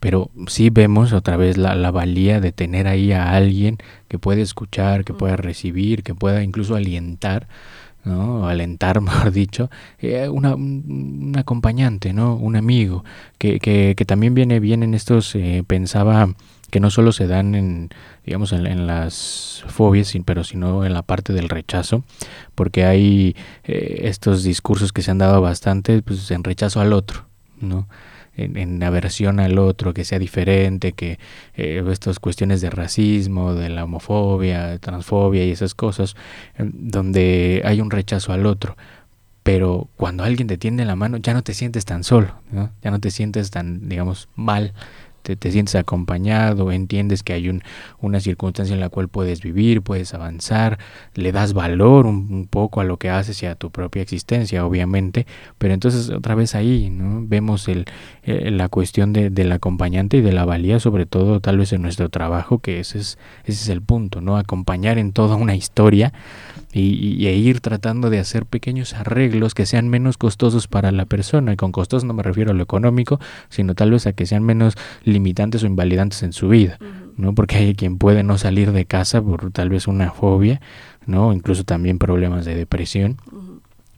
pero 0.01 0.31
sí 0.47 0.71
vemos 0.71 1.13
otra 1.13 1.37
vez 1.37 1.57
la, 1.57 1.75
la, 1.75 1.91
valía 1.91 2.41
de 2.41 2.51
tener 2.51 2.87
ahí 2.87 3.11
a 3.11 3.33
alguien 3.33 3.77
que 4.07 4.17
puede 4.17 4.41
escuchar, 4.41 5.05
que 5.05 5.13
pueda 5.13 5.37
recibir, 5.37 6.01
que 6.01 6.15
pueda 6.15 6.41
incluso 6.41 6.75
alientar, 6.75 7.47
¿no? 8.03 8.49
alentar, 8.49 8.99
mejor 9.01 9.31
dicho, 9.31 9.69
eh, 9.99 10.27
una, 10.27 10.55
un, 10.55 11.33
acompañante, 11.37 12.13
¿no? 12.13 12.35
un 12.35 12.55
amigo, 12.55 13.05
que, 13.37 13.59
que, 13.59 13.93
que 13.95 14.05
también 14.05 14.33
viene 14.33 14.59
bien 14.59 14.81
en 14.81 14.95
estos, 14.95 15.35
eh, 15.35 15.63
pensaba 15.67 16.33
que 16.71 16.79
no 16.79 16.89
solo 16.89 17.11
se 17.11 17.27
dan 17.27 17.53
en, 17.53 17.89
digamos, 18.25 18.53
en, 18.53 18.65
en, 18.65 18.87
las 18.87 19.63
fobias, 19.67 20.11
pero 20.25 20.43
sino 20.43 20.83
en 20.83 20.93
la 20.93 21.03
parte 21.03 21.31
del 21.31 21.47
rechazo, 21.47 22.03
porque 22.55 22.85
hay 22.85 23.35
eh, 23.65 23.99
estos 24.05 24.41
discursos 24.41 24.91
que 24.91 25.03
se 25.03 25.11
han 25.11 25.19
dado 25.19 25.41
bastante 25.41 26.01
pues, 26.01 26.31
en 26.31 26.43
rechazo 26.43 26.81
al 26.81 26.93
otro, 26.93 27.25
¿no? 27.59 27.87
En, 28.43 28.81
aversión 28.83 29.39
al 29.39 29.57
otro, 29.59 29.93
que 29.93 30.05
sea 30.05 30.19
diferente, 30.19 30.93
que 30.93 31.19
eh, 31.55 31.83
estas 31.91 32.19
cuestiones 32.19 32.61
de 32.61 32.69
racismo, 32.69 33.53
de 33.53 33.69
la 33.69 33.83
homofobia, 33.83 34.67
de 34.67 34.79
transfobia 34.79 35.45
y 35.45 35.51
esas 35.51 35.75
cosas, 35.75 36.15
donde 36.57 37.61
hay 37.65 37.81
un 37.81 37.91
rechazo 37.91 38.33
al 38.33 38.45
otro. 38.45 38.75
Pero 39.43 39.87
cuando 39.95 40.23
alguien 40.23 40.47
te 40.47 40.57
tiende 40.57 40.85
la 40.85 40.95
mano, 40.95 41.17
ya 41.17 41.33
no 41.33 41.41
te 41.41 41.53
sientes 41.53 41.85
tan 41.85 42.03
solo, 42.03 42.35
¿no? 42.51 42.71
ya 42.83 42.91
no 42.91 42.99
te 42.99 43.09
sientes 43.09 43.49
tan, 43.49 43.89
digamos, 43.89 44.29
mal, 44.35 44.73
te, 45.21 45.35
te, 45.35 45.51
sientes 45.51 45.75
acompañado, 45.75 46.71
entiendes 46.71 47.23
que 47.23 47.33
hay 47.33 47.49
un, 47.49 47.63
una 47.99 48.19
circunstancia 48.19 48.73
en 48.73 48.79
la 48.79 48.89
cual 48.89 49.07
puedes 49.07 49.41
vivir, 49.41 49.81
puedes 49.81 50.13
avanzar, 50.13 50.79
le 51.13 51.31
das 51.31 51.53
valor 51.53 52.05
un, 52.05 52.27
un, 52.31 52.47
poco 52.47 52.81
a 52.81 52.83
lo 52.83 52.97
que 52.97 53.09
haces 53.09 53.41
y 53.43 53.45
a 53.45 53.55
tu 53.55 53.71
propia 53.71 54.01
existencia, 54.01 54.65
obviamente, 54.65 55.25
pero 55.57 55.73
entonces 55.73 56.09
otra 56.09 56.35
vez 56.35 56.55
ahí 56.55 56.89
¿no? 56.89 57.25
vemos 57.25 57.67
el, 57.67 57.85
eh, 58.23 58.51
la 58.51 58.69
cuestión 58.69 59.13
de, 59.13 59.29
del 59.29 59.51
acompañante 59.51 60.17
y 60.17 60.21
de 60.21 60.31
la 60.31 60.45
valía, 60.45 60.79
sobre 60.79 61.05
todo 61.05 61.39
tal 61.39 61.57
vez 61.57 61.73
en 61.73 61.81
nuestro 61.81 62.09
trabajo, 62.09 62.59
que 62.59 62.79
ese 62.79 62.99
es, 62.99 63.17
ese 63.45 63.63
es 63.63 63.69
el 63.69 63.81
punto, 63.81 64.21
¿no? 64.21 64.37
acompañar 64.37 64.97
en 64.97 65.13
toda 65.13 65.35
una 65.35 65.55
historia 65.55 66.13
y, 66.73 66.81
y, 67.21 67.27
e 67.27 67.35
ir 67.35 67.59
tratando 67.59 68.09
de 68.09 68.19
hacer 68.19 68.45
pequeños 68.45 68.93
arreglos 68.93 69.53
que 69.53 69.65
sean 69.65 69.89
menos 69.89 70.17
costosos 70.17 70.67
para 70.67 70.91
la 70.91 71.05
persona, 71.05 71.53
y 71.53 71.55
con 71.57 71.71
costosos 71.71 72.05
no 72.05 72.13
me 72.13 72.23
refiero 72.23 72.51
a 72.51 72.53
lo 72.53 72.63
económico, 72.63 73.19
sino 73.49 73.75
tal 73.75 73.91
vez 73.91 74.07
a 74.07 74.13
que 74.13 74.25
sean 74.25 74.43
menos 74.43 74.75
limitantes 75.03 75.63
o 75.63 75.67
invalidantes 75.67 76.23
en 76.23 76.33
su 76.33 76.49
vida, 76.49 76.77
uh 76.79 76.83
-huh. 76.83 77.13
¿no? 77.17 77.35
Porque 77.35 77.57
hay 77.57 77.75
quien 77.75 77.97
puede 77.97 78.23
no 78.23 78.37
salir 78.37 78.71
de 78.71 78.85
casa 78.85 79.21
por 79.21 79.51
tal 79.51 79.69
vez 79.69 79.87
una 79.87 80.11
fobia, 80.11 80.61
¿no? 81.05 81.33
Incluso 81.33 81.63
también 81.63 81.97
problemas 81.97 82.45
de 82.45 82.55
depresión. 82.55 83.17
Uh 83.31 83.35
-huh. 83.35 83.51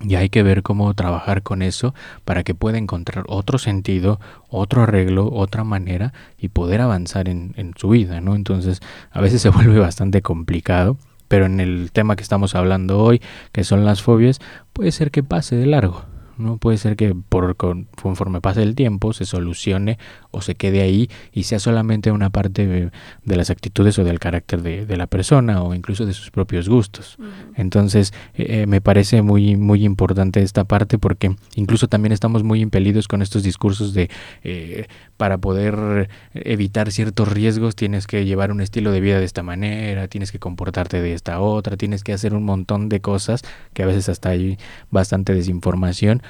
Y 0.05 0.15
hay 0.15 0.27
que 0.27 0.43
ver 0.43 0.63
cómo 0.63 0.93
trabajar 0.95 1.43
con 1.43 1.61
eso 1.61 1.93
para 2.25 2.43
que 2.43 2.53
pueda 2.53 2.77
encontrar 2.77 3.23
otro 3.29 3.57
sentido, 3.57 4.19
otro 4.49 4.83
arreglo, 4.83 5.31
otra 5.31 5.63
manera 5.63 6.11
y 6.37 6.49
poder 6.49 6.81
avanzar 6.81 7.29
en, 7.29 7.53
en 7.55 7.71
su 7.77 7.87
vida, 7.89 8.19
¿no? 8.19 8.35
Entonces, 8.35 8.81
a 9.11 9.21
veces 9.21 9.41
se 9.41 9.49
vuelve 9.57 9.79
bastante 9.79 10.21
complicado, 10.21 10.97
pero 11.33 11.47
en 11.47 11.59
el 11.59 11.89
tema 11.91 12.15
que 12.15 12.21
estamos 12.21 12.53
hablando 12.53 12.99
hoy, 12.99 13.19
que 13.51 13.63
son 13.63 13.85
las 13.85 14.03
fobias, 14.03 14.39
puede 14.71 14.91
ser 14.91 15.09
que 15.09 15.23
pase 15.23 15.55
de 15.55 15.65
largo, 15.65 16.05
¿no? 16.43 16.57
Puede 16.57 16.77
ser 16.77 16.95
que 16.95 17.15
por 17.15 17.55
conforme 17.55 18.41
pase 18.41 18.61
el 18.61 18.75
tiempo 18.75 19.13
se 19.13 19.25
solucione 19.25 19.97
o 20.31 20.41
se 20.41 20.55
quede 20.55 20.81
ahí 20.81 21.09
y 21.31 21.43
sea 21.43 21.59
solamente 21.59 22.11
una 22.11 22.29
parte 22.29 22.67
de, 22.67 22.91
de 23.23 23.35
las 23.35 23.49
actitudes 23.49 23.97
o 23.99 24.03
del 24.03 24.19
carácter 24.19 24.61
de, 24.61 24.85
de, 24.85 24.97
la 24.97 25.07
persona 25.07 25.63
o 25.63 25.73
incluso 25.73 26.05
de 26.05 26.13
sus 26.13 26.31
propios 26.31 26.69
gustos. 26.69 27.15
Uh 27.17 27.23
-huh. 27.23 27.27
Entonces, 27.55 28.13
eh, 28.35 28.65
me 28.67 28.81
parece 28.81 29.21
muy, 29.21 29.55
muy 29.55 29.85
importante 29.85 30.41
esta 30.41 30.63
parte 30.63 30.97
porque 30.97 31.35
incluso 31.55 31.87
también 31.87 32.11
estamos 32.11 32.43
muy 32.43 32.61
impelidos 32.61 33.07
con 33.07 33.21
estos 33.21 33.43
discursos 33.43 33.93
de 33.93 34.09
eh, 34.43 34.87
para 35.17 35.37
poder 35.37 36.09
evitar 36.33 36.91
ciertos 36.91 37.31
riesgos 37.31 37.75
tienes 37.75 38.07
que 38.07 38.25
llevar 38.25 38.51
un 38.51 38.61
estilo 38.61 38.91
de 38.91 38.99
vida 38.99 39.19
de 39.19 39.25
esta 39.25 39.43
manera, 39.43 40.07
tienes 40.07 40.31
que 40.31 40.39
comportarte 40.39 41.01
de 41.01 41.13
esta 41.13 41.39
otra, 41.39 41.77
tienes 41.77 42.03
que 42.03 42.13
hacer 42.13 42.33
un 42.33 42.43
montón 42.43 42.89
de 42.89 42.99
cosas 42.99 43.41
que 43.73 43.83
a 43.83 43.85
veces 43.85 44.09
hasta 44.09 44.29
hay 44.29 44.57
bastante 44.91 45.33
desinformación 45.33 46.21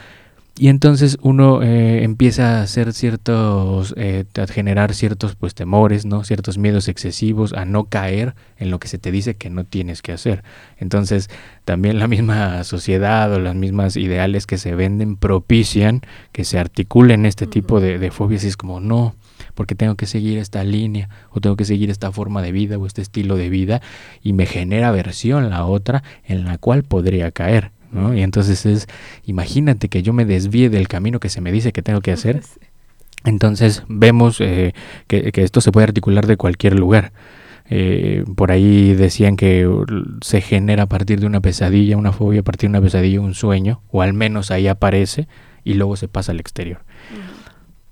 y 0.56 0.68
entonces 0.68 1.18
uno 1.24 1.64
eh, 1.64 2.04
empieza 2.04 2.60
a 2.60 2.62
hacer 2.62 2.94
ciertos, 2.94 3.96
eh, 3.98 4.26
a 4.40 4.46
generar 4.46 4.94
ciertos 4.94 5.36
pues 5.36 5.56
temores, 5.56 6.06
¿no? 6.06 6.24
Ciertos 6.24 6.60
miedos 6.60 6.88
excesivos, 6.88 7.54
a 7.54 7.66
no 7.66 7.86
caer 7.86 8.36
en 8.58 8.70
lo 8.70 8.78
que 8.80 8.88
se 8.88 9.00
te 9.00 9.12
dice 9.12 9.36
que 9.36 9.50
no 9.50 9.64
tienes 9.64 10.04
que 10.04 10.12
hacer. 10.12 10.44
Entonces 10.78 11.32
también 11.66 11.98
la 11.98 12.08
misma 12.08 12.64
sociedad 12.66 13.34
o 13.34 13.40
las 13.40 13.56
mismas 13.56 13.98
ideales 13.98 14.46
que 14.46 14.60
se 14.60 14.76
venden 14.76 15.16
propician 15.16 16.02
que 16.32 16.44
se 16.44 16.60
articulen 16.60 17.26
este 17.26 17.48
tipo 17.48 17.80
de, 17.80 17.98
de 17.98 18.12
fobias 18.12 18.44
y 18.44 18.48
es 18.48 18.58
como 18.58 18.80
no, 18.80 19.16
porque 19.56 19.74
tengo 19.74 19.96
que 19.96 20.06
seguir 20.06 20.38
esta 20.38 20.64
línea 20.64 21.10
o 21.32 21.42
tengo 21.42 21.56
que 21.56 21.66
seguir 21.66 21.90
esta 21.90 22.12
forma 22.12 22.44
de 22.44 22.52
vida 22.52 22.78
o 22.78 22.86
este 22.86 23.02
estilo 23.02 23.38
de 23.38 23.50
vida 23.50 23.82
y 24.22 24.34
me 24.34 24.46
genera 24.46 24.90
aversión 24.90 25.50
la 25.50 25.66
otra 25.66 26.04
en 26.26 26.46
la 26.46 26.60
cual 26.60 26.84
podría 26.84 27.32
caer. 27.32 27.73
¿No? 27.94 28.14
Y 28.14 28.22
entonces 28.22 28.66
es, 28.66 28.88
imagínate 29.26 29.88
que 29.88 30.04
yo 30.04 30.14
me 30.14 30.26
desvíe 30.26 30.70
del 30.70 30.88
camino 30.88 31.20
que 31.20 31.30
se 31.30 31.42
me 31.42 31.52
dice 31.52 31.72
que 31.72 31.82
tengo 31.82 32.02
que 32.02 32.12
hacer. 32.12 32.42
Entonces 33.24 33.84
vemos 33.88 34.42
eh, 34.42 34.74
que, 35.08 35.32
que, 35.32 35.44
esto 35.44 35.62
se 35.62 35.72
puede 35.72 35.86
articular 35.86 36.28
de 36.28 36.36
cualquier 36.36 36.78
lugar. 36.78 37.14
Eh, 37.70 38.26
por 38.36 38.52
ahí 38.52 38.94
decían 38.94 39.38
que 39.38 39.70
se 40.22 40.42
genera 40.42 40.84
a 40.84 40.88
partir 40.88 41.20
de 41.20 41.26
una 41.26 41.40
pesadilla, 41.40 41.98
una 41.98 42.12
fobia, 42.12 42.42
a 42.42 42.44
partir 42.44 42.70
de 42.70 42.78
una 42.78 42.82
pesadilla, 42.82 43.22
un 43.22 43.34
sueño, 43.34 43.82
o 43.90 44.02
al 44.02 44.14
menos 44.14 44.52
ahí 44.52 44.68
aparece 44.68 45.28
y 45.64 45.76
luego 45.76 45.96
se 45.96 46.08
pasa 46.08 46.34
al 46.34 46.40
exterior. 46.40 46.80
Uh. 47.12 47.44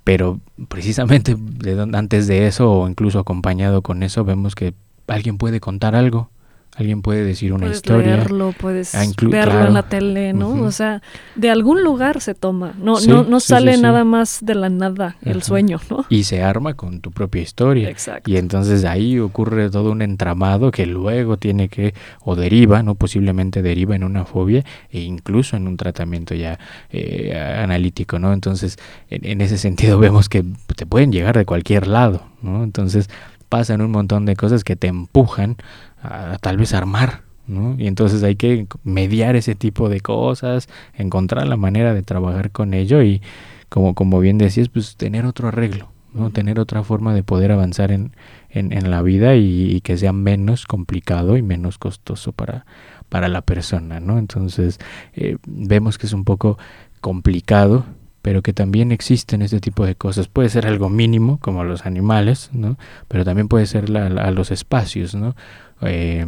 Pero 0.04 0.39
precisamente 0.68 1.36
de, 1.38 1.82
antes 1.93 2.28
de 2.28 2.47
eso, 2.47 2.72
o 2.72 2.89
incluso 2.89 3.20
acompañado 3.20 3.82
con 3.82 4.04
eso, 4.04 4.26
vemos 4.26 4.56
que 4.56 4.74
alguien 5.08 5.38
puede 5.38 5.60
contar 5.60 5.95
algo 5.95 6.30
Alguien 6.76 7.01
puede 7.01 7.26
decir 7.26 7.51
una 7.51 7.63
puedes 7.63 7.78
historia. 7.78 8.15
Leerlo, 8.15 8.53
puedes 8.57 8.93
verlo 8.93 9.30
claro. 9.30 9.67
en 9.67 9.74
la 9.74 9.84
tele, 9.84 10.32
¿no? 10.32 10.49
Uh 10.49 10.57
-huh. 10.57 10.63
O 10.67 10.72
sea, 10.72 11.01
de 11.36 11.49
algún 11.49 11.84
lugar 11.84 12.22
se 12.22 12.34
toma. 12.34 12.74
No, 12.82 12.95
sí, 12.95 13.09
no, 13.09 13.24
no 13.24 13.41
sí, 13.41 13.47
sale 13.47 13.76
sí, 13.76 13.82
nada 13.82 14.05
más 14.05 14.39
de 14.41 14.55
la 14.55 14.69
nada 14.69 15.17
el 15.22 15.43
sueño, 15.43 15.82
¿no? 15.89 16.05
Y 16.07 16.24
se 16.24 16.41
arma 16.43 16.76
con 16.76 17.01
tu 17.01 17.11
propia 17.11 17.41
historia. 17.41 17.89
Exacto. 17.89 18.32
Y 18.32 18.38
entonces 18.38 18.86
ahí 18.86 19.19
ocurre 19.19 19.69
todo 19.69 19.91
un 19.91 20.01
entramado 20.01 20.72
que 20.72 20.86
luego 20.86 21.36
tiene 21.36 21.67
que, 21.67 21.93
o 22.22 22.38
deriva, 22.38 22.82
¿no? 22.84 22.95
Posiblemente 22.95 23.61
deriva 23.61 23.95
en 23.95 24.05
una 24.05 24.24
fobia 24.24 24.63
e 24.89 25.01
incluso 25.01 25.57
en 25.57 25.67
un 25.67 25.76
tratamiento 25.76 26.36
ya 26.36 26.57
eh, 26.89 27.38
analítico, 27.38 28.17
¿no? 28.17 28.32
Entonces, 28.32 28.78
en, 29.09 29.26
en 29.26 29.41
ese 29.41 29.57
sentido 29.57 29.99
vemos 29.99 30.30
que 30.30 30.45
te 30.76 30.86
pueden 30.86 31.11
llegar 31.11 31.38
de 31.38 31.45
cualquier 31.45 31.88
lado, 31.88 32.24
¿no? 32.41 32.63
Entonces 32.63 33.09
pasan 33.51 33.82
un 33.82 33.91
montón 33.91 34.26
de 34.26 34.38
cosas 34.38 34.63
que 34.63 34.78
te 34.78 34.88
empujan 34.88 35.57
a, 36.02 36.34
a 36.34 36.38
tal 36.38 36.58
vez 36.58 36.74
armar, 36.74 37.24
¿no? 37.47 37.76
Y 37.78 37.88
entonces 37.88 38.24
hay 38.24 38.36
que 38.36 38.68
mediar 38.84 39.36
ese 39.36 39.56
tipo 39.56 39.89
de 39.89 40.02
cosas, 40.02 40.70
encontrar 40.93 41.47
la 41.47 41.58
manera 41.58 41.93
de 41.93 42.04
trabajar 42.04 42.52
con 42.52 42.74
ello 42.74 43.02
y 43.02 43.22
como, 43.70 43.95
como 43.95 44.20
bien 44.20 44.38
decías, 44.38 44.70
pues 44.70 44.97
tener 44.97 45.26
otro 45.26 45.47
arreglo, 45.47 45.89
¿no? 46.14 46.30
Tener 46.30 46.60
otra 46.60 46.84
forma 46.84 47.14
de 47.14 47.24
poder 47.24 47.52
avanzar 47.52 47.91
en, 47.91 48.14
en, 48.49 48.74
en 48.74 48.91
la 48.91 49.02
vida 49.02 49.36
y, 49.36 49.72
y, 49.76 49.82
que 49.82 49.97
sea 49.97 50.12
menos 50.14 50.66
complicado 50.66 51.38
y 51.38 51.41
menos 51.41 51.78
costoso 51.78 52.34
para, 52.34 52.66
para 53.10 53.30
la 53.30 53.41
persona, 53.41 53.99
¿no? 53.99 54.18
Entonces 54.18 54.80
eh, 55.14 55.38
vemos 55.47 55.97
que 55.97 56.08
es 56.08 56.14
un 56.14 56.26
poco 56.26 56.58
complicado 56.99 57.86
pero 58.22 58.41
que 58.41 58.53
también 58.53 58.91
existen 58.91 59.41
este 59.41 59.59
tipo 59.59 59.86
de 59.86 59.95
cosas. 59.95 60.28
Puede 60.28 60.49
ser 60.49 60.67
algo 60.67 60.89
mínimo, 60.89 61.39
como 61.39 61.63
los 61.63 61.86
animales, 61.86 62.49
¿no? 62.53 62.78
Pero 63.07 63.26
también 63.26 63.47
puede 63.47 63.65
ser 63.65 63.86
a 63.97 64.32
los 64.32 64.51
espacios, 64.51 65.15
¿no? 65.15 65.36
Eh, 65.82 66.26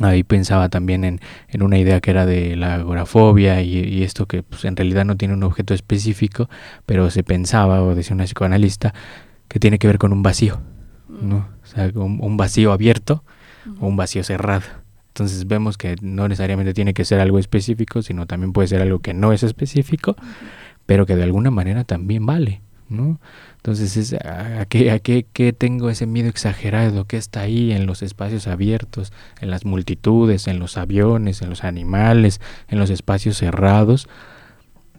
ahí 0.00 0.22
pensaba 0.22 0.68
también 0.68 1.04
en, 1.04 1.20
en, 1.48 1.62
una 1.62 1.78
idea 1.78 2.00
que 2.00 2.10
era 2.10 2.26
de 2.26 2.56
la 2.56 2.74
agorafobia 2.74 3.62
y, 3.62 4.02
esto 4.02 4.26
que 4.26 4.42
pues, 4.42 4.64
en 4.64 4.76
realidad 4.76 5.04
no 5.04 5.16
tiene 5.16 5.34
un 5.34 5.42
objeto 5.42 5.74
específico, 5.74 6.48
pero 6.86 7.10
se 7.10 7.22
pensaba, 7.22 7.82
o 7.82 7.94
decía 7.94 8.14
una 8.14 8.24
psicoanalista, 8.24 8.94
que 9.48 9.58
tiene 9.58 9.78
que 9.78 9.86
ver 9.86 9.98
con 9.98 10.12
un 10.12 10.22
vacío, 10.22 10.60
¿no? 11.08 11.48
O 11.62 11.66
sea, 11.66 11.90
un, 11.94 12.36
vacío 12.36 12.72
abierto 12.72 13.24
o 13.80 13.86
un 13.86 13.96
vacío 13.96 14.22
cerrado. 14.24 14.62
Entonces 15.08 15.46
vemos 15.46 15.76
que 15.76 15.96
no 16.00 16.28
necesariamente 16.28 16.72
tiene 16.72 16.94
que 16.94 17.04
ser 17.04 17.20
algo 17.20 17.38
específico, 17.38 18.00
sino 18.00 18.26
también 18.26 18.52
puede 18.52 18.68
ser 18.68 18.80
algo 18.80 19.00
que 19.00 19.12
no 19.12 19.32
es 19.32 19.42
específico, 19.42 20.16
pero 20.86 21.06
que 21.06 21.16
de 21.16 21.22
alguna 21.22 21.50
manera 21.50 21.84
también 21.84 22.26
vale, 22.26 22.62
¿no? 22.88 23.20
Entonces, 23.56 23.96
es, 23.96 24.14
¿a, 24.14 24.64
qué, 24.66 24.90
a 24.90 24.98
qué, 24.98 25.26
qué, 25.32 25.52
tengo 25.52 25.90
ese 25.90 26.06
miedo 26.06 26.28
exagerado 26.28 27.04
que 27.04 27.16
está 27.16 27.40
ahí 27.40 27.72
en 27.72 27.86
los 27.86 28.02
espacios 28.02 28.46
abiertos, 28.46 29.12
en 29.40 29.50
las 29.50 29.64
multitudes, 29.64 30.48
en 30.48 30.58
los 30.58 30.76
aviones, 30.76 31.42
en 31.42 31.50
los 31.50 31.62
animales, 31.64 32.40
en 32.68 32.78
los 32.78 32.90
espacios 32.90 33.36
cerrados? 33.36 34.08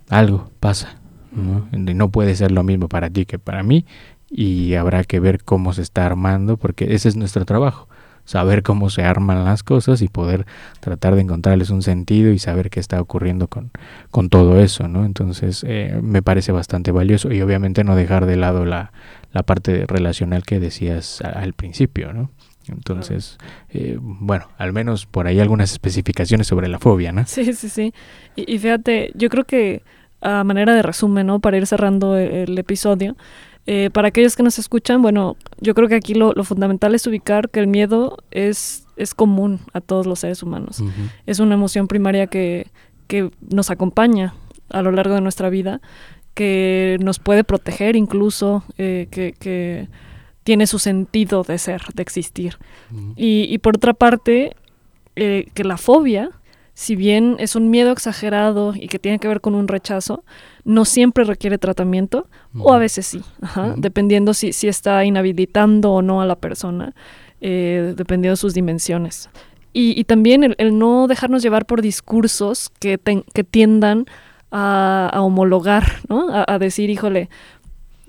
Algo 0.10 0.52
pasa, 0.60 1.00
¿no? 1.32 1.68
no 1.72 2.10
puede 2.10 2.36
ser 2.36 2.52
lo 2.52 2.64
mismo 2.64 2.88
para 2.88 3.10
ti 3.10 3.26
que 3.26 3.40
para 3.40 3.64
mí 3.64 3.86
y 4.30 4.76
habrá 4.76 5.04
que 5.04 5.20
ver 5.20 5.44
cómo 5.44 5.74
se 5.74 5.82
está 5.82 6.06
armando 6.06 6.58
porque 6.58 6.94
ese 6.94 7.10
es 7.10 7.18
nuestro 7.18 7.46
trabajo 7.46 7.90
saber 8.26 8.64
cómo 8.64 8.90
se 8.90 9.04
arman 9.04 9.44
las 9.44 9.64
cosas 9.64 10.02
y 10.02 10.08
poder 10.08 10.46
tratar 10.80 11.16
de 11.16 11.22
encontrarles 11.22 11.70
un 11.70 11.82
sentido 11.82 12.32
y 12.32 12.40
saber 12.40 12.70
qué 12.70 12.80
está 12.80 13.02
ocurriendo 13.02 13.48
con, 13.48 13.72
con 14.10 14.30
todo 14.30 14.60
eso, 14.60 14.88
¿no? 14.88 15.06
Entonces 15.06 15.66
eh, 15.68 16.00
me 16.02 16.22
parece 16.22 16.52
bastante 16.52 16.92
valioso 16.92 17.32
y 17.32 17.42
obviamente 17.42 17.84
no 17.84 17.96
dejar 17.96 18.26
de 18.26 18.38
lado 18.38 18.66
la, 18.66 18.92
la 19.32 19.44
parte 19.44 19.86
relacional 19.88 20.44
que 20.44 20.60
decías 20.60 21.22
al 21.22 21.54
principio, 21.54 22.14
¿no? 22.14 22.32
Entonces, 22.68 23.38
eh, 23.70 23.98
bueno, 24.00 24.48
al 24.58 24.72
menos 24.72 25.06
por 25.06 25.28
ahí 25.28 25.40
algunas 25.40 25.72
especificaciones 25.72 26.48
sobre 26.48 26.68
la 26.68 26.80
fobia, 26.80 27.12
¿no? 27.12 27.26
Sí, 27.26 27.54
sí, 27.54 27.70
sí. 27.70 27.94
Y, 28.36 28.54
y 28.54 28.60
fíjate, 28.60 29.12
yo 29.16 29.30
creo 29.30 29.46
que 29.46 29.84
a 30.22 30.44
manera 30.44 30.76
de 30.76 30.84
resumen, 30.84 31.28
¿no? 31.28 31.40
Para 31.40 31.58
ir 31.58 31.66
cerrando 31.66 32.16
el 32.16 32.58
episodio, 32.58 33.18
eh, 33.68 33.90
para 33.94 34.08
aquellos 34.08 34.36
que 34.36 34.44
nos 34.44 34.58
escuchan, 34.58 35.02
bueno, 35.02 35.38
yo 35.60 35.76
creo 35.76 35.88
que 35.88 35.96
aquí 35.96 36.14
lo, 36.14 36.34
fundamental 36.44 36.96
es 36.96 37.06
ubicar 37.06 37.50
que 37.50 37.60
el 37.60 37.68
miedo 37.68 38.18
es, 38.32 38.88
es 38.96 39.14
común 39.14 39.60
a 39.74 39.82
todos 39.82 40.08
los 40.08 40.20
seres 40.20 40.42
humanos. 40.42 40.84
Es 41.26 41.40
una 41.40 41.54
emoción 41.54 41.88
primaria 41.88 42.28
que, 42.28 42.68
que 43.08 43.30
nos 43.50 43.70
acompaña 43.70 44.34
a 44.70 44.82
lo 44.82 44.92
largo 44.92 45.14
de 45.14 45.22
nuestra 45.22 45.50
vida, 45.50 45.82
que 46.34 46.98
nos 47.02 47.20
puede 47.20 47.44
proteger 47.44 47.96
incluso, 47.96 48.64
eh, 48.78 49.08
que, 49.12 49.34
que, 49.34 49.88
tiene 50.44 50.66
su 50.66 50.80
sentido 50.80 51.44
de 51.44 51.60
ser, 51.60 51.84
de 51.94 52.02
existir. 52.02 52.58
y, 53.16 53.46
y, 53.48 53.60
por 53.60 53.76
otra 53.76 53.94
parte, 53.94 54.56
eh, 55.16 55.52
que 55.54 55.64
la 55.64 55.78
fobia 55.78 56.32
si 56.82 56.96
bien 56.96 57.36
es 57.38 57.56
un 57.56 57.70
miedo 57.70 57.92
exagerado 57.92 58.74
y 58.76 58.88
que 58.88 58.98
tiene 58.98 59.20
que 59.20 59.28
ver 59.28 59.40
con 59.40 59.54
un 59.54 59.68
rechazo, 59.68 60.24
no 60.64 60.84
siempre 60.84 61.24
requiere 61.24 61.60
tratamiento, 61.60 62.28
o 62.58 62.74
a 62.74 62.80
veces 62.80 63.06
sí, 63.06 63.22
dependiendo 63.76 64.34
si, 64.34 64.52
si, 64.52 64.68
está 64.68 65.06
inhabilitando 65.06 65.92
o 65.92 66.02
no 66.02 66.22
a 66.22 66.26
la 66.26 66.38
persona, 66.38 66.96
eh, 67.40 67.94
dependiendo 67.96 68.32
de 68.32 68.38
sus 68.38 68.56
dimensiones. 68.56 69.30
Y, 69.74 70.04
también 70.06 70.56
el, 70.58 70.80
no 70.80 71.06
dejarnos 71.06 71.44
llevar 71.44 71.68
por 71.68 71.84
discursos 71.84 72.72
que, 72.80 73.00
que 73.32 73.44
tiendan 73.44 74.08
a, 74.50 75.12
homologar, 75.22 75.84
¿no? 76.10 76.30
a, 76.32 76.58
decir, 76.58 76.90
híjole, 76.90 77.30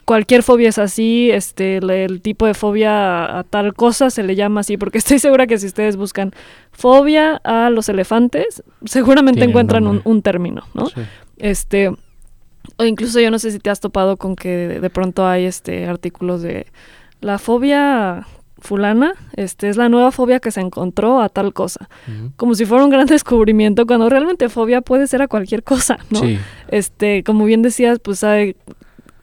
cualquier 0.05 0.43
fobia 0.43 0.69
es 0.69 0.79
así, 0.79 1.31
este, 1.31 1.79
el 1.79 2.21
tipo 2.21 2.47
de 2.47 2.55
fobia 2.55 3.39
a, 3.39 3.45
tal 3.45 3.75
cosa 3.75 4.11
se 4.11 4.23
le 4.23 4.35
llama 4.35 4.61
así, 4.61 4.77
porque 4.77 4.99
estoy 4.99 5.19
segura 5.19 5.47
que 5.47 5.59
si 5.59 5.67
ustedes 5.67 5.97
buscan 5.97 6.33
fobia 6.71 7.41
a 7.45 7.71
los 7.71 7.89
elefantes, 7.89 8.63
seguramente 8.85 9.45
encuentran 9.45 9.87
un, 10.05 10.23
término, 10.23 10.65
¿no? 10.75 10.89
Este, 11.39 11.91
o 12.77 12.85
incluso 12.85 13.21
yo 13.21 13.31
no 13.31 13.39
sé 13.39 13.51
si 13.51 13.59
te 13.59 13.71
has 13.71 13.81
topado 13.81 14.17
con 14.17 14.37
que 14.37 14.81
de, 14.81 14.91
pronto 14.91 15.27
hay 15.27 15.45
este 15.45 15.87
artículos 15.87 16.43
de 16.43 16.67
la 17.21 17.39
fobia 17.39 18.27
fulana, 18.59 19.15
este 19.37 19.69
es 19.69 19.77
la 19.77 19.89
nueva 19.89 20.13
fobia 20.13 20.39
que 20.39 20.53
se 20.53 20.61
encontró 20.61 21.21
a 21.21 21.29
tal 21.29 21.53
cosa. 21.53 21.89
Como 22.37 22.55
si 22.55 22.65
fuera 22.65 22.85
un 22.85 22.91
gran 22.91 23.07
descubrimiento, 23.09 23.87
cuando 23.87 24.09
realmente 24.09 24.49
fobia 24.49 24.81
puede 24.81 25.07
ser 25.07 25.23
a 25.23 25.29
cualquier 25.29 25.65
cosa, 25.65 25.99
¿no? 26.11 26.21
Este, 26.69 27.25
como 27.25 27.45
bien 27.45 27.63
decías, 27.63 27.99
pues 27.99 28.23
hay 28.23 28.57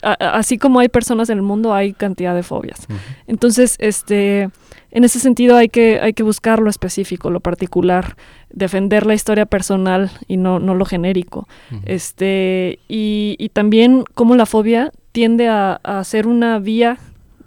así 0.02 0.58
como 0.58 0.80
hay 0.80 0.90
personas 0.90 1.30
en 1.30 1.38
el 1.38 1.42
mundo, 1.44 1.74
hay 1.74 1.94
cantidad 1.94 2.36
de 2.36 2.44
fobias. 2.44 2.88
Entonces, 3.28 3.76
este, 3.80 4.50
en 4.92 5.04
ese 5.04 5.20
sentido 5.20 5.56
hay 5.56 5.70
que, 5.70 6.00
hay 6.00 6.14
que 6.14 6.24
buscar 6.24 6.60
lo 6.60 6.70
específico, 6.70 7.30
lo 7.30 7.40
particular, 7.40 8.16
defender 8.50 9.06
la 9.06 9.14
historia 9.14 9.46
personal 9.46 10.12
y 10.28 10.38
no, 10.38 10.60
no 10.60 10.76
lo 10.76 10.86
genérico. 10.86 11.48
este, 11.86 12.80
y, 12.88 13.36
y, 13.38 13.50
también 13.50 14.04
cómo 14.14 14.36
la 14.36 14.46
fobia 14.46 14.92
tiende 15.12 15.48
a, 15.48 15.80
a, 15.84 16.04
ser 16.04 16.28
una 16.28 16.60
vía 16.60 16.98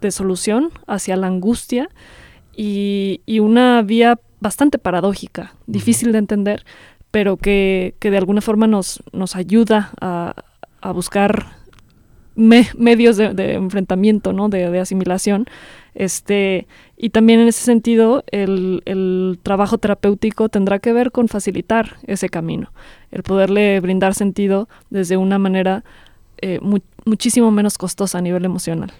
de 0.00 0.10
solución 0.10 0.70
hacia 0.86 1.16
la 1.16 1.28
angustia 1.28 1.88
y, 2.56 3.20
y 3.26 3.40
una 3.40 3.82
vía 3.82 4.18
bastante 4.40 4.78
paradójica, 4.78 5.54
difícil 5.66 6.12
de 6.12 6.18
entender, 6.18 6.64
pero 7.10 7.36
que, 7.36 7.94
que, 7.98 8.10
de 8.10 8.18
alguna 8.18 8.40
forma 8.40 8.66
nos, 8.66 9.02
nos 9.12 9.36
ayuda 9.36 9.92
a, 10.00 10.34
a 10.80 10.92
buscar 10.92 11.61
medios 12.34 13.16
de, 13.16 13.54
enfrentamiento, 13.54 14.32
¿no? 14.32 14.48
De, 14.48 14.78
asimilación. 14.78 15.46
Este, 15.94 16.66
y 16.96 17.10
también 17.10 17.40
en 17.40 17.48
ese 17.48 17.64
sentido, 17.64 18.24
el, 18.30 19.38
trabajo 19.42 19.78
terapéutico 19.78 20.48
tendrá 20.48 20.78
que 20.78 20.92
ver 20.92 21.12
con 21.12 21.28
facilitar 21.28 21.96
ese 22.06 22.28
camino, 22.28 22.72
el 23.10 23.22
poderle 23.22 23.80
brindar 23.80 24.14
sentido 24.14 24.68
desde 24.90 25.16
una 25.16 25.38
manera 25.38 25.84
eh, 26.38 26.60
muchísimo 27.04 27.50
menos 27.50 27.78
costosa 27.78 28.18
a 28.18 28.22
nivel 28.22 28.44
emocional. 28.44 28.92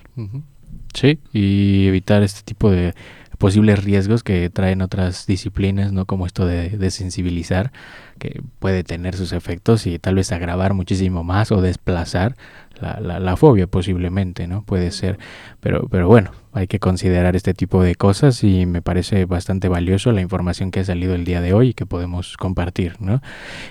Sí, 0.94 1.18
y 1.32 1.86
evitar 1.86 2.22
este 2.22 2.42
tipo 2.42 2.70
de 2.70 2.94
posibles 3.38 3.82
riesgos 3.82 4.22
que 4.22 4.50
traen 4.50 4.82
otras 4.82 5.26
disciplinas, 5.26 5.92
¿no? 5.92 6.04
Como 6.04 6.26
esto 6.26 6.46
de, 6.46 6.68
de 6.70 6.90
sensibilizar, 6.92 7.72
que 8.20 8.40
puede 8.60 8.84
tener 8.84 9.16
sus 9.16 9.32
efectos 9.32 9.84
y 9.88 9.98
tal 9.98 10.14
vez 10.14 10.30
agravar 10.30 10.74
muchísimo 10.74 11.24
más 11.24 11.50
o 11.50 11.60
desplazar 11.60 12.36
la, 12.82 13.20
la, 13.20 13.36
fobia 13.36 13.66
posiblemente, 13.66 14.46
¿no? 14.46 14.62
Puede 14.64 14.90
ser, 14.90 15.18
pero, 15.60 15.86
pero 15.88 16.08
bueno, 16.08 16.32
hay 16.52 16.66
que 16.66 16.78
considerar 16.78 17.34
este 17.34 17.54
tipo 17.54 17.82
de 17.82 17.94
cosas 17.94 18.44
y 18.44 18.66
me 18.66 18.82
parece 18.82 19.24
bastante 19.24 19.68
valioso 19.68 20.12
la 20.12 20.20
información 20.20 20.70
que 20.70 20.80
ha 20.80 20.84
salido 20.84 21.14
el 21.14 21.24
día 21.24 21.40
de 21.40 21.54
hoy 21.54 21.68
y 21.68 21.74
que 21.74 21.86
podemos 21.86 22.36
compartir, 22.36 22.96
¿no? 23.00 23.22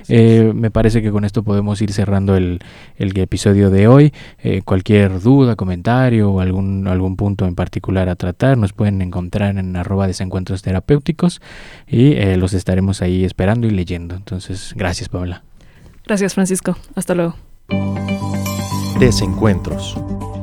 Eh, 0.07 0.51
me 0.55 0.71
parece 0.71 1.01
que 1.01 1.11
con 1.11 1.25
esto 1.25 1.43
podemos 1.43 1.81
ir 1.81 1.91
cerrando 1.91 2.35
el, 2.35 2.59
el 2.97 3.17
episodio 3.17 3.69
de 3.69 3.87
hoy. 3.87 4.13
Eh, 4.39 4.61
cualquier 4.63 5.19
duda, 5.21 5.55
comentario 5.55 6.31
o 6.31 6.39
algún, 6.39 6.87
algún 6.87 7.17
punto 7.17 7.45
en 7.45 7.55
particular 7.55 8.09
a 8.09 8.15
tratar 8.15 8.57
nos 8.57 8.73
pueden 8.73 9.01
encontrar 9.01 9.57
en 9.57 9.75
arroba 9.75 10.07
desencuentros 10.07 10.61
terapéuticos 10.61 11.41
y 11.87 12.13
eh, 12.13 12.37
los 12.37 12.53
estaremos 12.53 13.01
ahí 13.01 13.23
esperando 13.25 13.67
y 13.67 13.71
leyendo. 13.71 14.15
Entonces, 14.15 14.73
gracias 14.75 15.09
Paula. 15.09 15.43
Gracias 16.05 16.33
Francisco. 16.33 16.77
Hasta 16.95 17.13
luego. 17.13 17.35
Desencuentros. 19.01 19.97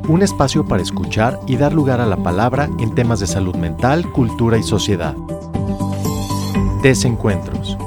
Un 0.09 0.21
espacio 0.21 0.65
para 0.65 0.83
escuchar 0.83 1.39
y 1.47 1.55
dar 1.55 1.71
lugar 1.71 2.01
a 2.01 2.05
la 2.05 2.17
palabra 2.17 2.69
en 2.77 2.93
temas 2.93 3.21
de 3.21 3.25
salud 3.25 3.55
mental, 3.55 4.11
cultura 4.11 4.57
y 4.57 4.63
sociedad. 4.63 5.15
Desencuentros. 6.83 7.77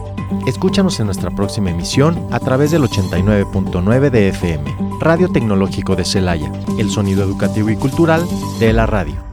Escúchanos 0.47 0.99
en 0.99 1.05
nuestra 1.05 1.31
próxima 1.31 1.71
emisión 1.71 2.27
a 2.31 2.41
través 2.41 2.71
del 2.71 2.85
89.9 2.85 4.09
de 4.09 4.29
FM, 4.29 4.77
Radio 4.99 5.29
Tecnológico 5.29 5.95
de 5.95 6.07
Celaya, 6.07 6.51
el 6.79 6.89
sonido 6.89 7.23
educativo 7.23 7.69
y 7.69 7.77
cultural 7.77 8.27
de 8.59 8.73
la 8.73 8.87
radio. 8.87 9.32